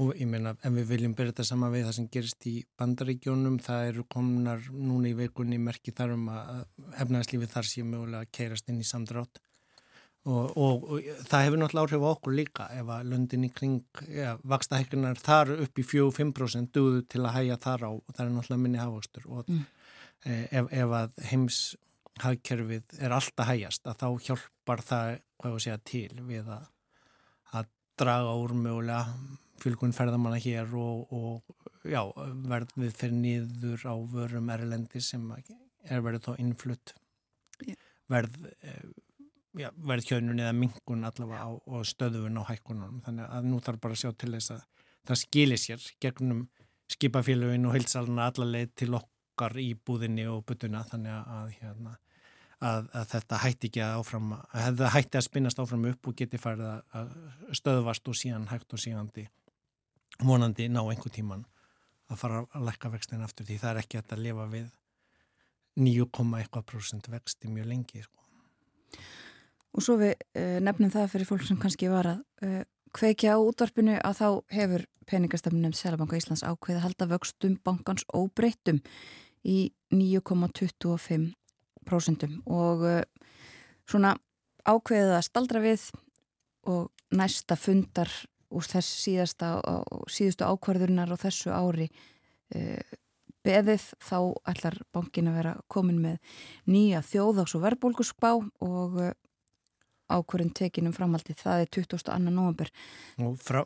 [0.02, 3.60] Og ég meina, ef við viljum byrja þetta sama við það sem gerist í bandaríkjónum,
[3.62, 6.64] það eru komnar núna í veikunni merki þar um að
[7.04, 9.42] efnæðslífið þar sé mögulega að keirast inn í samdrátt.
[10.22, 12.68] Og, og, og það hefur náttúrulega áhrif á okkur líka.
[12.78, 17.58] Ef að löndin í kring, ja, vakstahekkunar þar upp í 4-5% duðu til að hæja
[17.62, 19.64] þar á og það er náttúrulega minni hafastur og mm.
[20.22, 21.56] Eh, ef, ef að heims
[22.22, 26.68] hagkerfið er alltaf hæjast að þá hjálpar það, hvað ég segja, til við að,
[27.58, 29.16] að draga úr mögulega
[29.62, 32.02] fylgun ferðamanna hér og, og já,
[32.52, 36.96] verðið fyrir nýður á vörum erlendi sem er verið þá innflutt
[38.12, 38.84] verð, eh,
[39.62, 43.02] já, verð hjönnun eða mingun allavega á, og stöðun á hækkunum.
[43.06, 46.46] Þannig að nú þarf bara að sjá til þess að það skilir sér gegnum
[46.92, 52.00] skipafélagin og heilsalna allarleið til okkar í búðinni og butuna þannig að hérna
[52.62, 56.14] Að, að þetta hætti ekki að áfram að þetta hætti að spinnast áfram upp og
[56.20, 57.16] geti farið að
[57.58, 59.24] stöðvast og síðan hægt og síðandi
[60.20, 61.46] vonandi ná einhver tíman
[62.12, 64.68] að fara að lekka vextin aftur því það er ekki að lifa við
[65.80, 68.20] 9,1% vexti mjög lengi sko.
[69.72, 73.40] Og svo við uh, nefnum það fyrir fólk sem kannski var að uh, kveikja á
[73.40, 78.80] útvarpinu að þá hefur peningastafnum Sælabanka Íslands ákveð að halda vöxtum bankans óbreyttum
[79.48, 81.32] í 9,25%
[82.52, 83.02] og uh,
[83.88, 84.12] svona
[84.68, 85.82] ákveðið að staldra við
[86.70, 88.12] og næsta fundar
[88.52, 89.54] úr þess síðasta,
[90.12, 91.88] síðustu ákvarðurnar á þessu ári
[92.56, 92.98] uh,
[93.46, 94.18] beðið þá
[94.52, 96.38] ætlar bankin að vera komin með
[96.70, 99.12] nýja þjóðáks og verbulgusbá og uh,
[100.12, 102.18] ákvarðun tekinum framhaldi, það er 22.
[102.28, 102.68] november.
[103.24, 103.62] Og frá,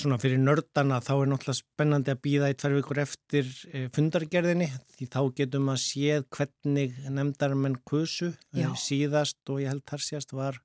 [0.00, 4.70] svona fyrir nördana þá er náttúrulega spennandi að býða í tvær vikur eftir uh, fundargerðinni
[4.96, 8.32] því þá getum að séð hvernig nefndar menn kusu
[8.80, 10.60] síðast og ég held þar síðast var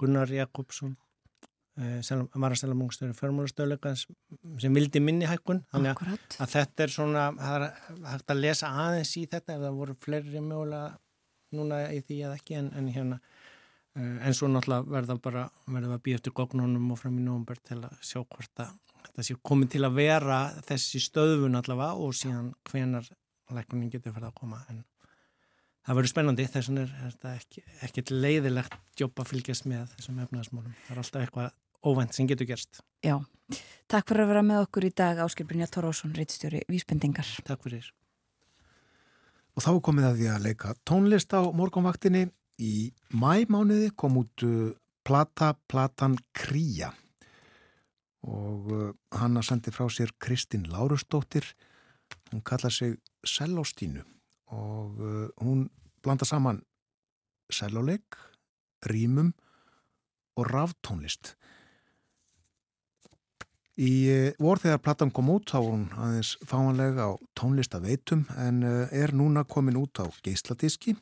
[0.00, 0.96] Gunnar Jakobsson
[1.76, 5.62] var að stela mungstöru fjármálastöðleika sem vildi minni hækkun.
[5.72, 9.62] Þannig að, að þetta er svona það er hægt að lesa aðeins í þetta ef
[9.64, 10.90] það voru fleiri mögulega
[11.56, 13.18] núna í því að ekki en, en hérna
[13.96, 17.62] uh, en svo náttúrulega verða bara verða að býja eftir góknunum og fram í nógumber
[17.66, 18.76] til að sjá hvort að
[19.06, 23.08] þetta sé komið til að vera þessi stöðun allavega og síðan hvenar
[23.50, 24.60] lækunin getur fyrir að koma.
[24.70, 24.84] En
[25.86, 30.22] það verður spennandi þess vegna er þetta ekki, ekki leiðilegt jobb að fylgjast með þessum
[30.24, 31.50] efnaðasmálum það er alltaf eitthvað
[31.86, 32.82] óvænt sem getur gerst.
[33.04, 33.16] Já,
[33.88, 37.28] takk fyrir að vera með okkur í dag Áskil Brynja Torrósson, reittstjóri Vísbendingar.
[37.46, 37.88] Takk fyrir.
[39.56, 42.28] Og þá komið að því að leika tónlist á morgunvaktinni.
[42.60, 44.74] Í mæmániði kom út uh,
[45.06, 46.90] Plata Platan Kría
[48.20, 51.46] og uh, hann að sendi frá sér Kristinn Lárusdóttir.
[52.34, 54.04] Hún kallar sig Sellóstínu
[54.50, 55.68] og uh, hún
[56.02, 56.62] blanda saman
[57.50, 58.16] sellóleik,
[58.86, 59.32] rýmum
[60.38, 61.34] og ráftónlist.
[63.80, 68.90] Í eh, vor þegar plattan kom út var hún aðeins fáanlega á tónlistaveitum en eh,
[68.92, 70.96] er núna komin út á geisladiski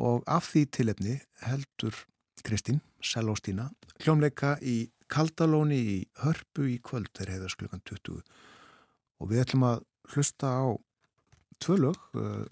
[0.00, 1.98] og af því tilefni heldur
[2.40, 3.68] Kristín Selóstína
[4.00, 8.22] hljómleika í Kaldalóni í Hörpu í kvöld þegar heiðast klukkan 20
[9.20, 9.84] og við ætlum að
[10.14, 10.66] hlusta á
[11.60, 12.46] tvö lög uh,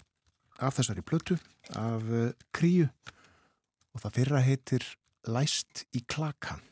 [0.59, 1.37] af þessari plötu
[1.75, 2.89] af uh, Kríu.
[3.93, 4.85] Og það fyrra heitir
[5.29, 6.63] Læst í klakan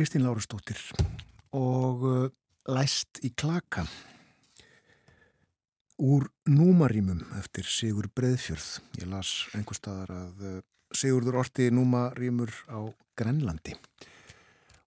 [0.00, 0.78] Kristín Lárustóttir
[1.52, 2.28] og uh,
[2.72, 3.82] læst í klaka
[6.00, 8.78] úr númarímum eftir Sigur Breðfjörð.
[8.96, 10.54] Ég las einhver staðar að uh,
[10.96, 12.80] Sigurður orti númarímur á
[13.12, 13.76] Grenlandi.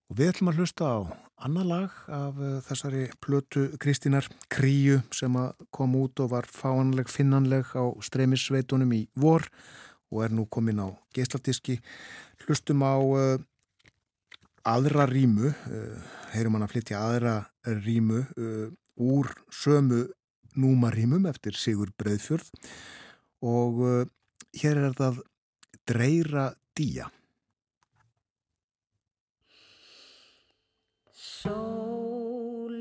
[0.09, 0.97] Og við ætlum að hlusta á
[1.45, 5.37] annar lag af uh, þessari plötu Kristínar Kríu sem
[5.69, 9.45] kom út og var fáanleg, finnanleg á streymisveitunum í vor
[10.09, 11.83] og er nú komin á geislatiski.
[12.47, 13.41] Hlustum á uh,
[14.63, 15.97] aðra rímu, uh,
[16.33, 17.35] heyrum hann að flytja aðra
[17.83, 18.67] rímu uh,
[19.03, 20.07] úr sömu
[20.55, 22.49] númarímum eftir Sigur Breðfjörð
[23.43, 24.05] og uh,
[24.55, 25.21] hér er það
[25.89, 27.09] Dreira Día.
[31.43, 32.79] Sólinn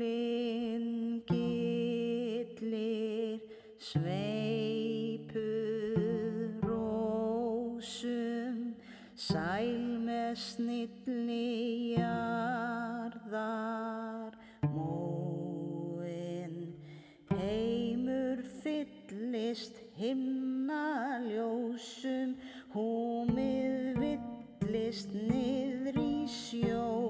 [1.27, 3.39] gillir
[3.83, 5.43] sveipur
[6.63, 8.71] rósum
[9.19, 9.82] sæl
[10.13, 13.17] með snilli jarðar.
[14.73, 16.57] Móin
[17.33, 22.35] heimur fyllist himnaljósum
[22.75, 27.02] húmið villist niður í sjóin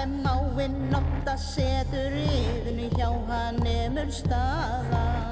[0.00, 5.26] sem áinn notta setur yðinu hjá hann emur staðar.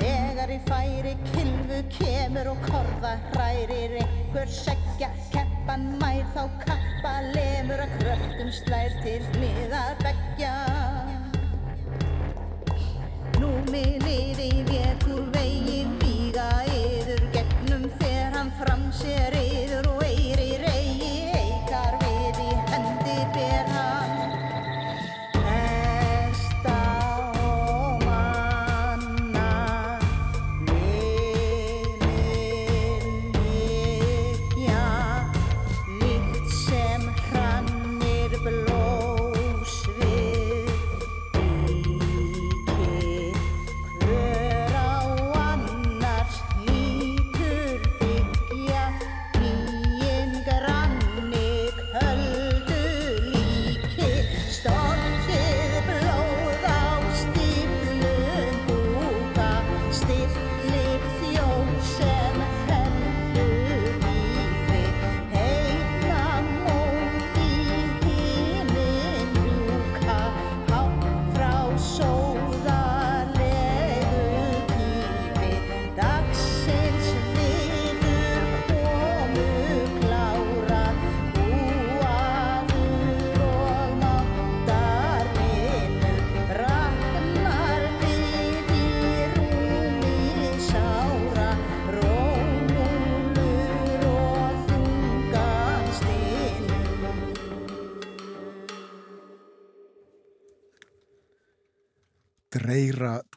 [0.00, 7.84] Þegar í færi kilfu kemur og korða hrærir einhver seggja keppan mær þá kappa lemur
[7.86, 10.11] að kröftum slær til hliðar beggja.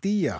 [0.05, 0.35] Día.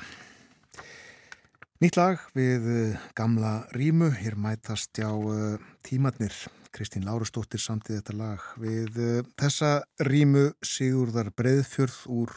[1.82, 6.36] Nýtt lag við eh, gamla rímu, hér mætast já uh, tímatnir.
[6.76, 9.72] Kristín Lárusdóttir samtið þetta lag við uh, þessa
[10.06, 12.36] rímu Sigurðar Breiðfjörð úr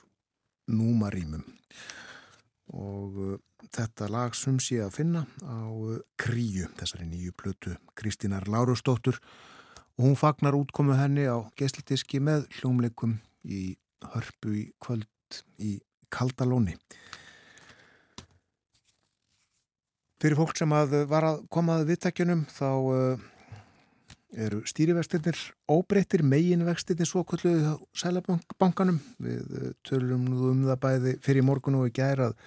[0.73, 1.45] Núma rímum.
[2.73, 3.37] Og
[3.77, 5.69] þetta lag sum sé að finna á
[6.17, 9.21] Kríu, þessari nýju plötu Kristínar Lárusdóttur
[9.99, 13.77] og hún fagnar útkomu henni á geisladiski með hljómleikum í
[14.15, 15.09] hörpu í kvöld
[15.61, 15.77] í
[16.13, 16.75] Kaldalóni.
[20.19, 23.27] Fyrir fólk sem að var að koma að viðtækjunum þá uh,
[24.35, 25.39] eru stýrivextirnir
[25.71, 28.99] óbreyttir meginvextirnir svo kvölduðu sælabankanum.
[29.23, 32.43] Við uh, tölum nú um það bæði fyrir morgun og í gæra að,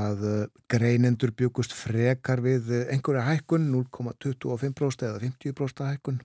[0.00, 0.26] að
[0.74, 6.20] greinendur byggust frekar við einhverja hækkun 0,25% eða 50% hækkun.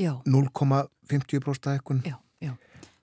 [0.00, 2.02] Já, 0,50% hækkun.
[2.02, 2.56] já, já.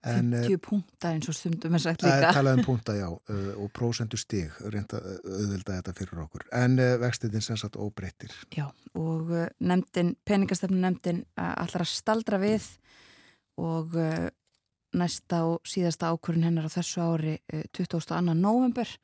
[0.08, 2.36] En, uh, 50 púnta eins og stundum er sagt Það er líka.
[2.38, 6.46] talað um púnta, já, uh, og prósendu stig reynda uh, auðvelda þetta fyrir okkur.
[6.56, 8.32] En vextiðin sem sagt óbreyttir.
[8.56, 12.70] Já, og nefndin, peningastefnu nefndin allar að staldra við
[13.60, 13.98] og
[14.96, 18.24] næsta og síðasta ákvörðin hennar á þessu ári uh, 22.
[18.40, 18.96] november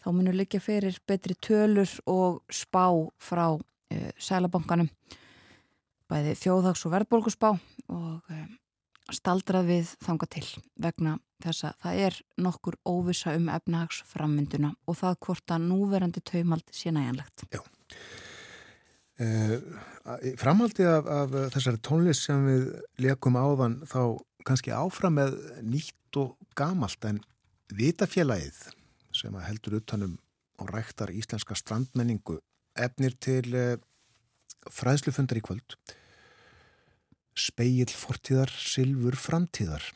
[0.00, 2.86] þá munur liggja fyrir betri tölur og spá
[3.20, 3.58] frá
[4.22, 4.86] sælabankanum
[6.08, 7.48] bæði þjóðhags og verðbólgusspá
[7.90, 8.30] og
[9.14, 10.46] staldrað við þanga til
[10.80, 16.74] vegna þess að það er nokkur óvisa um efnahagsframmynduna og það hvort að núverandi taumald
[16.74, 17.46] sé næjanlegt.
[19.20, 19.58] Uh,
[20.24, 22.68] í framaldi af, af þessari tónlist sem við
[23.04, 24.16] leikum áðan þá
[24.48, 27.20] kannski áfram með nýtt og gamalt en
[27.76, 28.62] vitafélagið
[29.14, 30.16] sem heldur utanum
[30.60, 32.38] og ræktar íslenska strandmenningu
[32.80, 33.76] efnir til uh,
[34.72, 35.76] fræðslufundar í kvöld
[37.40, 39.86] speill fortíðar, silfur framtíðar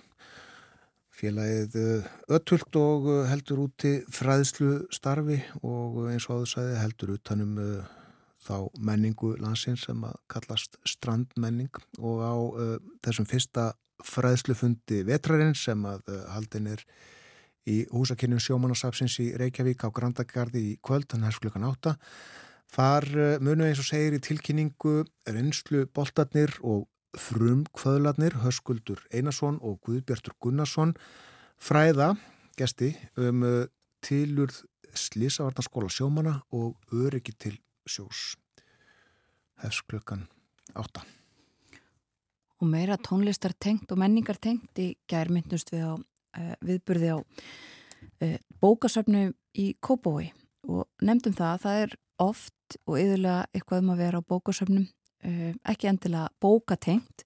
[1.14, 2.06] félagið uh,
[2.36, 7.92] öttult og uh, heldur úti fræðslu starfi og eins og áður sagði heldur utanum uh,
[8.44, 13.70] þá menningu landsins sem að kallast strandmenning og á uh, þessum fyrsta
[14.04, 16.82] fræðslufundi vetrarinn sem að uh, haldin er
[17.70, 21.94] í húsakinnum sjómanasapsins í Reykjavík á Grandagarði í kvöld, þannig að klukkan átta.
[22.74, 24.98] Þar uh, munu eins og segir í tilkynningu
[25.30, 26.88] reynslu boltarnir og
[27.20, 30.94] frum kvöðlarnir, Höskuldur Einarsson og Guðbjartur Gunnarsson
[31.60, 32.14] fræða
[32.58, 33.66] gesti um uh,
[34.04, 34.62] tilurð
[34.94, 37.58] Slísavarnaskóla sjómana og öryggi til
[37.88, 38.36] sjós.
[39.58, 40.28] Hefst klukkan
[40.74, 41.02] átta.
[42.64, 47.18] og meira tónlistar tengt og menningar tengt í gær myndnust við á uh, viðburði á
[47.20, 50.30] uh, bókasöfnu í Kópói
[50.64, 54.86] og nefndum það að það er oft og yðurlega eitthvað um að vera á bókasöfnum
[55.24, 57.24] ekki endilega bókatengt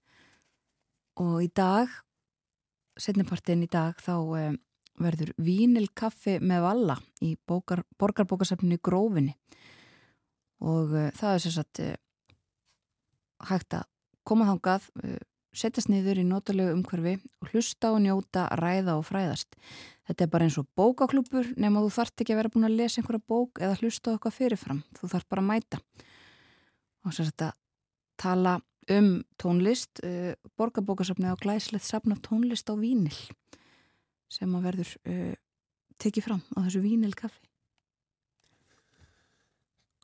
[1.19, 1.91] og í dag
[2.99, 4.57] setnipartin í dag þá uh,
[4.99, 9.35] verður vínilkaffi með valla í bókar, borgarbókasafninu í Grófinni
[10.65, 11.93] og uh, það er uh,
[13.49, 13.87] hægt að
[14.27, 15.21] koma þangað, uh,
[15.55, 19.57] setjast niður í notalegu umhverfi og hlusta og njóta, ræða og fræðast.
[20.09, 23.01] Þetta er bara eins og bókaklúpur nema þú þart ekki að vera búin að lesa
[23.01, 25.81] einhverja bók eða hlusta okkar fyrirfram, þú þart bara að mæta.
[27.07, 27.55] Og að
[28.21, 28.59] tala
[28.89, 33.17] um tónlist, uh, borgarbókasafni á glæslegt safn af tónlist á vínil
[34.33, 35.37] sem að verður uh,
[36.01, 37.49] tekið fram á þessu vínilkaffi.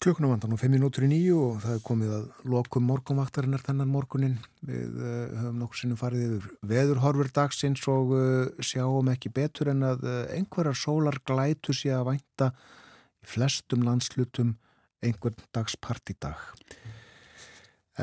[0.05, 3.89] Klukkunum vandan og fimm minútur í nýju og það er komið að lokum morgunvaktarinnar þennan
[3.89, 4.35] morgunin.
[4.61, 9.81] Við uh, höfum nokkur sinnum farið yfir veðurhorfur dagsins og uh, sjáum ekki betur en
[9.89, 12.51] að uh, einhverjar sólar glætu sé að vænta
[13.25, 14.59] í flestum landslutum
[15.05, 16.53] einhvern dags partidag.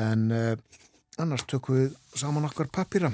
[0.00, 0.28] En
[1.20, 3.12] annars tökum við saman okkar pappira.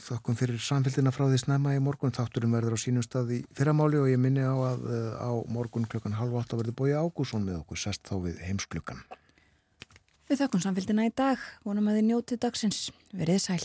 [0.00, 2.14] Þakkum fyrir samfélgina frá því snemma í morgun.
[2.14, 4.84] Þátturum verður á sínum stað í fyrramáli og ég minni á að
[5.18, 9.02] á morgun klukkan halv átt að verður bói Ágússon með okkur sest þá við heimsklukkan.
[10.30, 11.42] Við þakkum samfélgina í dag.
[11.66, 12.84] Vonum að þið njótið dagsins.
[13.10, 13.64] Verið sæl.